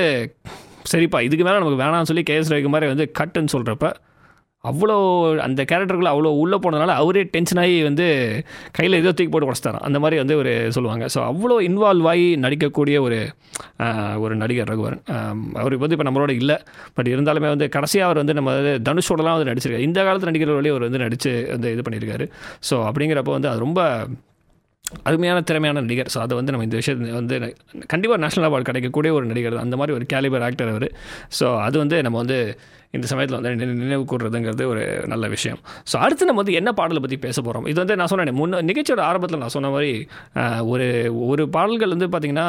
சரிப்பா 0.93 1.21
இதுக்கு 1.29 1.45
மேலே 1.47 1.59
நமக்கு 1.63 1.83
வேணாம்னு 1.85 2.11
சொல்லி 2.11 2.25
கேஎஸ் 2.31 2.53
மாதிரி 2.75 2.91
வந்து 2.93 3.07
கட்டுன்னு 3.21 3.55
சொல்கிறப்ப 3.57 3.89
அவ்வளோ 4.65 4.95
அந்த 5.47 5.61
கேரக்டருக்குள்ள 5.71 6.13
அவ்வளோ 6.15 6.31
உள்ளே 6.43 6.57
போனதுனால 6.63 6.95
அவரே 7.01 7.23
டென்ஷன் 7.35 7.61
ஆகி 7.63 7.75
வந்து 7.89 8.07
கையில் 8.77 8.99
ஏதோ 9.01 9.11
தூக்கி 9.19 9.31
போட்டு 9.33 9.49
உடச்சிட்டாராம். 9.49 9.85
அந்த 9.89 9.99
மாதிரி 10.03 10.17
வந்து 10.23 10.37
ஒரு 10.41 10.53
சொல்லுவாங்க. 10.77 11.05
ஸோ 11.15 11.19
அவ்வளோ 11.31 11.57
இன்வால்வ் 11.69 12.09
ஆகி 12.13 12.27
நடிக்கக்கூடிய 12.45 12.97
ஒரு 13.07 13.19
ஒரு 14.25 14.35
நடிகர் 14.43 14.71
ரகுவரன். 14.73 15.03
அவர் 15.61 15.77
வந்து 15.83 15.97
இப்போ 15.97 16.07
நம்மளோட 16.09 16.33
இல்லை. 16.43 16.57
பட் 16.97 17.11
இருந்தாலுமே 17.15 17.51
வந்து 17.55 17.69
கடைசியாக 17.77 18.09
அவர் 18.09 18.21
வந்து 18.23 18.37
நம்ம 18.39 18.55
வந்து 18.61 18.73
தனுஷோடலாம் 18.89 19.37
வந்து 19.39 19.51
நடிச்சிருக்காரு. 19.51 19.89
இந்த 19.89 19.99
காலத்து 20.09 20.31
நடிகர் 20.31 20.59
வழி 20.61 20.73
அவர் 20.75 20.87
வந்து 20.89 21.03
நடித்து 21.05 21.33
வந்து 21.55 21.71
இது 21.75 21.85
பண்ணியிருக்காரு. 21.89 22.27
ஸோ 22.71 22.77
அப்படிங்கிறப்ப 22.89 23.37
வந்து 23.39 23.51
அது 23.53 23.61
ரொம்ப 23.67 23.83
அருமையான 25.09 25.39
திறமையான 25.49 25.81
நடிகர். 25.87 26.11
ஸோ 26.13 26.19
அதை 26.25 26.35
வந்து 26.39 26.53
நம்ம 26.53 26.67
இந்த 26.67 26.77
விஷயத்தை 26.81 27.15
வந்து 27.21 27.37
கண்டிப்பாக 27.93 28.19
நேஷனல் 28.25 28.47
அவார்டு 28.49 28.69
கிடைக்கக்கூடிய 28.69 29.11
ஒரு 29.17 29.27
நடிகர் 29.31 29.57
அந்த 29.65 29.77
மாதிரி 29.81 29.95
ஒரு 29.97 30.05
கேலிபர் 30.13 30.45
ஆக்டர் 30.47 30.73
அவர். 30.75 30.89
ஸோ 31.39 31.49
அது 31.67 31.77
வந்து 31.83 31.97
நம்ம 32.07 32.19
வந்து 32.23 32.39
இந்த 32.97 33.07
சமயத்தில் 33.11 33.37
வந்து 33.39 33.67
நினைவு 33.83 34.05
கூறுறதுங்கிறது 34.11 34.65
ஒரு 34.73 34.83
நல்ல 35.13 35.25
விஷயம். 35.35 35.59
ஸோ 35.91 35.97
அடுத்து 36.05 36.29
நம்ம 36.29 36.41
வந்து 36.43 36.55
என்ன 36.61 36.71
பாடலை 36.79 37.01
பற்றி 37.05 37.17
பேச 37.25 37.37
போகிறோம் 37.47 37.67
இது 37.71 37.79
வந்து 37.83 37.97
நான் 38.01 38.11
சொன்னேன் 38.13 38.39
முன்ன 38.41 38.63
நிகழ்ச்சியோட 38.69 39.03
ஆரம்பத்தில் 39.09 39.43
நான் 39.43 39.55
சொன்ன 39.57 39.71
மாதிரி 39.75 39.91
ஒரு 40.73 40.87
ஒரு 41.31 41.43
பாடல்கள் 41.57 41.93
வந்து 41.95 42.09
பார்த்திங்கன்னா 42.13 42.47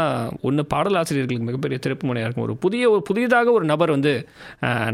ஒன்று 0.50 0.64
பாடல் 0.74 1.00
ஆசிரியர்களுக்கு 1.02 1.48
மிகப்பெரிய 1.50 1.80
திருப்பு 1.86 2.08
முனையாக 2.10 2.28
இருக்கும். 2.28 2.46
ஒரு 2.48 2.56
புதிய 2.66 2.84
ஒரு 2.94 3.02
புதியதாக 3.10 3.52
ஒரு 3.58 3.68
நபர் 3.74 3.94
வந்து 3.96 4.14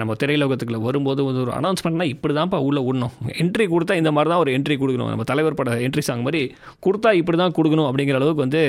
நம்ம 0.01 0.15
திரையுலகத்துக்குள்ள 0.23 0.81
வரும்போது 0.88 1.27
வந்து 1.29 1.43
ஒரு 1.45 1.53
அனௌன்ஸ்மெண்ட்னா 1.60 2.08
இப்படி 2.13 2.36
தான்ப்பா 2.39 2.62
உள்ளே 2.69 2.84
விடணும் 2.88 3.15
என்ட்ரி 3.43 3.67
கொடுத்தா 3.75 3.99
இந்த 4.01 4.13
மாதிரி 4.17 4.31
தான் 4.34 4.43
ஒரு 4.45 4.53
என்ட்ரி 4.58 4.77
கொடுக்கணும். 4.84 5.12
நம்ம 5.13 5.27
தலைவர் 5.34 5.60
பட 5.60 5.77
என்ட்ரி 5.88 6.05
சாங் 6.10 6.25
மாதிரி 6.29 6.41
கொடுத்தா 6.88 7.12
இப்படி 7.21 7.39
தான் 7.43 7.55
கொடுக்கணும் 7.60 7.89
அப்படிங்கிற 7.91 8.17
அளவுக்கு 8.21 8.45
வந்து 8.45 8.63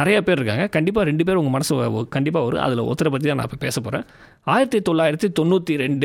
நிறைய 0.00 0.16
பேர் 0.28 0.38
இருக்காங்க. 0.40 0.66
கண்டிப்பாக 0.78 1.08
ரெண்டு 1.10 1.26
பேர் 1.26 1.40
உங்கள் 1.42 1.56
மனசு 1.56 1.74
கண்டிப்பாக 2.16 2.44
வரும். 2.46 2.64
அதில் 2.68 2.86
ஒருத்தரை 2.88 3.12
பற்றி 3.16 3.28
தான் 3.30 3.40
நான் 3.40 3.50
இப்போ 3.50 3.60
பேச 3.66 3.76
போகிறேன் 3.86 4.06
ஆயிரத்தி 4.54 4.78
தொள்ளாயிரத்தி 4.88 5.28
தொண்ணூற்றி 5.40 5.74
ரெண்டு 5.84 6.03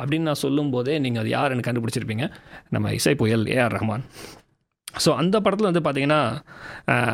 அப்படின்னு 0.00 0.28
நான் 0.30 0.42
சொல்லும்போதே 0.44 0.96
நீங்கள் 1.04 1.22
அது 1.22 1.30
யாருன்னு 1.36 1.66
கண்டுபிடிச்சிருப்பீங்க. 1.68 2.26
நம்ம 2.76 2.92
இசை 2.98 3.14
புயல் 3.22 3.46
ஏஆர் 3.56 3.76
ரஹ்மான். 3.78 4.04
ஸோ 5.04 5.10
அந்த 5.20 5.36
படத்தில் 5.44 5.70
வந்து 5.70 5.84
பார்த்தீங்கன்னா 5.86 6.20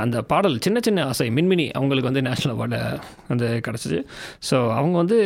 அந்த 0.05 0.19
பாடல் 0.33 0.57
சின்ன 0.65 0.79
சின்ன 0.87 1.07
ஆசை 1.13 1.29
மின்மினி 1.37 1.67
அவங்களுக்கு 1.79 2.11
வந்து 2.11 2.27
நேஷ்னல் 2.27 2.55
அவார்டு 2.57 2.81
வந்து 3.31 3.47
கிடச்சிச்சு. 3.67 4.01
ஸோ 4.49 4.57
அவங்க 4.81 4.97
வந்து 5.03 5.19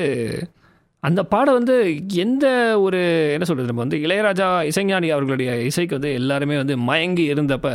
அந்த 1.03 1.21
பாடம் 1.33 1.57
வந்து 1.59 1.75
எந்த 2.23 2.47
ஒரு 2.85 3.01
என்ன 3.35 3.45
சொல்கிறது 3.49 3.71
நம்ம 3.71 3.83
வந்து 3.85 3.99
இளையராஜா 4.05 4.47
இசைஞானி 4.71 5.09
அவர்களுடைய 5.15 5.51
இசைக்கு 5.71 5.97
வந்து 5.99 6.11
எல்லாருமே 6.21 6.57
வந்து 6.63 6.75
மயங்கி 6.89 7.25
இருந்தப்போ 7.35 7.73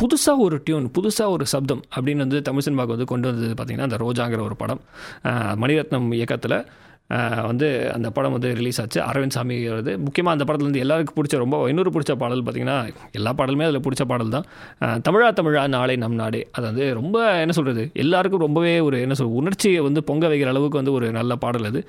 புதுசாக 0.00 0.44
ஒரு 0.46 0.56
டியூன் 0.66 0.86
புதுசாக 0.96 1.34
ஒரு 1.36 1.46
சப்தம் 1.52 1.82
அப்படின்னு 1.94 2.24
வந்து 2.26 2.40
தமிழ் 2.48 2.64
சினிமாவுக்கு 2.66 2.96
வந்து 2.96 3.10
கொண்டு 3.12 3.28
வந்தது 3.30 3.54
பார்த்திங்கன்னா 3.58 3.88
அந்த 3.90 4.00
ரோஜாங்கிற 4.04 4.42
ஒரு 4.48 4.56
படம் 4.62 4.82
மணிரத்னம் 5.62 6.08
இயக்கத்தில். 6.18 6.58
வந்து 7.48 7.68
அந்த 7.94 8.08
படம் 8.16 8.34
வந்து 8.34 8.50
ரிலீஸ் 8.58 8.78
ஆச்சு. 8.82 8.98
அரவிந்த் 9.08 9.36
சாமி 9.36 9.56
வருது 9.72 9.92
முக்கியமாக 10.04 10.34
அந்த 10.36 10.44
படத்தில் 10.48 10.66
இருந்து 10.66 10.82
எல்லாருக்கும் 10.84 11.16
பிடிச்ச 11.18 11.38
ரொம்ப 11.42 11.56
இன்னொரு 11.72 11.90
பிடிச்ச 11.94 12.12
பாடல் 12.22 12.42
பார்த்திங்கன்னா 12.46 12.76
எல்லா 13.18 13.32
பாடலுமே 13.38 13.66
அதில் 13.68 13.84
பிடிச்ச 13.86 14.04
பாடல் 14.12 14.34
தான். 14.36 14.46
தமிழா 15.06 15.28
தமிழா 15.38 15.64
நாளை 15.76 15.96
நம் 16.04 16.18
நாடே. 16.22 16.40
அது 16.56 16.64
வந்து 16.70 16.86
ரொம்ப 17.00 17.16
என்ன 17.44 17.54
சொல்கிறது 17.58 17.84
எல்லாருக்கும் 18.04 18.44
ரொம்பவே 18.46 18.74
ஒரு 18.88 18.98
என்ன 19.06 19.16
சொல் 19.20 19.34
உணர்ச்சியை 19.40 19.80
வந்து 19.88 20.02
பொங்க 20.10 20.26
வைக்கிற 20.32 20.52
அளவுக்கு 20.54 20.80
வந்து 20.80 20.94
ஒரு 20.98 21.08
நல்ல 21.18 21.32
பாடல் 21.44 21.68
அது. 21.70 21.82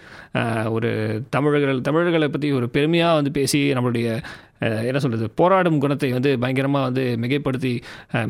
ஒரு 0.78 0.90
தமிழர்கள் 1.36 1.80
தமிழர்களை 1.90 2.30
பற்றி 2.34 2.50
ஒரு 2.60 2.68
பெருமையாக 2.78 3.20
வந்து 3.20 3.34
பேசி 3.38 3.62
நம்மளுடைய 3.78 4.10
என்ன 4.90 5.00
சொல்கிறது 5.04 5.26
போராடும் 5.40 5.80
குணத்தை 5.84 6.10
வந்து 6.18 6.32
பயங்கரமாக 6.42 6.88
வந்து 6.90 7.04
மிகைப்படுத்தி 7.24 7.72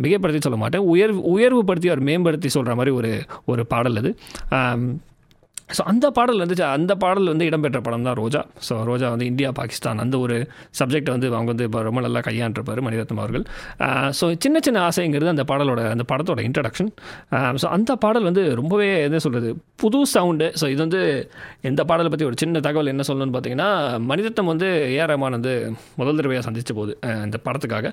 மிகைப்படுத்தி 0.03 0.41
சொல்ல 0.45 0.58
மாட்டேன். 0.62 0.86
உயர்வு 0.93 1.19
உயர்வுபடுத்தி 1.34 1.91
அவர் 1.91 2.06
மேம்படுத்தி 2.10 2.51
சொல்கிற 2.56 2.75
மாதிரி 2.79 2.93
ஒரு 2.99 3.12
ஒரு 3.53 3.63
பாடல் 3.73 3.99
அது. 4.01 4.12
ஸோ 5.77 5.81
அந்த 5.91 6.05
பாடல் 6.17 6.41
வந்துச்சு 6.43 6.65
அந்த 6.77 6.93
பாடல் 7.03 7.29
வந்து 7.31 7.45
இடம்பெற்ற 7.49 7.79
படம் 7.88 8.05
தான் 8.07 8.17
ரோஜா. 8.21 8.41
ஸோ 8.67 8.73
ரோஜா 8.89 9.07
வந்து 9.13 9.27
இந்தியா 9.31 9.49
பாகிஸ்தான் 9.59 9.99
அந்த 10.03 10.15
ஒரு 10.25 10.36
சப்ஜெக்டை 10.79 11.12
வந்து 11.15 11.27
அவங்க 11.38 11.51
வந்து 11.53 11.67
இப்போ 11.69 11.81
ரொம்ப 11.88 12.01
நல்லா 12.05 12.21
கையாண்டிருப்பார் 12.27 12.81
மணிரத்னம் 12.88 13.21
அவர்கள். 13.23 13.45
ஸோ 14.19 14.27
சின்ன 14.45 14.59
சின்ன 14.67 14.81
ஆசைங்கிறது 14.89 15.31
அந்த 15.36 15.45
பாடலோட 15.51 15.81
அந்த 15.95 16.05
படத்தோட 16.12 16.41
இன்ட்ரடக்ஷன் 16.49 16.91
ஸோ 17.63 17.67
அந்த 17.77 17.91
பாடல் 18.05 18.27
வந்து 18.29 18.43
ரொம்பவே 18.62 18.89
என்ன 19.07 19.21
சொல்கிறது 19.27 19.49
புது 19.83 20.01
சவுண்டு 20.15 20.49
ஸோ 20.62 20.65
இது 20.73 20.81
வந்து 20.86 21.01
எந்த 21.69 21.81
பாடலை 21.91 22.09
பற்றி 22.13 22.27
ஒரு 22.29 22.38
சின்ன 22.43 22.62
தகவல் 22.67 22.91
என்ன 22.93 23.05
சொல்லணும்னு 23.09 23.36
பார்த்தீங்கன்னா 23.38 23.69
மணிரத்னம் 24.09 24.51
வந்து 24.53 24.67
ஏஆர் 24.97 25.12
ரஹ்மான் 25.13 25.38
வந்து 25.38 25.53
முதல் 26.01 26.19
தடவையாக 26.19 26.45
சந்தித்த 26.47 26.73
போது 26.79 26.91
இந்த 27.27 27.38
படத்துக்காக. 27.47 27.86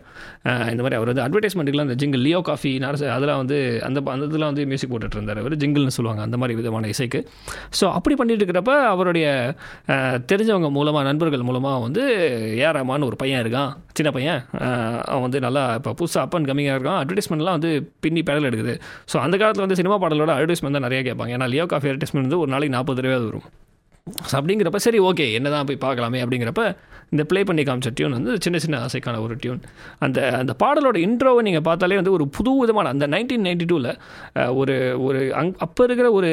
இந்த 0.72 0.80
மாதிரி 0.84 0.98
அவர் 0.98 1.10
வந்து 1.12 1.24
அட்வர்டைஸ்மெண்ட்டுக்குலாம் 1.26 1.88
அந்த 1.88 1.98
ஜிங்கிள் 2.02 2.24
லியோ 2.26 2.40
காஃபி 2.50 2.72
நரசு 2.84 3.06
அதெல்லாம் 3.16 3.40
வந்து 3.42 3.58
அந்த 3.88 3.98
அந்த 4.14 4.24
இதெல்லாம் 4.30 4.52
வந்து 4.52 4.64
மியூசிக் 4.70 4.92
போட்டுட்டு 4.92 5.16
இருந்தார் 5.18 5.40
அவர் 5.42 5.56
ஜிங்கிள்னு 5.62 5.96
சொல்லுவாங்க 5.98 6.22
அந்த 6.28 6.36
மாதிரி 6.42 6.56
விதமான 6.60 6.88
இசைக்கு. 6.94 7.20
ஸோ 7.78 7.84
அப்படி 7.96 8.14
பண்ணிட்டு 8.20 8.42
இருக்கிறப்ப 8.44 8.72
அவருடைய 8.92 9.26
தெரிஞ்சவங்க 10.30 10.68
மூலமாக 10.76 11.04
நண்பர்கள் 11.08 11.46
மூலமாக 11.48 11.82
வந்து 11.86 12.02
ஏஆர் 12.62 12.80
ஒரு 13.08 13.18
பையன் 13.22 13.42
இருக்கான். 13.44 13.70
சின்ன 13.98 14.10
பையன். 14.16 14.40
அவன் 15.10 15.24
வந்து 15.26 15.40
நல்லா 15.46 15.64
இப்போ 15.78 15.94
புதுசாக 16.00 16.24
அப் 16.26 16.36
அண்ட் 16.38 16.50
கம்மிங்காக 16.50 16.76
இருக்கான். 16.78 17.00
அட்வர்டைஸ்மெண்ட்லாம் 17.02 17.58
வந்து 17.58 17.72
பின்னி 18.06 18.22
பேடல் 18.28 18.50
எடுக்குது. 18.50 18.76
ஸோ 19.12 19.18
அந்த 19.26 19.36
காலத்தில் 19.42 19.66
வந்து 19.66 19.80
சினிமா 19.82 19.98
பாடலோட 20.04 20.34
அட்வர்டைஸ்மெண்ட் 20.36 20.78
தான் 20.78 20.88
நிறைய 20.88 21.02
கேட்பாங்க. 21.08 21.34
ஏன்னா 21.38 21.48
லியோ 21.54 21.66
காஃபி 21.74 21.90
அட்வர்டைஸ்மெண்ட் 21.92 22.28
வந்து 22.28 22.42
ஒரு 22.44 22.52
நாளைக்கு 22.54 22.76
நாற்பது 22.76 23.04
ரூபாய் 23.06 23.24
வரும். 23.30 23.48
ஸோ 24.06 24.32
அப்படிங்கிறப்ப 24.32 24.76
சரி 24.76 25.00
ஓகே 25.00 25.32
என்ன 25.32 25.50
தான் 25.50 25.64
போய் 25.64 25.78
பார்க்கலாமே 25.80 26.22
அப்படிங்கிறப்ப 26.24 26.76
இந்த 27.10 27.24
ப்ளே 27.24 27.44
பண்ணி 27.44 27.62
காமிச்ச 27.62 27.90
டியூன் 27.94 28.10
வந்து 28.10 28.40
சின்ன 28.40 28.58
சின்ன 28.58 28.86
ஆசைக்கான 28.86 29.20
ஒரு 29.20 29.36
டியூன் 29.36 29.60
அந்த 29.98 30.36
அந்த 30.38 30.54
பாடலோட 30.64 30.96
இன்ட்ரோவை 30.96 31.42
நீங்கள் 31.42 31.60
பார்த்தாலே 31.60 31.94
வந்து 31.94 32.12
ஒரு 32.12 32.28
புது 32.28 32.58
விதமான 32.60 32.88
அந்த 32.88 33.06
நைன்டீன் 33.06 33.46
நைன்டி 33.46 33.66
டூவில் 33.66 34.54
ஒரு 34.54 35.02
ஒரு 35.02 35.34
அங் 35.34 35.54
அப்போ 35.58 35.84
இருக்கிற 35.84 36.12
ஒரு 36.12 36.28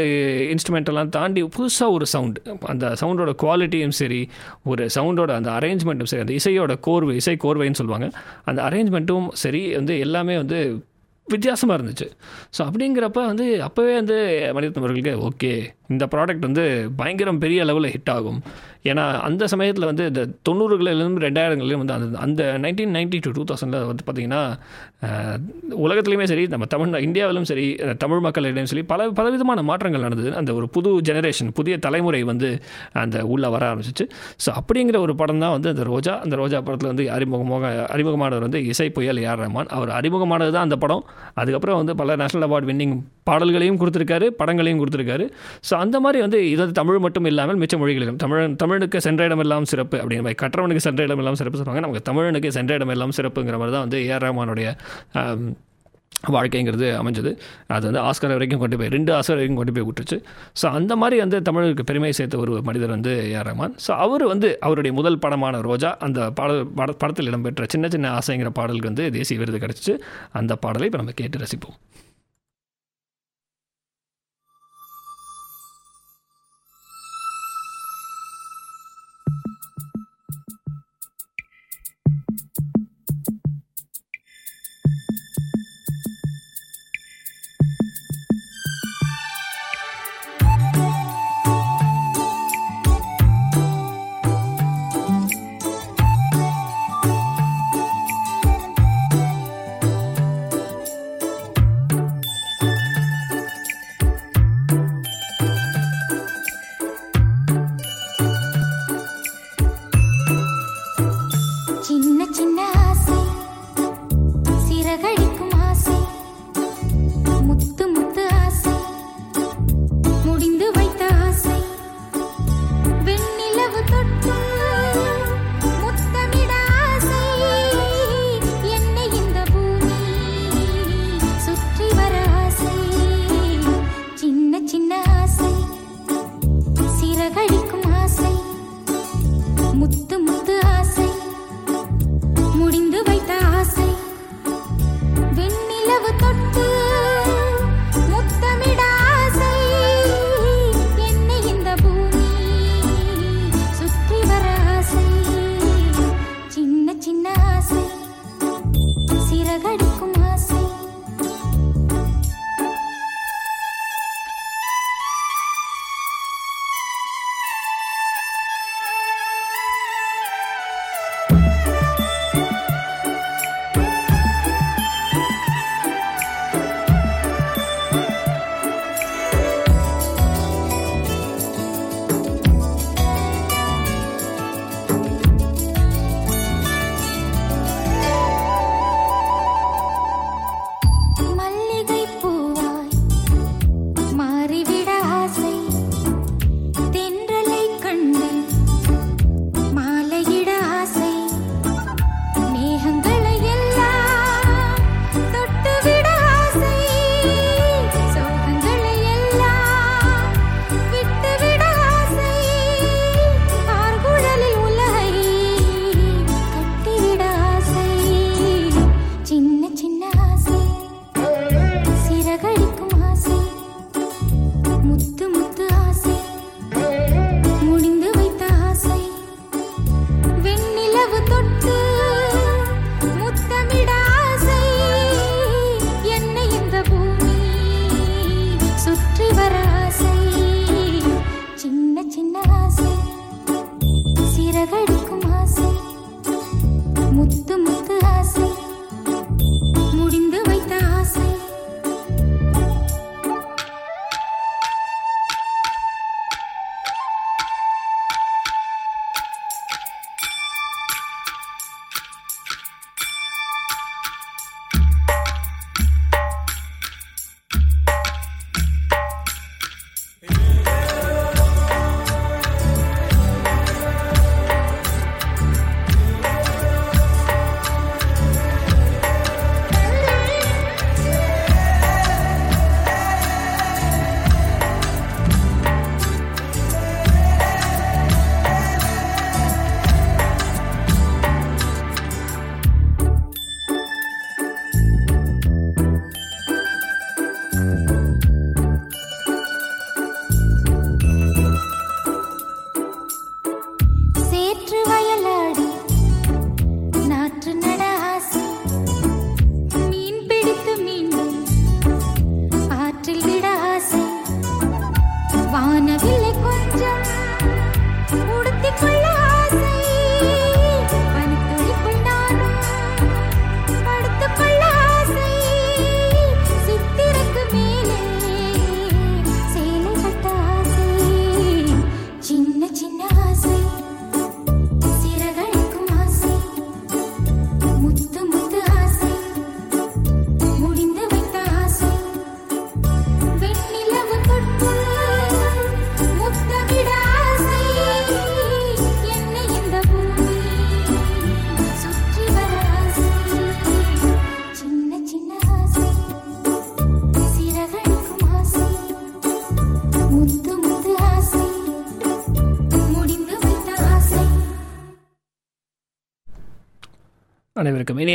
இன்ஸ்ட்ருமெண்ட்டெல்லாம் 0.53 1.09
தாண்டி 1.09 1.43
புதுசாக 1.43 1.89
ஒரு 1.89 2.05
சவுண்டு 2.05 2.41
அந்த 2.61 2.93
சவுண்டோட 3.01 3.34
குவாலிட்டியும் 3.43 3.89
சரி 3.89 4.30
ஒரு 4.63 4.89
சவுண்டோட 4.95 5.32
அந்த 5.32 5.49
அரேஞ்ச்மெண்ட்டும் 5.49 6.11
சரி 6.13 6.22
அந்த 6.22 6.34
இசையோட 6.34 6.76
கோர்வை 6.88 7.11
இசை 7.11 7.38
கோர்வைன்னு 7.43 7.74
சொல்லுவாங்க. 7.74 8.09
அந்த 8.45 8.61
அரேஞ்ச்மெண்ட்டும் 8.63 9.28
சரி 9.28 9.76
வந்து 9.76 9.99
எல்லாமே 9.99 10.36
வந்து 10.36 10.86
வித்தியாசமாக 11.26 11.84
இருந்துச்சு. 11.84 12.07
ஸோ 12.57 12.61
அப்படிங்கிறப்ப 12.61 13.26
வந்து 13.26 13.65
அப்போவே 13.65 13.93
வந்து 13.93 14.18
மணிரத்னம் 14.55 15.30
ஓகே 15.30 15.76
இந்த 15.93 16.03
ப்ராடக்ட் 16.13 16.47
வந்து 16.49 16.63
பயங்கரம் 17.01 17.41
பெரிய 17.43 17.65
அளவில் 17.65 17.91
ஹிட் 17.93 18.11
ஆகும். 18.15 18.39
ஏன்னா 18.89 19.03
அந்த 19.27 19.43
சமயத்தில் 19.51 19.88
வந்து 19.89 20.03
இந்த 20.11 20.21
தொண்ணூறுகளிலிருந்து 20.47 21.23
ரெண்டாயிரங்களிலும் 21.25 21.81
வந்து 21.81 21.95
அந்த 21.95 22.07
அந்த 22.25 22.41
நைன்டீன் 22.63 22.93
நைன்டி 22.97 23.17
டு 23.25 23.31
டூ 23.38 23.43
தௌசண்டில் 23.49 23.88
வந்து 23.89 24.03
பார்த்திங்கன்னா 24.07 24.41
உலகத்துலேயுமே 25.85 26.27
சரி 26.31 26.43
நம்ம 26.53 26.67
தமிழ் 26.73 27.05
இந்தியாவிலும் 27.07 27.47
சரி 27.51 27.65
தமிழ் 28.03 28.21
மக்களிடையும் 28.25 28.69
சரி 28.71 28.83
பல 28.91 29.09
பலவிதமான 29.19 29.63
மாற்றங்கள் 29.69 30.05
நடந்தது. 30.07 30.31
அந்த 30.41 30.53
ஒரு 30.59 30.67
புது 30.75 30.91
ஜெனரேஷன் 31.09 31.51
புதிய 31.59 31.77
தலைமுறை 31.85 32.21
வந்து 32.31 32.49
அந்த 33.03 33.25
உள்ளே 33.33 33.49
வர 33.55 33.63
ஆரம்பிச்சிச்சு. 33.69 34.07
ஸோ 34.45 34.49
அப்படிங்கிற 34.61 34.99
ஒரு 35.05 35.15
படம் 35.21 35.43
தான் 35.45 35.53
வந்து 35.57 35.71
அந்த 35.73 35.85
ரோஜா 35.91 36.15
அந்த 36.25 36.35
ரோஜா 36.41 36.61
படத்தில் 36.69 36.91
வந்து 36.91 37.05
அறிமுகமாக 37.17 37.73
அறிமுகமானவர் 37.95 38.45
வந்து 38.47 38.61
இசை 38.73 38.89
புயல் 38.97 39.21
ஏஆர் 39.25 39.43
ரஹ்மான். 39.43 39.71
அவர் 39.79 39.91
அறிமுகமானது 39.99 40.53
தான் 40.57 40.67
அந்த 40.69 40.79
படம். 40.85 41.03
அதுக்கப்புறம் 41.41 41.79
வந்து 41.81 41.95
பல 42.03 42.15
நேஷனல் 42.23 42.47
அவார்ட் 42.49 42.69
வின்னிங் 42.71 42.95
பாடல்களையும் 43.31 43.79
கொடுத்துருக்காரு 43.83 44.25
படங்களையும் 44.41 44.81
கொடுத்துருக்காரு. 44.81 45.27
ஸோ 45.67 45.73
அந்த 45.78 45.99
மாதிரி 45.99 46.21
வந்து 46.21 46.49
இது 46.49 46.71
தமிழ் 46.71 46.99
மட்டும் 46.99 47.25
இல்லாமல் 47.25 47.59
மிச்ச 47.59 47.78
மொழிகளிலும். 47.78 48.15
தமிழ் 48.15 48.55
தமிழுக்கு 48.55 49.01
சென்ற 49.01 49.23
இடம் 49.23 49.39
எல்லாம் 49.39 49.65
சிறப்பு 49.65 49.97
அப்படிங்கிற 49.97 50.21
மாதிரி 50.21 50.36
கற்றவனுக்கு 50.41 50.86
சென்ற 50.88 51.03
இடம் 51.03 51.17
எல்லாம் 51.17 51.36
சிறப்பு 51.36 51.59
சொல்லுவாங்க. 51.59 51.88
நமக்கு 51.88 52.11
தமிழனுக்கு 52.11 52.51
சென்ற 52.51 52.73
இடம் 52.73 52.88
எல்லாம் 52.88 53.09
சிறப்புங்கிற 53.09 53.57
மாதிரி 53.57 53.71
தான் 53.71 53.80
வந்து 53.80 53.99
ஏஆர் 53.99 54.25
ரஹ்மானுடைய 54.28 54.75
வாழ்க்கைங்கிறது 56.28 56.88
அமைஞ்சது. 57.01 57.38
அது 57.67 57.91
வந்து 57.91 57.99
ஆஸ்கர் 57.99 58.28
வரைக்கும் 58.28 58.59
கொண்டு 58.59 58.78
போய் 58.78 58.88
ரெண்டு 58.88 59.13
ஆஸ்கர் 59.13 59.28
வரைக்கும் 59.28 59.55
கொண்டு 59.55 59.71
போய் 59.71 59.84
விட்டுருச்சு. 59.84 60.23
ஸோ 60.61 60.65
அந்த 60.69 60.95
மாதிரி 60.95 61.19
வந்து 61.19 61.41
தமிழுக்கு 61.41 61.84
பெருமை 61.84 62.11
சேர்த்த 62.11 62.38
ஒரு 62.38 62.61
மனிதர் 62.61 62.89
வந்து 62.89 63.34
ஏஆர் 63.34 63.45
ரஹ்மான். 63.45 63.75
ஸோ 63.88 63.91
அவர் 63.91 64.25
வந்து 64.25 64.57
அவருடைய 64.59 64.97
முதல் 64.97 65.19
படமான 65.19 65.61
ரோஜா 65.61 65.97
அந்த 65.99 66.32
பாடல் 66.32 66.67
பட- 66.67 66.91
படத்தில் 66.91 67.25
இடம்பெற்ற 67.25 67.65
சின்ன 67.67 67.88
சின்ன 67.88 68.17
ஆசைங்கிற 68.17 68.49
பாடலுக்கு 68.49 68.93
வந்து 68.93 69.11
தேசிய 69.11 69.39
விருது 69.39 69.67
கிடச்சிச்சு. 69.67 69.99
அந்த 70.32 70.55
பாடலை 70.55 70.86
இப்போ 70.86 70.97
நம்ம 70.97 71.13
கேட்டு 71.15 71.39
ரசிப்போம். 71.39 71.97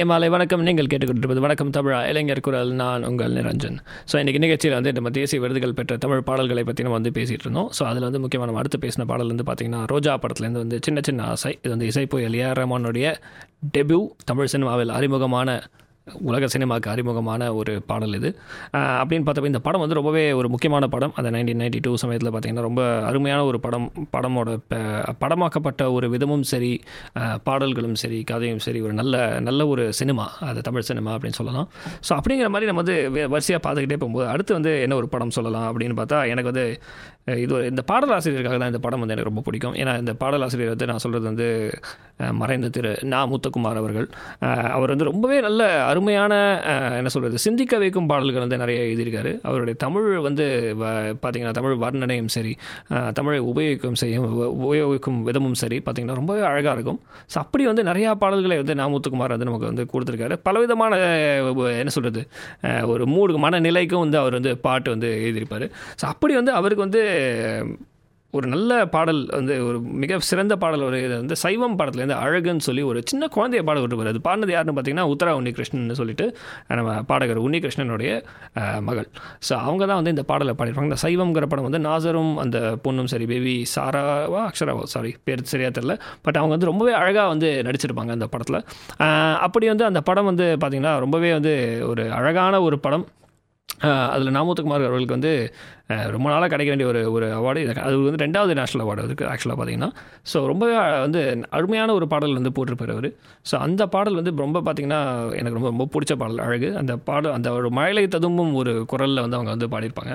இனிய 0.02 0.10
மாலை 0.10 0.28
வணக்கம். 0.34 0.62
நீங்கள் 0.66 0.88
கேட்டுக்கொண்டிருப்பது 0.92 1.42
வணக்கம் 1.44 1.68
தமிழா. 1.74 1.98
இளைஞர் 2.10 2.40
குரல் 2.46 2.70
நான் 2.80 3.02
உங்கள் 3.08 3.34
நிரஞ்சன். 3.38 3.76
ஸோ 4.10 4.14
இன்றைக்கி 4.20 4.40
நிகழ்ச்சியில் 4.44 4.74
வந்து 4.76 4.92
நம்ம 4.96 5.10
தேசிய 5.18 5.40
விருதுகள் 5.42 5.74
பெற்ற 5.78 5.96
தமிழ் 6.04 6.24
பாடல்களை 6.28 6.62
பற்றி 6.68 6.84
நம்ம 6.86 6.96
வந்து 6.98 7.12
பேசிகிட்டு 7.18 7.46
இருந்தோம். 7.46 7.68
ஸோ 7.78 7.82
அதில் 7.90 8.06
வந்து 8.06 8.20
முக்கியமான 8.24 8.56
அடுத்து 8.62 8.80
பேசின 8.84 9.06
பாடல் 9.10 9.30
வந்து 9.32 9.46
பார்த்திங்கன்னா 9.50 9.82
ரோஜா 9.92 10.14
படத்துலேருந்து 10.22 10.62
வந்து 10.64 10.78
சின்ன 10.86 11.00
சின்ன 11.08 11.28
ஆசை. 11.34 11.52
இது 11.62 11.72
வந்து 11.74 11.90
இசைப்புயல் 11.92 12.36
ஏஆர் 12.40 12.60
ரஹ்மானுடைய 12.60 13.14
டெபியூ 13.76 14.00
தமிழ் 14.30 14.50
சினிமாவில் 14.54 14.92
அறிமுகமான 14.98 15.56
உலக 16.20 16.46
சினிமாவுக்கு 16.46 16.90
அறிமுகமான 16.90 17.54
ஒரு 17.54 17.82
பாடல் 17.82 18.14
இது. 18.14 18.38
அப்படின்னு 18.72 19.26
பார்த்தப்ப 19.26 19.46
இந்த 19.46 19.58
படம் 19.58 19.80
வந்து 19.80 19.94
ரொம்பவே 19.94 20.32
ஒரு 20.32 20.48
முக்கியமான 20.48 20.86
படம். 20.88 21.12
அந்த 21.14 21.30
நைன்டீன் 21.30 21.56
நைன்டி 21.56 21.78
டூ 21.80 21.96
சமயத்தில் 21.96 22.32
பார்த்திங்கன்னா 22.32 22.60
ரொம்ப 22.60 23.04
அருமையான 23.04 23.44
ஒரு 23.44 23.60
படம் 23.60 23.92
படமோட 24.16 24.58
ப- 24.68 25.14
படமாக்கப்பட்ட 25.20 25.92
ஒரு 25.92 26.10
விதமும் 26.10 26.40
சரி 26.40 26.80
பாடல்களும் 27.44 27.94
சரி 27.94 28.22
கதையும் 28.22 28.58
சரி 28.58 28.80
ஒரு 28.80 28.92
நல்ல 28.92 29.40
நல்ல 29.40 29.66
ஒரு 29.66 29.92
சினிமா. 29.92 30.30
அது 30.40 30.60
தமிழ் 30.60 30.80
சினிமா 30.80 31.14
அப்படின்னு 31.14 31.38
சொல்லலாம். 31.40 31.68
ஸோ 32.08 32.12
அப்படிங்கிற 32.12 32.48
மாதிரி 32.48 32.66
நம்ம 32.66 32.82
வந்து 32.82 33.10
வே- 33.10 33.28
வரிசையாக 33.28 33.72
பார்த்துக்கிட்டே 33.72 33.92
போகும்போது 33.92 34.28
அடுத்து 34.28 34.52
வந்து 34.52 34.80
என்ன 34.80 34.96
ஒரு 34.96 35.08
படம் 35.08 35.30
சொல்லலாம் 35.30 35.78
அப்படின்னு 35.78 35.92
பார்த்தா 35.92 36.22
எனக்கு 36.28 36.52
வந்து 36.52 36.82
இது 37.26 37.68
இந்த 37.68 37.82
பாடலாசிரியருக்காக 37.90 38.58
தான் 38.58 38.66
இந்த 38.66 38.78
படம் 38.78 38.98
வந்து 38.98 39.14
எனக்கு 39.14 39.28
ரொம்ப 39.28 39.40
பிடிக்கும். 39.40 39.74
ஏன்னா 39.74 39.98
இந்த 39.98 40.14
பாடலாசிரியர் 40.14 40.68
வந்து 40.68 40.86
நான் 40.86 40.98
சொல்கிறது 40.98 41.26
வந்து 41.26 41.46
மறைந்த 42.32 42.68
திரு 42.68 42.98
நா 43.02 43.26
முத்துக்குமார் 43.26 43.76
அவர்கள். 43.76 44.06
அவர் 44.70 44.88
வந்து 44.88 45.04
ரொம்பவே 45.04 45.40
நல்ல 45.40 45.62
அருமையான 45.84 46.32
என்ன 46.96 47.08
சொல்கிறது 47.08 47.38
சிந்திக்க 47.38 47.78
வைக்கும் 47.78 48.06
பாடல்கள் 48.06 48.40
வந்து 48.40 48.56
நிறைய 48.56 48.80
எழுதியிருக்காரு. 48.82 49.40
அவருடைய 49.42 49.76
தமிழ் 49.76 50.18
வந்து 50.18 50.46
வ- 50.80 50.90
பார்த்தீங்கன்னா 51.22 51.50
தமிழ் 51.50 51.76
வர்ணனையும் 51.84 52.26
சரி 52.26 52.52
தமிழை 53.12 53.40
உபயோகிக்கும் 53.42 53.92
செய்யும் 53.92 54.26
உபயோகிக்கும் 54.64 55.20
விதமும் 55.22 55.58
சரி 55.62 55.78
பார்த்திங்கன்னா 55.78 56.14
ரொம்பவே 56.14 56.40
அழகாக 56.42 56.74
இருக்கும். 56.74 57.00
ஸோ 57.34 57.38
அப்படி 57.38 57.66
வந்து 57.66 57.82
நிறையா 57.82 58.14
பாடல்களை 58.14 58.56
வந்து 58.56 58.74
நா 58.74 58.88
முத்துக்குமார் 58.88 59.36
வந்து 59.36 59.44
நமக்கு 59.44 59.66
வந்து 59.66 59.86
கொடுத்துருக்காரு. 59.92 60.36
பலவிதமான 60.42 60.92
என்ன 61.78 61.88
சொல்கிறது 61.88 62.22
ஒரு 62.86 63.06
மூடு 63.06 63.38
மனநிலைக்கும் 63.38 63.98
வந்து 63.98 64.18
அவர் 64.18 64.32
வந்து 64.32 64.58
பாட்டு 64.58 64.90
வந்து 64.90 65.10
எழுதியிருப்பார். 65.24 65.66
ஸோ 66.00 66.06
அப்படி 66.06 66.34
வந்து 66.34 66.52
அவருக்கு 66.52 66.84
வந்து 66.84 67.02
ஒரு 68.34 68.46
நல்ல 68.52 68.72
பாடல் 68.92 69.18
வந்து 69.34 69.54
ஒரு 69.64 69.78
மிக 70.02 70.18
சிறந்த 70.28 70.54
பாடல் 70.62 70.84
ஒரு 70.86 70.98
இது 71.04 71.14
வந்து 71.22 71.36
சைவம் 71.42 71.74
பாடத்துலேருந்து 71.78 72.16
அழகுன்னு 72.20 72.64
சொல்லி 72.66 72.82
ஒரு 72.90 72.98
சின்ன 73.10 73.28
குழந்தைய 73.34 73.62
பாடல் 73.68 73.82
விட்டு 73.82 74.12
அது 74.12 74.22
பாடினது 74.26 74.54
யாருன்னு 74.54 74.74
பார்த்தீங்கன்னா 74.76 75.04
உத்தரா 75.12 75.32
உன்னிகிருஷ்ணன் 75.40 75.98
சொல்லிட்டு 76.00 76.26
நம்ம 76.78 76.94
பாடகர் 77.10 77.42
உன்னிகிருஷ்ணனுடைய 77.46 78.12
மகள். 78.88 79.08
ஸோ 79.48 79.52
அவங்க 79.66 79.82
தான் 79.90 80.00
வந்து 80.00 80.14
இந்த 80.16 80.24
பாடலை 80.32 80.54
பாடிருப்பாங்க 80.58 80.90
இந்த 80.90 81.00
சைவம்ங்கிற 81.04 81.48
படம் 81.52 81.68
வந்து 81.68 81.82
நாசரும் 81.88 82.32
அந்த 82.44 82.58
பொண்ணும் 82.86 83.12
சரி 83.14 83.26
பேபி 83.32 83.56
சாராவா 83.76 84.42
அக்ஷராவா 84.48 84.86
சாரி 84.96 85.12
பேர் 85.28 85.50
சரியாக 85.54 85.74
தெரில 85.78 85.96
பட் 86.26 86.38
அவங்க 86.40 86.54
வந்து 86.56 86.70
ரொம்பவே 86.72 86.94
அழகாக 87.02 87.28
வந்து 87.34 87.50
நடிச்சிருப்பாங்க 87.68 88.14
அந்த 88.18 88.28
படத்தில். 88.36 88.62
அப்படி 89.48 89.68
வந்து 89.74 89.90
அந்த 89.92 90.02
படம் 90.10 90.30
வந்து 90.32 90.46
பார்த்திங்கன்னா 90.62 90.94
ரொம்பவே 91.06 91.32
வந்து 91.40 91.54
ஒரு 91.92 92.06
அழகான 92.20 92.62
ஒரு 92.68 92.78
படம். 92.86 93.06
அதில் 94.14 94.34
நாமூத்துக்குமார் 94.36 94.86
அவர்களுக்கு 94.88 95.16
வந்து 95.18 95.32
ரொம்ப 96.14 96.26
நாளாக 96.32 96.48
கிடைக்க 96.52 96.70
வேண்டிய 96.72 96.88
ஒரு 96.92 97.00
ஒரு 97.14 97.26
அவார்டு 97.38 97.62
இது. 97.64 97.72
அது 97.86 97.94
வந்து 98.02 98.22
ரெண்டாவது 98.24 98.52
நேஷனல் 98.60 98.84
அவார்டு 98.84 99.06
இருக்குது 99.06 99.30
ஆக்சுவலாக 99.32 99.56
பார்த்தீங்கன்னா 99.60 99.90
ஸோ 100.32 100.44
ரொம்பவே 100.52 100.74
வந்து 101.06 101.22
அருமையான 101.58 101.94
ஒரு 101.98 102.06
பாடல் 102.12 102.38
வந்து 102.40 102.52
போட்டிருப்பார் 102.58 102.94
அவர். 102.96 103.08
ஸோ 103.50 103.54
அந்த 103.66 103.86
பாடல் 103.94 104.18
வந்து 104.20 104.34
ரொம்ப 104.44 104.62
பார்த்திங்கன்னா 104.66 105.00
எனக்கு 105.40 105.58
ரொம்ப 105.58 105.70
ரொம்ப 105.74 105.88
பிடிச்ச 105.94 106.14
பாடல் 106.22 106.44
அழகு. 106.46 106.70
அந்த 106.82 106.96
பாடல் 107.10 107.36
அந்த 107.38 107.50
ஒரு 107.60 107.70
மழையை 107.80 108.08
ததும்பும் 108.16 108.54
ஒரு 108.62 108.74
குரலில் 108.92 109.24
வந்து 109.26 109.38
அவங்க 109.40 109.52
வந்து 109.56 109.72
பாடியிருப்பாங்க. 109.74 110.14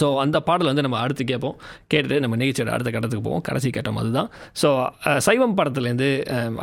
ஸோ 0.00 0.06
அந்த 0.24 0.36
பாடல் 0.48 0.70
வந்து 0.70 0.84
நம்ம 0.86 0.98
அடுத்து 1.04 1.24
கேட்போம். 1.30 1.56
கேட்டுட்டு 1.92 2.18
நம்ம 2.24 2.36
நிகழ்ச்சியோட 2.42 2.72
அடுத்த 2.76 2.92
கட்டத்துக்கு 2.94 3.26
போவோம். 3.28 3.44
கடைசி 3.48 3.70
கட்டம் 3.76 4.00
அதுதான். 4.02 4.30
ஸோ 4.62 4.70
சைவம் 5.26 5.56
படத்துலேருந்து 5.60 6.10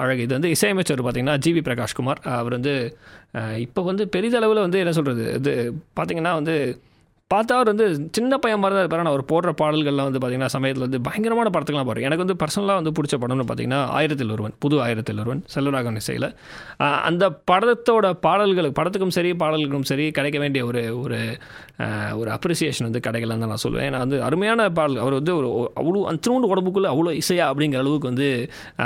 அழகு. 0.03 0.23
இது 0.27 0.33
வந்து 0.37 0.53
இசையமைச்சர் 0.55 1.03
பார்த்திங்கன்னா 1.07 1.37
ஜிவி 1.47 1.63
பிரகாஷ்குமார். 1.69 2.21
அவர் 2.39 2.57
வந்து 2.59 2.73
இப்போ 3.65 3.81
வந்து 3.91 4.03
பெரிதளவில் 4.15 4.65
வந்து 4.65 4.81
என்ன 4.83 4.91
சொல்கிறது 4.97 5.23
இது 5.39 5.53
பார்த்தீங்கன்னா 5.99 6.33
வந்து 6.39 6.55
பார்த்தா 7.33 7.57
அவர் 7.59 7.71
வந்து 7.73 7.87
சின்ன 8.17 8.37
பையன் 8.43 8.61
மாதிரி 8.63 8.75
தான் 8.77 8.85
இருப்பார். 8.85 9.11
அவர் 9.13 9.25
போடுற 9.33 9.51
பாடல்கள்லாம் 9.61 10.07
வந்து 10.09 10.21
பார்த்திங்கன்னா 10.21 10.53
சமயத்தில் 10.55 10.85
வந்து 10.87 11.01
பயங்கரமான 11.07 11.51
படத்துக்குலாம் 11.55 11.89
பாரு 11.91 12.05
எனக்கு 12.07 12.23
வந்து 12.25 12.37
பர்சனலாக 12.43 12.79
வந்து 12.81 12.93
பிடிச்ச 12.97 13.15
படம்னு 13.23 13.45
பார்த்தீங்கன்னா 13.49 13.81
ஆயிரத்தில் 13.97 14.33
ஒருவன் 14.35 14.55
புது 14.65 14.75
ஆயிரத்தில் 14.85 15.21
ஒருவன் 15.23 15.41
செல்வராகவன் 15.55 15.99
இசையில். 16.01 16.27
அந்த 17.09 17.23
படத்தோட 17.51 18.05
பாடல்களுக்கு 18.25 18.77
படத்துக்கும் 18.79 19.15
சரி 19.17 19.31
பாடல்களுக்கும் 19.43 19.87
சரி 19.91 20.05
கிடைக்க 20.17 20.37
வேண்டிய 20.43 20.63
ஒரு 20.69 20.83
ஒரு 21.03 21.19
ஒரு 22.21 22.29
அப்ரிசியேஷன் 22.35 22.87
வந்து 22.87 23.01
கிடைக்கலன்னு 23.05 23.43
தான் 23.43 23.51
நான் 23.53 23.63
சொல்லுவேன். 23.63 23.87
ஏன்னா 23.89 23.99
வந்து 24.03 24.17
அருமையான 24.27 24.67
பாடல். 24.79 24.99
அவர் 25.03 25.15
வந்து 25.19 25.33
ஒரு 25.39 25.47
அவ்வளோ 25.81 26.03
அத்தனோண்டு 26.11 26.49
உடம்புக்குள்ளே 26.53 26.89
அவ்வளோ 26.93 27.13
இசையா 27.21 27.45
அப்படிங்கிற 27.51 27.79
அளவுக்கு 27.83 28.09
வந்து 28.11 28.27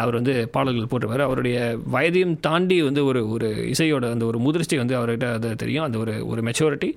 அவர் 0.01 0.17
வந்து 0.19 0.35
பாடல்கள் 0.55 0.89
போட்டுருவார் 0.91 1.25
அவருடைய 1.27 1.57
வயதையும் 1.95 2.35
தாண்டி 2.47 2.77
வந்து 2.89 3.01
ஒரு 3.09 3.21
ஒரு 3.35 3.49
இசையோட 3.73 4.05
அந்த 4.15 4.25
ஒரு 4.31 4.39
முதிர்ச்சி 4.45 4.77
வந்து 4.83 4.97
அவர்கிட்ட 4.99 5.27
அது 5.37 5.49
தெரியும். 5.63 5.85
அந்த 5.87 5.99
ஒரு 6.03 6.15
ஒரு 6.31 6.43
மெச்சூரிட்டி 6.49 6.89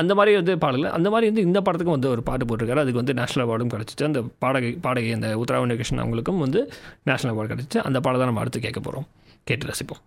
அந்த 0.00 0.12
மாதிரி 0.18 0.34
வந்து 0.40 0.54
பாடல் 0.66 0.94
அந்த 0.98 1.08
மாதிரி 1.14 1.30
வந்து 1.30 1.46
இந்த 1.48 1.60
படத்துக்கும் 1.66 1.96
வந்து 1.98 2.12
ஒரு 2.14 2.24
பாட்டு 2.30 2.46
போட்டிருக்காரு. 2.48 2.84
அதுக்கு 2.84 3.02
வந்து 3.02 3.16
நேஷனல் 3.20 3.46
அவார்டும் 3.46 3.72
கிடச்சிச்சு. 3.74 4.08
அந்த 4.10 4.22
பாடகை 4.44 4.72
பாடகை 4.86 5.12
அந்த 5.18 5.30
உத்தரவாணி 5.42 5.78
கிருஷ்ணன் 5.80 6.04
அவங்களுக்கும் 6.04 6.42
வந்து 6.46 6.62
நேஷனல் 7.10 7.34
அவார்டு 7.34 7.52
கிடச்சிச்சு. 7.54 7.80
அந்த 7.88 8.00
பாடம் 8.06 8.22
தான் 8.22 8.30
நம்ம 8.32 8.44
அடுத்து 8.44 8.66
கேட்க 8.66 8.82
போகிறோம் 8.88 9.08
கேட்டு 9.50 9.70
ரசிப்போம். 9.72 10.02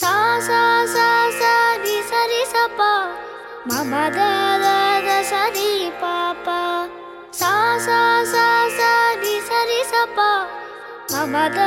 சா 0.00 0.12
சா 0.48 0.60
சா 0.94 1.06
சா 1.38 1.52
ரி 1.84 1.96
சரி 2.10 2.42
சப்பா 2.52 2.90
மம 3.70 4.02
த 4.16 4.20
த 4.64 4.68
த 5.06 5.16
சரி 5.30 5.70
பாப்பா 6.02 6.60
சா 7.40 7.52
சா 7.86 7.98
சா 8.32 8.46
சா 8.78 8.90
ரி 9.22 9.34
சரி 9.50 9.80
சப்பா 9.92 10.30
மம 11.14 11.34
த 11.56 11.60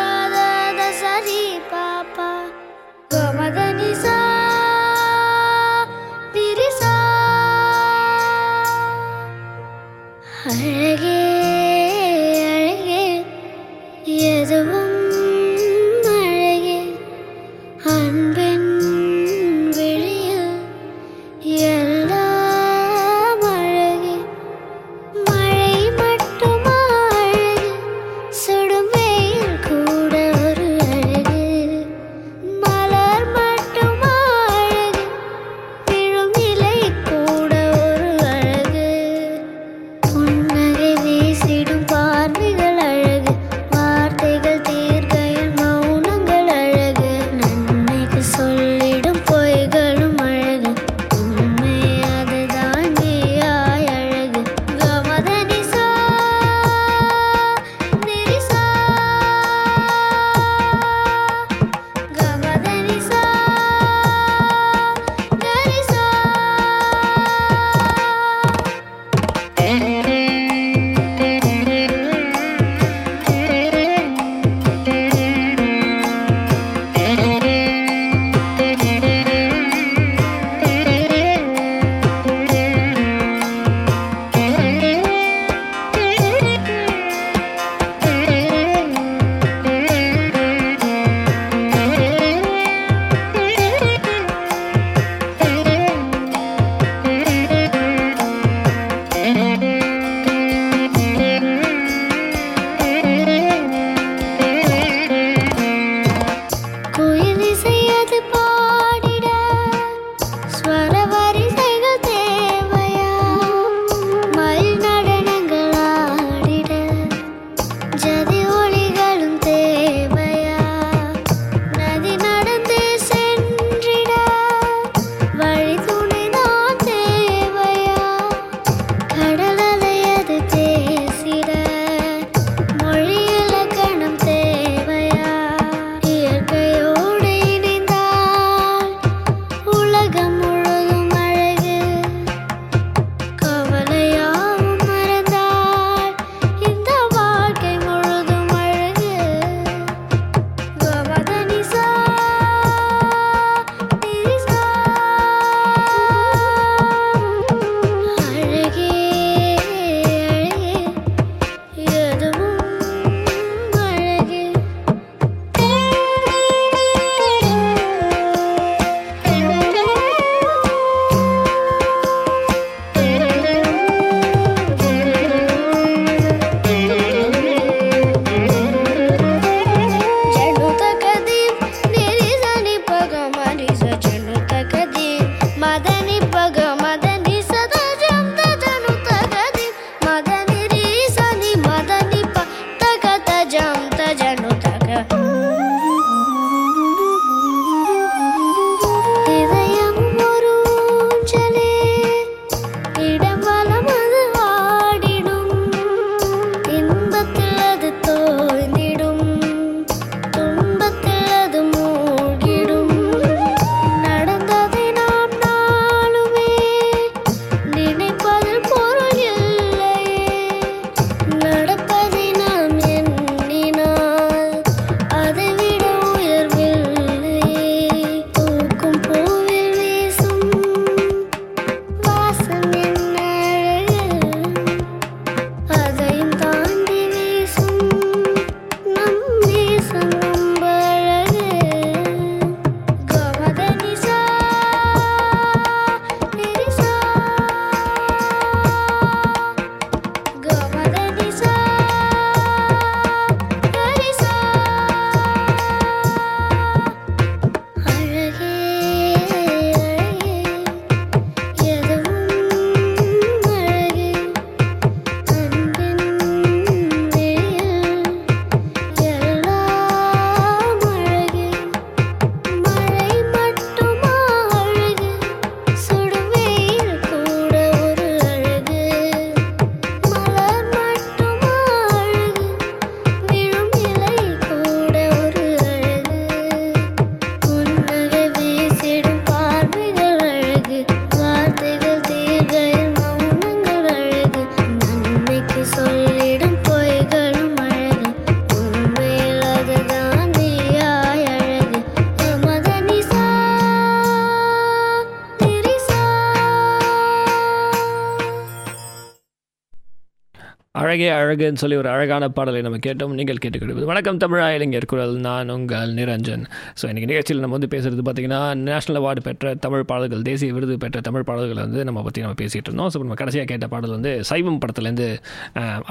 அழகே 311.01 311.13
அழகுன்னு 311.19 311.59
சொல்லி 311.61 311.75
ஒரு 311.81 311.89
அழகான 311.91 312.23
பாடலை 312.37 312.59
நம்ம 312.65 312.77
கேட்டோம். 312.85 313.13
நீங்கள் 313.19 313.39
கேட்டுக்கிடுவது 313.43 313.85
வணக்கம் 313.91 314.17
தமிழா 314.23 314.47
இளைஞர் 314.55 314.87
குரல். 314.91 315.13
நான் 315.25 315.51
உங்கள் 315.53 315.91
நிரஞ்சன். 315.99 316.43
ஸோ 316.79 316.83
இன்றைக்கி 316.89 317.07
நிகழ்ச்சியில் 317.11 317.41
நம்ம 317.43 317.55
வந்து 317.57 317.69
பேசுகிறது 317.73 318.03
பார்த்திங்கன்னா 318.07 318.41
நேஷனல் 318.67 318.99
அவார்டு 318.99 319.21
பெற்ற 319.27 319.53
தமிழ் 319.65 319.85
பாடல்கள் 319.91 320.23
தேசிய 320.29 320.49
விருது 320.57 320.75
பெற்ற 320.83 321.01
தமிழ் 321.07 321.25
பாடல்களை 321.29 321.61
வந்து 321.67 321.85
நம்ம 321.89 322.01
பற்றி 322.07 322.23
நம்ம 322.25 322.37
பேசிகிட்டு 322.41 322.69
இருந்தோம். 322.71 322.89
ஸோ 322.93 322.99
நம்ம 323.03 323.17
கடைசியாக 323.21 323.47
கேட்ட 323.51 323.69
பாடல் 323.73 323.93
வந்து 323.97 324.11
சைவம் 324.29 324.59
படத்துலேருந்து 324.65 325.07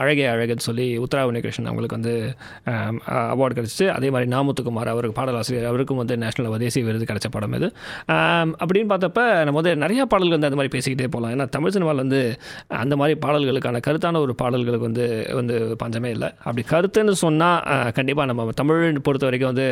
அழகே 0.03 0.27
அழகுன்னு 0.35 0.67
சொல்லி 0.69 0.87
உத்தரா 1.07 1.25
உன்னிகிருஷ்ணன் 1.31 1.71
அவங்களுக்கு 1.71 1.99
வந்து 1.99 2.15
அவார்டு 3.35 3.57
கிடச்சிச்சு. 3.59 3.89
அதே 3.97 4.11
மாதிரி 4.17 4.31
நாமுத்துக்குமார் 4.37 4.93
அவருக்கு 4.95 5.19
பாடலாசிரியர் 5.21 5.69
அவருக்கும் 5.73 6.01
வந்து 6.03 6.17
நேஷனல் 6.25 6.59
தேசிய 6.67 6.85
விருது 6.91 7.11
கிடச்ச 7.13 7.31
படம் 7.39 7.59
இது. 7.61 7.71
அப்படின்னு 8.63 8.91
பார்த்தப்ப 8.95 9.27
நம்ம 9.49 9.59
வந்து 9.63 9.75
நிறையா 9.87 10.07
பாடல்கள் 10.15 10.37
வந்து 10.39 10.51
அந்த 10.53 10.61
மாதிரி 10.63 10.75
பேசிக்கிட்டே 10.79 11.11
போகலாம். 11.17 11.35
ஏன்னா 11.37 11.49
தமிழ் 11.59 11.77
சினிமாவில் 11.79 12.05
வந்து 12.07 12.23
அந்த 12.85 12.95
மாதிரி 13.03 13.17
பாடல்களுக்கான 13.27 13.85
கருத்தான 13.89 14.23
ஒரு 14.29 14.35
பாடல்களுக்கு 14.45 14.87
வந்து 14.89 14.99
வந்து 15.39 15.55
பஞ்சமே 15.83 16.11
இல்லை. 16.17 16.29
அப்படி 16.47 16.63
கருத்துன்னு 16.73 17.15
சொன்னால் 17.25 17.59
கண்டிப்பாக 17.99 18.27
நம்ம 18.31 18.49
தமிழ் 18.61 19.01
பொறுத்த 19.07 19.25
வரைக்கும் 19.29 19.51
வந்து 19.53 19.67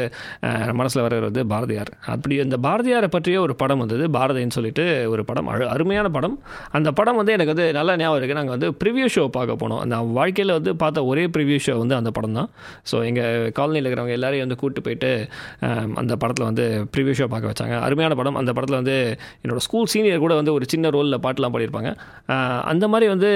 மனசில் 0.81 1.03
வர்றது 1.07 1.25
வந்து 1.31 1.45
பாரதியார். 1.53 1.91
அப்படி 2.15 2.37
இந்த 2.47 2.59
பாரதியாரை 2.67 3.09
பற்றிய 3.17 3.39
ஒரு 3.47 3.57
படம் 3.63 3.83
வந்தது 3.85 4.05
பாரதின்னு 4.19 4.57
சொல்லிட்டு 4.59 4.85
ஒரு 5.13 5.23
படம் 5.31 5.49
அழு 5.53 5.65
அருமையான 5.75 6.09
படம். 6.17 6.37
அந்த 6.79 6.89
படம் 7.01 7.19
வந்து 7.21 7.35
எனக்கு 7.37 7.55
வந்து 7.55 7.67
நல்ல 7.79 7.97
ஞாபகம் 8.03 8.19
இருக்குது 8.21 8.41
நாங்கள் 8.41 8.57
வந்து 8.57 8.71
ப்ரிவியூ 8.83 9.07
ஷோ 9.17 9.25
பார்க்க 9.39 9.61
போனோம். 9.63 9.81
அந்த 9.85 9.97
வாழ்க்கையில் 10.19 10.55
வந்து 10.59 10.73
பார்த்த 10.83 11.05
ஒரே 11.13 11.25
ப்ரிவியூ 11.37 11.59
ஷோ 11.67 11.77
வந்து 11.83 11.97
அந்த 12.01 12.11
படம் 12.19 12.37
தான். 12.41 12.51
ஸோ 12.91 12.97
எங்கள் 13.11 13.51
காலனியில் 13.59 13.89
இருக்கிறவங்க 13.89 14.17
எல்லாரையும் 14.19 14.47
வந்து 14.47 14.59
கூப்பிட்டு 14.61 14.85
போயிட்டு 14.87 15.13
அந்த 16.03 16.13
படத்தில் 16.23 16.49
வந்து 16.51 16.67
ப்ரிவியூ 16.95 17.15
ஷோ 17.21 17.29
பார்க்க 17.35 17.53
வச்சாங்க. 17.53 17.77
அருமையான 17.87 18.15
படம். 18.21 18.39
அந்த 18.43 18.53
படத்தில் 18.57 18.79
வந்து 18.81 18.97
என்னோடய 19.43 19.65
ஸ்கூல் 19.67 19.91
சீனியர் 19.95 20.25
கூட 20.25 20.35
வந்து 20.41 20.53
ஒரு 20.57 20.65
சின்ன 20.73 20.91
ரோலில் 20.97 21.23
பாட்டெலாம் 21.27 21.55
பாடியிருப்பாங்க. 21.55 21.93
அந்த 22.73 22.85
மாதிரி 22.93 23.07
வந்து 23.15 23.31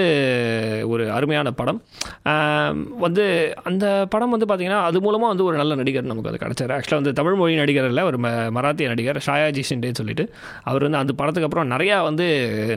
ஒரு 0.92 1.04
அருமையான 1.16 1.50
படம். 1.60 1.71
படம். 1.72 2.80
வந்து 3.04 3.24
அந்த 3.68 3.84
படம் 4.12 4.32
வந்து 4.34 4.46
பார்த்திங்கன்னா 4.50 4.80
அது 4.88 4.98
மூலமாக 5.06 5.30
வந்து 5.32 5.46
ஒரு 5.48 5.56
நல்ல 5.60 5.72
நடிகர் 5.80 6.08
நமக்கு 6.10 6.30
அது 6.30 6.40
கிடச்சார். 6.44 6.72
ஆக்சுவலாக 6.76 7.00
வந்து 7.00 7.14
தமிழ் 7.20 7.38
மொழி 7.40 7.54
நடிகர் 7.62 7.88
இல்லை 7.90 8.04
ஒரு 8.10 8.18
மராத்திய 8.56 8.88
நடிகர் 8.92 9.20
ஷாயாஜி 9.28 9.64
ஷிண்டேன்னு 9.70 10.00
சொல்லிட்டு. 10.00 10.26
அவர் 10.70 10.86
வந்து 10.86 11.00
அந்த 11.02 11.14
படத்துக்கு 11.20 11.48
அப்புறம் 11.48 11.70
நிறையா 11.74 11.98
வந்து 12.08 12.26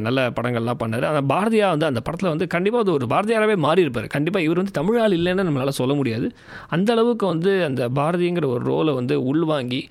நல்ல 0.08 0.28
படங்கள்லாம் 0.39 0.82
பண்ணார். 0.84 1.08
அந்த 1.12 1.24
பாரதியா 1.34 1.70
வந்து 1.76 1.89
அந்த 1.91 2.04
படத்தில் 2.08 2.32
வந்து 2.34 2.48
கண்டிப்பாக 2.56 2.84
அது 2.86 2.93
ஒரு 2.98 3.08
பாரதியாராகவே 3.14 3.58
மாறி 3.68 3.86
இருப்பார் 3.86 4.08
கண்டிப்பாக 4.16 4.48
இவர் 4.48 4.62
வந்து 4.62 4.76
தமிழால் 4.80 5.18
இல்லைன்னு 5.20 5.48
நம்மளால் 5.50 5.78
சொல்ல 5.82 5.93
முடியாது. 6.00 6.28
அந்த 6.76 6.89
அளவுக்கு 6.96 7.26
வந்து 7.34 7.52
அந்த 7.70 7.82
பாரதிங்கிற 8.00 8.48
ஒரு 8.56 8.64
ரோலை 8.72 8.93
வந்து 9.00 9.18
உள்வாங்கி 9.32 9.82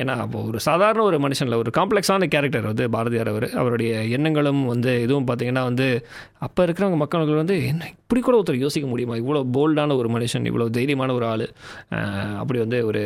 ஏன்னா 0.00 0.14
அப்போ 0.24 0.38
ஒரு 0.50 0.58
சாதாரண 0.68 1.00
ஒரு 1.10 1.18
மனுஷனில் 1.24 1.60
ஒரு 1.62 1.70
காம்ப்ளெக்ஸான 1.78 2.28
கேரக்டர் 2.34 2.70
வந்து 2.70 2.84
பாரதியார் 2.96 3.30
அவர். 3.32 3.48
அவருடைய 3.62 3.92
எண்ணங்களும் 4.16 4.62
வந்து 4.72 4.92
இதுவும் 5.06 5.26
பார்த்தீங்கன்னா 5.28 5.64
வந்து 5.70 5.86
அப்போ 6.46 6.60
இருக்கிறவங்க 6.66 6.98
மக்களுக்கு 7.02 7.42
வந்து 7.42 7.56
என்ன 7.70 7.88
இப்படி 7.94 8.21
கூட 8.26 8.36
ஒருத்தர் 8.40 8.62
யோசிக்க 8.64 8.88
முடியுமா? 8.92 9.16
இவ்வளோ 9.22 9.42
போல்டான 9.56 9.96
ஒரு 10.00 10.10
மனுஷன் 10.16 10.48
இவ்வளோ 10.50 10.68
தைரியமான 10.78 11.14
ஒரு 11.18 11.26
ஆள். 11.32 11.46
அப்படி 12.42 12.60
வந்து 12.64 12.80
ஒரு 12.90 13.02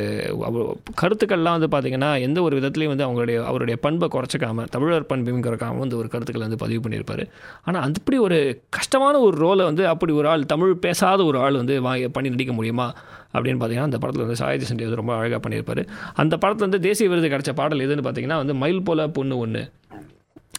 கருத்துக்கள்லாம் 1.02 1.58
வந்து 1.58 1.70
பார்த்திங்கன்னா 1.76 2.10
எந்த 2.28 2.38
ஒரு 2.48 2.54
விதத்துலையும் 2.60 2.94
வந்து 2.94 3.06
அவங்களுடைய 3.08 3.38
அவருடைய 3.50 3.78
பண்பை 3.86 4.08
குறைச்சிக்காமல் 4.16 4.68
தமிழர் 4.76 5.10
பண்பையும் 5.12 5.46
குறைக்காம 5.48 5.82
வந்து 5.84 6.00
ஒரு 6.02 6.10
கருத்துக்களை 6.14 6.46
வந்து 6.48 6.62
பதிவு 6.64 6.82
பண்ணியிருப்பார். 6.84 7.24
ஆனால் 7.66 7.82
அப்படி 7.86 8.16
இப்படி 8.16 8.28
ஒரு 8.32 8.36
கஷ்டமான 8.76 9.14
ஒரு 9.24 9.36
ரோலை 9.42 9.62
வந்து 9.68 9.82
அப்படி 9.90 10.12
ஒரு 10.18 10.26
ஆள் 10.32 10.44
தமிழ் 10.52 10.70
பேசாத 10.84 11.20
ஒரு 11.30 11.38
ஆள் 11.44 11.58
வந்து 11.60 11.74
வாங்கி 11.86 12.06
பண்ணி 12.16 12.28
நடிக்க 12.34 12.52
முடியுமா? 12.58 12.86
அப்படின்னு 13.34 13.58
பார்த்தீங்கன்னா 13.60 13.88
அந்த 13.88 13.98
படத்தில் 14.02 14.24
வந்து 14.24 14.38
சாயதி 14.40 14.68
சண்டி 14.68 14.86
வந்து 14.86 15.00
ரொம்ப 15.00 15.12
அழகாக 15.16 15.40
பண்ணியிருப்பார். 15.44 15.82
அந்த 16.22 16.34
படத்தில் 16.42 16.66
வந்து 16.68 16.80
தேசிய 16.86 17.08
விருது 17.12 17.28
கிடச்ச 17.32 17.52
பாடல் 17.60 17.84
எதுன்னு 17.86 18.06
பார்த்தீங்கன்னா 18.06 18.38
வந்து 18.42 18.54
மயில் 18.62 18.86
போல 18.88 19.08
பொண்ணு 19.18 19.40
ஒன்று 19.44 19.64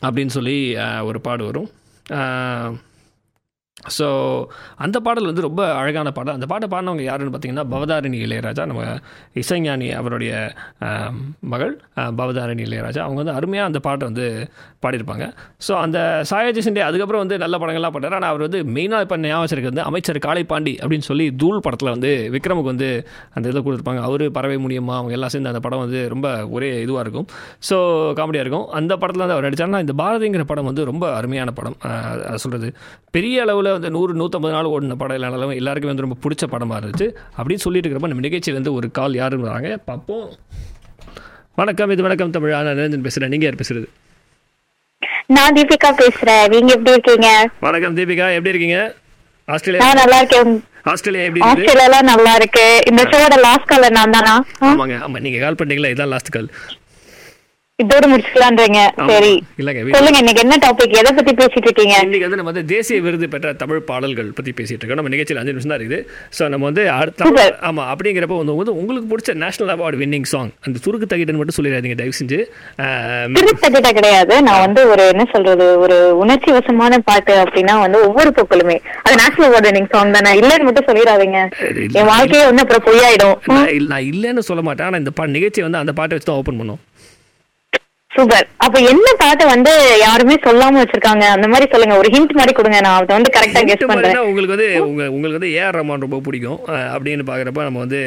அப்படின்னு 0.05 0.35
சொல்லி 0.37 0.55
ஒரு 1.09 1.21
பாடு 1.27 1.45
வரும். 1.49 1.69
ஸோ 3.97 4.07
அந்த 4.83 4.97
பாடல் 5.05 5.27
வந்து 5.29 5.43
ரொம்ப 5.47 5.61
அழகான 5.79 6.11
பாடல். 6.17 6.37
அந்த 6.37 6.47
பாட்டை 6.51 6.67
பாடினவங்க 6.71 7.03
யாருன்னு 7.09 7.33
பார்த்தீங்கன்னா 7.33 7.65
பவதாரிணி 7.73 8.19
இளையராஜா 8.27 8.63
நம்ம 8.69 8.83
இசைஞானி 9.41 9.87
அவருடைய 9.99 10.31
மகள் 11.53 11.73
பவதாரணி 12.19 12.37
பவதாரிணி 12.37 12.63
இளையராஜா. 12.69 13.01
அவங்க 13.07 13.19
வந்து 13.21 13.35
அருமையாக 13.39 13.69
அந்த 13.69 13.79
பாட்டை 13.87 14.05
வந்து 14.09 14.25
பாடியிருப்பாங்க. 14.83 15.25
ஸோ 15.65 15.73
அந்த 15.83 15.97
சாயாஜி 16.31 16.61
சிண்டே 16.65 16.83
அதுக்கப்புறம் 16.87 17.23
வந்து 17.23 17.37
நல்ல 17.43 17.55
படங்கள்லாம் 17.61 17.95
பண்ணார் 17.95 18.15
ஆனால் 18.17 18.31
அவர் 18.33 18.43
வந்து 18.47 18.59
மெயினாக 18.77 19.05
இப்போ 19.05 19.17
ஞாபகம் 19.23 19.43
வச்சிருக்கிறது 19.45 19.73
வந்து 19.73 19.85
அமைச்சர் 19.89 20.19
காளைப்பாண்டி 20.27 20.73
அப்படின்னு 20.81 21.07
சொல்லி 21.09 21.27
தூள் 21.43 21.63
படத்தில் 21.67 21.91
வந்து 21.95 22.11
விக்ரமுக்கு 22.35 22.71
வந்து 22.73 22.89
அந்த 23.35 23.45
இதில் 23.49 23.63
கொடுத்துருப்பாங்க. 23.67 24.03
அவர் 24.09 24.25
பறவை 24.37 24.57
முடியுமா 24.65 24.95
அவங்க 24.99 25.15
எல்லாம் 25.19 25.33
சேர்ந்து 25.35 25.51
அந்த 25.53 25.61
படம் 25.67 25.83
வந்து 25.85 26.01
ரொம்ப 26.15 26.27
ஒரே 26.57 26.71
இதுவாக 26.85 27.05
இருக்கும். 27.07 27.27
ஸோ 27.69 27.77
காமெடியாக 28.19 28.45
இருக்கும். 28.45 28.67
அந்த 28.81 28.93
படத்தில் 29.03 29.25
வந்து 29.25 29.37
அவர் 29.37 29.47
நடித்தார்னா 29.49 29.83
இந்த 29.85 29.95
பாரதிங்கிற 30.03 30.45
படம் 30.53 30.69
வந்து 30.71 30.85
ரொம்ப 30.91 31.05
அருமையான 31.21 31.53
படம். 31.61 31.79
சொல்கிறது 32.45 32.69
பெரிய 33.17 33.37
அளவில் 33.45 33.66
வந்து 33.75 33.89
நூறு 33.95 34.13
நூற்றம்பது 34.19 34.53
நாள் 34.55 34.69
ஓடின 34.73 34.97
படம் 35.01 35.17
இல்லைனாலும் 35.17 35.57
எல்லாருக்குமே 35.59 35.91
வந்து 35.93 36.05
ரொம்ப 36.05 36.17
பிடிச்ச 36.23 36.47
படமாக 36.53 36.79
இருந்துச்சு. 36.81 37.07
அப்படின்னு 37.37 37.63
சொல்லிட்டு 37.65 37.87
இருக்கிறப்ப 37.87 38.11
நம்ம 38.13 38.25
நிகழ்ச்சியில் 38.27 38.59
வந்து 38.59 38.73
ஒரு 38.79 38.89
கால் 38.97 39.19
யாருன்னு 39.21 39.49
வராங்க? 39.49 39.71
பார்ப்போம். 39.89 40.27
வணக்கம் 41.61 41.93
இது 41.95 42.05
வணக்கம் 42.07 42.33
தமிழ். 42.35 42.55
நான் 42.67 42.79
நிரஞ்சன் 42.79 43.05
பேசுகிறேன் 43.07 43.33
நீங்கள் 43.33 43.49
யார் 43.49 43.61
பேசுகிறது 43.61 43.87
நான் 45.35 45.55
தீபிகா 45.57 45.89
பேசுறேன். 46.01 46.45
நீங்க 46.53 46.71
எப்படி 46.77 46.95
இருக்கீங்க? 46.95 47.29
வணக்கம் 47.67 47.95
தீபிகா. 47.97 48.27
எப்படி 48.37 48.53
இருக்கீங்க? 48.53 48.79
ஆஸ்திரேலியா 49.53 49.93
நல்லா 50.01 50.17
இருக்கேன். 50.21 50.51
ஆஸ்திரேலியா 50.91 51.25
எப்படி 51.27 51.41
இருக்குது 51.41 51.63
ஆஸ்திரேலியால 51.63 51.97
நல்லா 52.11 52.33
இருக்கு. 52.39 52.65
இந்த 52.89 53.01
ஷோட 53.11 53.35
லாஸ்ட் 53.45 53.69
காலர் 53.71 53.97
நான் 53.99 54.13
தானா? 54.15 54.35
ஆமாங்க. 54.69 54.97
ஆமாம் 55.05 55.23
நீங்கள் 55.25 55.43
கால் 55.45 55.59
பண்ணீங்களா 55.61 55.91
இதான் 55.93 56.13
லாஸ்ட் 56.13 56.35
கால் 56.35 56.49
இதோட 57.79 58.05
முடிச்சுக்கலான்றீங்க. 58.11 58.79
ஆமா. 58.95 59.07
சரி. 59.09 59.33
சொல்லுங்க 59.57 60.19
இன்னைக்கு 60.21 60.41
என்ன 60.43 60.55
டாபிக் 60.61 60.93
எதை 60.97 61.09
பத்தி 61.11 61.31
பேசிட்டு 61.33 61.67
இருக்கீங்க 61.67 61.95
இன்னைக்கு 62.05 62.25
வந்து 62.25 62.39
நம்ம 62.39 62.51
வந்து 62.51 62.63
தேசிய 62.71 62.97
விருது 63.05 63.27
பெற்ற 63.33 63.49
தமிழ் 63.59 63.81
பாடல்கள் 63.89 64.29
பற்றி 64.31 64.51
பேசிட்டு 64.51 64.79
இருக்கோம் 64.79 64.99
நம்ம 64.99 65.11
நிகழ்ச்சியில் 65.13 65.39
அஞ்சு 65.41 65.53
நிமிஷம் 65.53 65.71
தான் 65.71 65.79
இருக்குது. 65.79 65.99
ஸோ 66.37 66.47
நம்ம 66.53 66.65
வந்து 66.69 66.83
அடுத்த. 66.95 67.43
ஆமாம் 67.67 67.89
அப்படிங்கிறப்ப 67.91 68.37
வந்து 68.39 68.55
வந்து 68.55 68.73
உங்களுக்கு 68.79 69.09
பிடிச்ச 69.11 69.35
நேஷனல் 69.43 69.73
அவார்டு 69.75 69.99
வின்னிங் 70.01 70.27
சாங் 70.31 70.51
அந்த 70.65 70.81
துருக்கு 70.85 71.09
தகிட்டன்னு 71.11 71.41
மட்டும் 71.41 71.57
சொல்லிடாதீங்க 71.59 71.97
தயவு 72.01 72.17
செஞ்சு. 72.19 72.39
ஆஹ், 72.79 73.27
திருத்தகிட்ட 73.37 73.91
கிடையாது. 73.99 74.33
நான் 74.47 74.63
வந்து 74.65 74.83
ஒரு 74.91 75.05
என்ன 75.13 75.27
சொல்றது 75.33 75.67
ஒரு 75.83 75.99
உணர்ச்சி 76.21 76.49
வசமான 76.57 77.01
பாட்டு 77.05 77.35
அப்படின்னா 77.43 77.77
வந்து 77.85 78.01
ஒவ்வொரு 78.07 78.31
பூக்களுமே. 78.37 78.77
அது 79.05 79.21
நேஷனல் 79.21 79.49
அவார்டு 79.49 79.75
நீங்க 79.77 79.91
சாங் 79.93 80.17
தானே. 80.17 80.33
இல்லன்னு 80.41 80.67
மட்டும் 80.69 80.89
சொல்லிடாதீங்க. 80.89 81.39
என் 81.99 82.11
வாழ்க்கையே 82.11 82.43
வந்து 82.49 82.65
அப்புறம் 82.65 82.87
பொய்யாயிடும். 82.89 83.37
நான் 83.53 83.73
இல்ல- 83.77 83.91
நான் 83.93 84.09
இல்லைன்னு 84.11 84.47
சொல்ல 84.49 84.63
மாட்டேன். 84.63 84.89
ஆனால் 84.89 85.03
இந்த 85.03 85.13
பா 85.13 85.31
நிகழ்ச்சி 85.37 85.67
வந்து 85.67 85.83
அந்த 85.83 85.95
பாட்டை 85.95 86.15
வச்சு 86.15 86.31
தான் 86.31 86.41
ஓப்பன் 86.41 86.61
பண்ணோம் 86.61 86.83
சூப்பர் 88.17 88.47
அப்ப 88.65 88.77
என்ன 88.91 89.07
பாட்டு 89.21 89.43
வந்து 89.53 89.73
யாருமே 90.05 90.35
சொல்லாம 90.47 90.79
வச்சிருக்காங்க? 90.81 91.25
அந்த 91.35 91.47
மாதிரி 91.51 91.65
சொல்லுங்க. 91.73 91.95
ஒரு 92.01 92.09
ஹிண்ட் 92.15 92.37
மாதிரி 92.39 92.53
கொடுங்க. 92.57 92.79
நான் 92.85 92.97
அதை 92.99 93.13
வந்து 93.17 93.33
கரெக்டா 93.35 93.61
கெஸ் 93.69 93.89
பண்றேன். 93.91 94.23
உங்களுக்கு 94.29 94.55
வந்து 94.55 94.69
உங்க 94.89 95.03
உங்களுக்கு 95.15 95.39
வந்து 95.39 95.53
ஏஆர் 95.59 95.77
ரஹ்மான் 95.79 96.05
ரொம்ப 96.05 96.19
பிடிக்கும். 96.27 96.59
அப்படின்னு 96.95 97.25
பார்க்குறப்ப 97.29 97.67
நம்ம 97.67 97.83
வந்து 97.85 98.01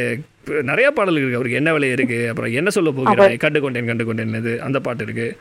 நிறைய 0.69 0.87
பாடல்கள் 0.97 1.23
இருக்குது 1.23 1.39
அவருக்கு 1.39 1.59
என்ன 1.61 1.73
விலை 1.75 1.89
இருக்குது 1.97 2.29
அப்புறம் 2.31 2.55
என்ன 2.61 2.69
சொல்ல 2.77 2.91
போகிறாய் 2.99 3.37
கண்டு 3.45 3.59
கொண்டேன் 3.65 3.89
கண்டு 3.91 4.05
கொண்டேன் 4.09 4.39
இது 4.39 4.53
அந்த 4.67 4.79
பாட்டு 4.87 5.05
இருக்குது 5.07 5.37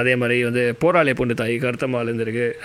அதே 0.00 0.14
மாதிரி 0.20 0.36
வந்து 0.48 0.62
போராளிய 0.82 1.14
பொண்ணு 1.20 1.34
தாய் 1.40 1.54
கருத்தம்மாலேருந்து 1.64 2.26
இருக்குது 2.26 2.56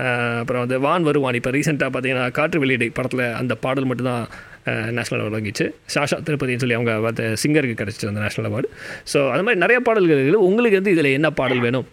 அப்புறம் 0.42 0.64
வந்து 0.66 0.80
வான் 0.86 1.08
வருவான். 1.10 1.38
இப்போ 1.40 1.54
ரீசெண்டாக 1.58 1.92
பார்த்தீங்கன்னா 1.96 2.26
காற்று 2.40 2.64
வெளியீடு 2.64 2.88
படத்தில் 3.00 3.26
அந்த 3.42 3.56
பாடல் 3.66 3.90
மட்டும்தான் 3.92 4.26
நேஷனல் 4.98 5.22
அவார்டு 5.22 5.38
வாங்கிச்சு. 5.38 5.66
சாஷா 5.96 6.18
திருப்பதின்னு 6.28 6.64
சொல்லி 6.64 6.78
அவங்க 6.80 6.94
அந்த 7.12 7.26
சிங்கருக்கு 7.44 7.78
கிடச்சிச்சு 7.82 8.10
அந்த 8.12 8.24
நேஷனல் 8.26 8.50
அவார்டு 8.52 8.70
ஸோ 9.14 9.20
அது 9.34 9.44
மாதிரி 9.48 9.62
நிறைய 9.66 9.80
பாடல்கள் 9.90 10.34
உங்களுக்கு 10.50 10.80
வந்து 10.80 10.96
இதில் 10.96 11.16
என்ன 11.18 11.30
பாடல் 11.40 11.64
வேணும்? 11.68 11.88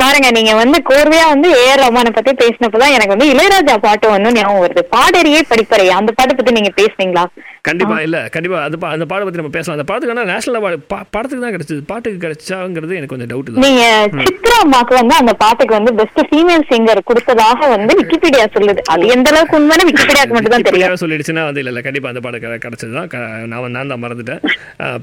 பாருங்க 0.00 0.28
நீங்க 0.30 0.52
வந்து 0.56 0.78
கோர்வையா 0.88 1.24
வந்து 1.30 1.48
ஏஆர் 1.60 1.82
ரஹ்மானை 1.82 2.10
பத்தி 2.12 2.32
பேசினப்பதான் 2.40 2.94
எனக்கு 2.96 3.14
வந்து 3.14 3.30
இளையராஜா 3.32 3.74
பாட்டு 3.80 4.06
வந்து 4.12 4.34
ஞாபகம் 4.36 4.62
வருது. 4.64 4.82
பாடறியே 4.94 5.40
படிப்பறை 5.50 5.86
அந்த 5.96 6.12
பாட்டை 6.12 6.34
பத்தி 6.34 6.52
நீங்க 6.52 6.72
பேசுனீங்களா? 6.78 7.24
கண்டிப்பா 7.68 7.96
இல்ல 8.04 8.18
கண்டிப்பா 8.28 8.58
அது 8.62 8.76
அந்த 8.90 9.06
பாடை 9.06 9.22
பத்தி 9.24 9.40
நம்ம 9.40 9.52
பேசலாம். 9.56 9.76
அந்த 9.76 9.86
பாட்டுக்கான 9.88 10.24
நேஷனல் 10.30 10.58
அவார்டு 10.60 10.78
படத்துக்கு 11.12 11.42
தான் 11.44 11.54
கிடைச்சது. 11.54 11.80
பாட்டுக்கு 11.90 12.22
கிடைச்சாங்கிறது 12.24 12.96
எனக்கு 12.98 13.14
கொஞ்சம் 13.14 13.30
டவுட் 13.32 13.50
நீங்க 13.64 13.82
சித்ரா 14.22 14.56
அம்மாக்கு 14.64 14.94
வந்து 15.00 15.14
அந்த 15.20 15.34
பாட்டுக்கு 15.42 15.76
வந்து 15.78 15.92
பெஸ்ட் 16.00 16.20
ஃபீமேல் 16.30 16.66
சிங்கர் 16.70 17.02
கொடுத்ததாக 17.10 17.68
வந்து 17.74 17.92
விக்கிபீடியா 18.00 18.46
சொல்லுது. 18.56 18.82
அது 18.94 19.12
எந்த 19.14 19.30
அளவுக்கு 19.32 19.58
உண்மைன்னு 19.60 19.88
விக்கிபீடியாக்கு 19.90 20.36
மட்டும் 20.36 20.54
தான் 20.56 20.66
தெரியும். 20.68 20.98
சொல்லிடுச்சுன்னா 21.02 21.44
வந்து 21.48 21.62
இல்ல 21.64 21.82
கண்டிப்பா 21.88 22.10
அந்த 22.12 22.22
பாடம் 22.26 22.44
கிடை- 22.44 22.62
கிடைச்சது 22.66 22.92
தான். 22.98 23.10
நான் 23.52 23.76
நான் 23.76 23.92
தான் 23.92 24.02
மறந்துட்டேன். 24.04 24.42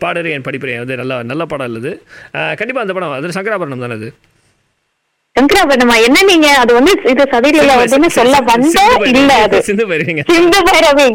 பாடறி 0.03 0.32
என் 0.32 0.47
படிப்பிறேன் 0.47 0.82
வந்து 0.84 0.97
நல்ல 0.97 1.22
நல்ல 1.32 1.45
படம் 1.45 1.70
இல்லது 1.72 1.93
கண்டிப்பா 2.60 2.82
அந்த 2.82 2.95
படம் 2.97 3.16
அது 3.16 3.38
சங்கராபரணம் 3.38 3.86
தானே 3.86 3.97
அது? 3.99 4.10
சங்கராபரணமா? 5.39 5.95
என்ன 6.03 6.23
நீங்க? 6.23 6.47
அது 6.53 6.73
வந்து 6.73 6.91
இது 7.05 7.23
சதிரில 7.31 7.73
வந்து 7.77 8.09
சொல்ல 8.11 8.35
வந்த 8.47 8.79
இல்ல. 9.11 9.31
அது. 9.45 9.59
சிந்து 10.29 10.59
பைரவி 10.67 11.07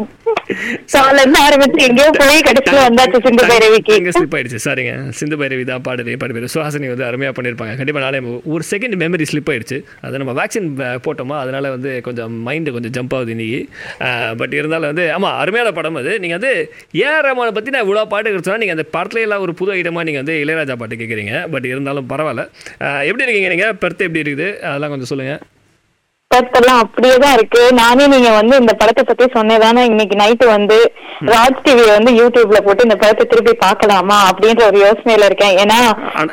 சால 0.93 1.15
இருந்து 1.21 1.39
ஆரம்பிச்சு 1.47 1.79
எங்கேயோ 1.87 2.09
போய் 2.19 2.39
கடைசியில 2.47 2.81
வந்தாச்சு 2.87 3.19
சிந்து 3.25 3.43
பைரவிக்கு. 3.51 3.95
ஸ்லிப் 4.17 4.35
ஆயிடுச்சு 4.37 4.59
சாரிங்க. 4.65 4.93
சிந்து 5.19 5.37
பைரவி 5.41 5.63
தான் 5.71 5.83
பாடுவேன் 5.87 6.53
சுஹாசினி 6.55 6.89
வந்து 6.93 7.05
அருமையா 7.09 7.31
பண்ணியிருப்பாங்க. 7.37 7.73
கண்டிப்பா 7.79 8.01
நாளே 8.05 8.19
ஒரு 8.53 8.63
செகண்ட் 8.71 8.95
மெமரி 9.03 9.27
ஸ்லிப் 9.31 9.51
ஆயிடுச்சு. 9.53 9.79
அது 10.05 10.21
நம்ம 10.23 10.35
வேக்சின் 10.41 10.69
போட்டோமா? 11.07 11.37
அதனால 11.43 11.71
வந்து 11.75 11.91
கொஞ்சம் 12.07 12.35
மைண்டு 12.47 12.75
கொஞ்சம் 12.77 12.95
ஜம்ப் 12.97 13.15
ஆகுது 13.17 13.33
இன்னைக்கு. 13.35 13.61
பட் 14.41 14.55
இருந்தாலும் 14.59 14.91
வந்து 14.91 15.07
ஆமா 15.17 15.31
அருமையான 15.43 15.73
படம் 15.79 15.99
அது. 16.03 16.13
நீங்க 16.25 16.37
வந்து 16.39 16.53
ஏஆர் 17.03 17.25
ரஹ்மானை 17.29 17.53
பத்தி 17.57 17.75
நான் 17.75 17.85
இவ்வளோ 17.87 18.05
பாட்டு 18.13 18.43
சொன்னா 18.47 18.61
நீங்க 18.63 18.77
அந்த 18.77 18.87
படத்துல 18.97 19.25
எல்லாம் 19.27 19.43
ஒரு 19.47 19.55
புது 19.61 19.73
ஐட்டமா 19.77 20.05
நீங்க 20.09 20.21
வந்து 20.23 20.37
இளையராஜா 20.45 20.77
பாட்டு 20.83 21.01
கேட்குறீங்க 21.01 21.35
பட் 21.55 21.67
இருந்தாலும் 21.73 22.09
பரவாயில்ல. 22.13 22.45
எப்படி 23.09 23.25
இருக்கீங்க 23.25 23.51
நீங்க? 23.55 23.67
பெர்த் 23.83 24.05
எப்படி 24.07 24.23
இருக்குது? 24.25 24.49
அதெல்லாம் 24.69 24.93
கொஞ்சம் 24.95 25.11
சொல்லுங்க 26.35 26.43
கருத்தெல்லாம் 26.45 26.81
அப்படியே 26.83 27.15
தான் 27.23 27.35
இருக்கு. 27.37 27.61
நானே 27.81 28.05
நீங்க 28.13 28.29
வந்து 28.39 28.55
இந்த 28.61 28.73
படத்தை 28.79 29.03
பத்தி 29.09 29.25
சொன்னதானே 29.35 29.81
இன்னைக்கு 29.91 30.15
நைட்டு 30.21 30.45
வந்து 30.55 30.77
ராஜ் 31.33 31.61
டிவியை 31.65 31.91
வந்து 31.97 32.11
யூடியூப்ல 32.19 32.59
போட்டு 32.65 32.85
இந்த 32.87 32.97
படத்தை 33.03 33.25
திருப்பி 33.31 33.53
பார்க்கலாமா 33.65 34.17
அப்படின்ற 34.29 34.63
ஒரு 34.69 34.79
யோசனையில 34.85 35.27
இருக்கேன். 35.29 35.55
ஏன்னா 35.63 35.77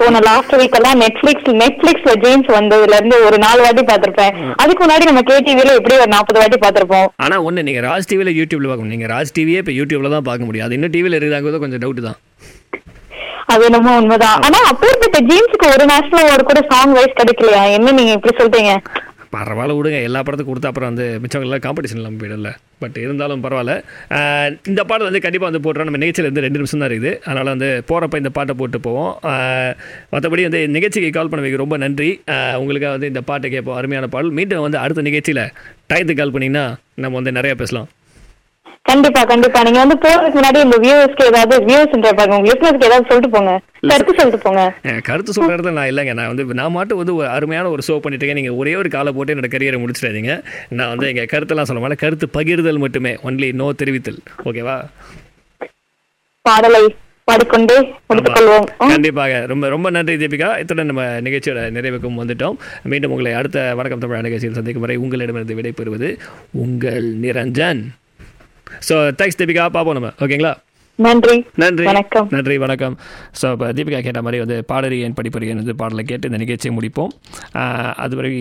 போன 0.01 0.23
லாஸ்ட் 0.31 0.57
வீக் 0.61 0.79
எல்லாம் 0.81 1.01
நெட்ஃபிளிக்ஸ் 1.05 1.51
நெட்ஃபிளிக்ஸ்ல 1.63 2.15
ஜேம்ஸ் 2.25 2.51
வந்ததுல 2.59 2.99
இருந்து 2.99 3.19
ஒரு 3.27 3.39
நாலு 3.47 3.63
வாட்டி 3.67 3.85
பார்த்திருப்பேன். 3.93 4.35
அதுக்கு 4.65 4.83
முன்னாடி 4.85 5.11
நம்ம 5.11 5.25
கேடிவில 5.31 5.77
எப்படி 5.81 5.97
ஒரு 6.03 6.13
நாற்பது 6.17 6.41
வாட்டி 6.43 6.61
பார்த்திருப்போம்? 6.65 7.09
ஆனா 7.27 7.39
ஒண்ணு 7.49 7.67
நீங்க 7.69 7.83
ராஜ் 7.89 8.11
டிவியில் 8.13 8.37
யூடியூப்ல 8.41 8.71
பார்க்கணும். 8.71 8.95
நீங்க 8.97 9.09
ராஜ் 9.15 9.37
டிவியே 9.39 9.63
இப்போ 9.65 9.77
யூடியூப்ல 9.81 10.15
தான் 10.17 10.29
பார்க்க 10.31 10.49
முடியும். 10.51 10.67
அது 10.69 10.77
இன்னும் 10.79 10.95
டிவியில் 10.97 11.19
இருக்கிறாங்க 11.21 11.65
கொஞ்சம் 11.67 11.85
டவுட் 11.87 12.07
தான். 12.09 12.21
அது 13.53 13.65
என்னமோ 13.69 13.95
உண்மைதான். 14.01 14.43
ஆனா 14.47 14.59
அப்பேற்பட்ட 14.69 15.19
ஜேம்ஸுக்கு 15.31 15.67
ஒரு 15.75 15.85
நேஷனல் 15.91 16.23
அவார்டு 16.27 16.45
கூட 16.51 16.61
சாங் 16.71 16.95
வைஸ் 16.99 17.19
கிடைக்கலையா? 17.19 17.63
என்ன 17.77 17.93
நீங்க 17.99 18.13
இப்படி 18.17 18.35
சொல்றீங்க? 18.39 18.73
பரவாயில்ல 19.35 19.77
விடுங்க. 19.79 19.99
எல்லா 20.09 20.21
படத்துக்கும் 20.27 20.55
கொடுத்தா 20.55 20.71
அப்புறம் 20.71 20.91
வந்து 20.93 21.07
மிச்சவங்க 21.23 21.49
எல்லாம் 21.49 21.65
காம்படிஷன் 21.67 22.01
இல்லாமல் 22.01 22.21
போயிடல 22.23 22.51
பட் 22.83 22.97
இருந்தாலும் 23.05 23.43
பரவாயில்ல. 23.45 23.75
இந்த 24.71 24.81
பாடல் 24.91 25.09
வந்து 25.09 25.23
கண்டிப்பாக 25.25 25.49
வந்து 25.51 25.63
போடுறோம் 25.67 25.89
நம்ம 25.89 26.01
நிகழ்ச்சியில் 26.03 26.29
இருந்து 26.29 26.45
ரெண்டு 26.47 26.61
நிமிஷம் 26.61 26.83
தான் 26.83 26.91
இருக்குது. 26.91 27.13
அதனால் 27.29 27.53
வந்து 27.55 27.71
போகிறப்ப 27.91 28.23
இந்த 28.23 28.33
பாட்டை 28.39 28.57
போட்டு 28.61 28.81
போவோம். 28.87 29.13
மற்றபடி 30.15 30.45
வந்து 30.49 30.63
நிகழ்ச்சிக்கு 30.77 31.11
கால் 31.19 31.33
பண்ண 31.33 31.63
ரொம்ப 31.65 31.79
நன்றி. 31.85 32.11
உங்களுக்காக 32.63 32.93
வந்து 32.97 33.11
இந்த 33.13 33.23
பாட்டை 33.31 33.51
கேட்போம். 33.55 33.79
அருமையான 33.81 34.09
பாடல். 34.15 34.37
மீண்டும் 34.41 34.67
வந்து 34.67 34.83
அடுத்த 34.85 35.09
நிகழ்ச்சியில் 35.11 35.45
டயத்துக்கு 35.91 36.21
கால் 36.23 36.37
பண்ணிங்கன்னா 36.37 36.67
நம்ம 37.05 37.17
வந்து 37.21 37.39
நிறையா 37.41 37.57
பேசலாம். 37.63 37.89
கண்டிப்பா 38.89 39.21
கண்டிப்பா. 39.31 39.59
நீங்க 39.67 39.81
வந்து 39.83 39.97
போறதுக்கு 40.05 40.39
முன்னாடி 40.39 40.59
இந்த 40.67 40.77
வியூவர்ஸ்க்கு 40.85 41.29
ஏதாவது 41.31 41.55
வியூவர்ஸ் 41.69 42.17
பாருங்க. 42.19 42.37
உங்க 42.39 42.49
லிசனர்ஸ்க்கு 42.51 42.89
ஏதாவது 42.89 43.07
சொல்லிட்டு 43.11 43.31
போங்க. 43.35 43.53
கருத்து 43.91 44.15
சொல்லிட்டு 44.19 44.41
போங்க. 44.47 44.63
கருத்து 45.09 45.47
இடத்துல 45.47 45.73
நான் 45.79 45.91
இல்லைங்க. 45.93 46.13
நான் 46.19 46.31
வந்து 46.33 46.59
நான் 46.61 46.75
மட்டும் 46.79 47.01
வந்து 47.01 47.15
ஒரு 47.21 47.29
அருமையான 47.37 47.71
ஒரு 47.75 47.83
ஷோ 47.89 47.95
பண்ணிட்டேங்க 48.05 48.35
நீங்கள் 48.39 48.59
ஒரே 48.63 48.73
ஒரு 48.81 48.91
காலை 48.97 49.13
போட்டு 49.17 49.35
என்னோட 49.35 49.51
கரியரை 49.55 49.79
முடிச்சிடாதீங்க. 49.85 50.35
நான் 50.79 50.93
வந்து 50.93 51.09
எங்கள் 51.13 51.31
கருத்தெல்லாம் 51.33 51.69
சொல்ல 51.71 51.83
மாட்டேன். 51.85 52.03
கருத்து 52.05 52.29
பகிர்தல் 52.39 52.83
மட்டுமே. 52.85 53.15
ஒன்லி 53.31 53.49
நோ 53.63 53.69
தெரிவித்தல். 53.83 54.21
ஓகேவா 54.49 54.77
பாடலை 56.49 56.83
பாடிக்கொண்டே. 57.31 57.79
கண்டிப்பாக. 58.93 59.35
ரொம்ப 59.51 59.65
ரொம்ப 59.75 59.91
நன்றி 59.97 60.15
தீபிகா. 60.23 60.49
இத்துடன் 60.63 60.91
நம்ம 60.93 61.05
நிகழ்ச்சியோட 61.27 61.61
நிறைவுக்கும் 61.79 62.21
வந்துட்டோம். 62.23 62.57
மீண்டும் 62.93 63.13
உங்களை 63.17 63.33
அடுத்த 63.41 63.59
வணக்கம் 63.81 64.05
தமிழ் 64.05 64.29
நிகழ்ச்சியில் 64.29 64.59
சந்திக்கும் 64.61 64.87
வரை 64.87 64.97
உங்களிடமிருந்து 65.05 65.59
விடைபெறுவது 65.61 66.11
உங்கள் 66.65 67.09
நிரஞ்சன். 67.27 67.83
ஸோ 68.89 68.97
தேங்க்ஸ் 69.21 69.41
தீபிகா 69.41 69.69
பார்ப்போம் 69.77 69.99
நம்ம. 69.99 70.13
ஓகேங்களா 70.25 70.53
நன்றி. 70.99 71.45
நன்றி. 71.61 71.85
வணக்கம். 71.85 72.27
நன்றி 72.31 72.59
வணக்கம். 72.63 72.99
ஸோ 73.41 73.53
இப்போ 73.55 73.73
தீபிகா 73.79 74.01
கேட்ட 74.07 74.23
மாதிரி 74.23 74.39
வந்து 74.43 74.65
பாடறியன் 74.71 75.15
படிப்பறியன் 75.19 75.61
வந்து 75.61 75.75
பாடலை 75.75 76.05
கேட்டு 76.05 76.29
இந்த 76.31 76.41
நிகழ்ச்சியை 76.43 76.77
முடிப்போம். 76.79 77.13
அதுவரை 78.05 78.33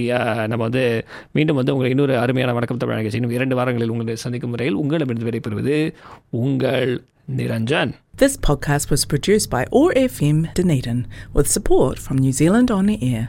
நம்ம 0.51 0.61
வந்து 0.67 1.05
மீண்டும் 1.31 1.55
வந்து 1.55 1.73
உங்களை 1.75 1.91
இன்னொரு 1.95 2.17
அருமையான 2.23 2.53
வணக்கம் 2.53 2.77
தமிழ் 2.77 2.95
நிகழ்ச்சி 2.95 3.19
இன்னும் 3.21 3.37
இரண்டு 3.37 3.55
வாரங்களில் 3.55 3.89
உங்களை 3.89 4.15
சந்திக்கும் 4.15 4.49
வரையில் 4.49 4.79
உங்களிடமிருந்து 4.83 5.29
விடைபெறுவது 5.29 5.93
உங்கள் 6.29 7.03
Niranjan. 7.37 7.93
This 8.21 8.33
podcast 8.47 8.87
was 8.93 9.03
produced 9.13 9.49
by 9.49 9.63
ORFM 9.81 10.39
Dunedin 10.59 11.05
with 11.35 11.47
support 11.57 11.97
from 12.07 12.17
New 12.17 12.31
Zealand 12.31 12.69
On 12.77 12.85
the 12.85 12.97
Air. 13.13 13.23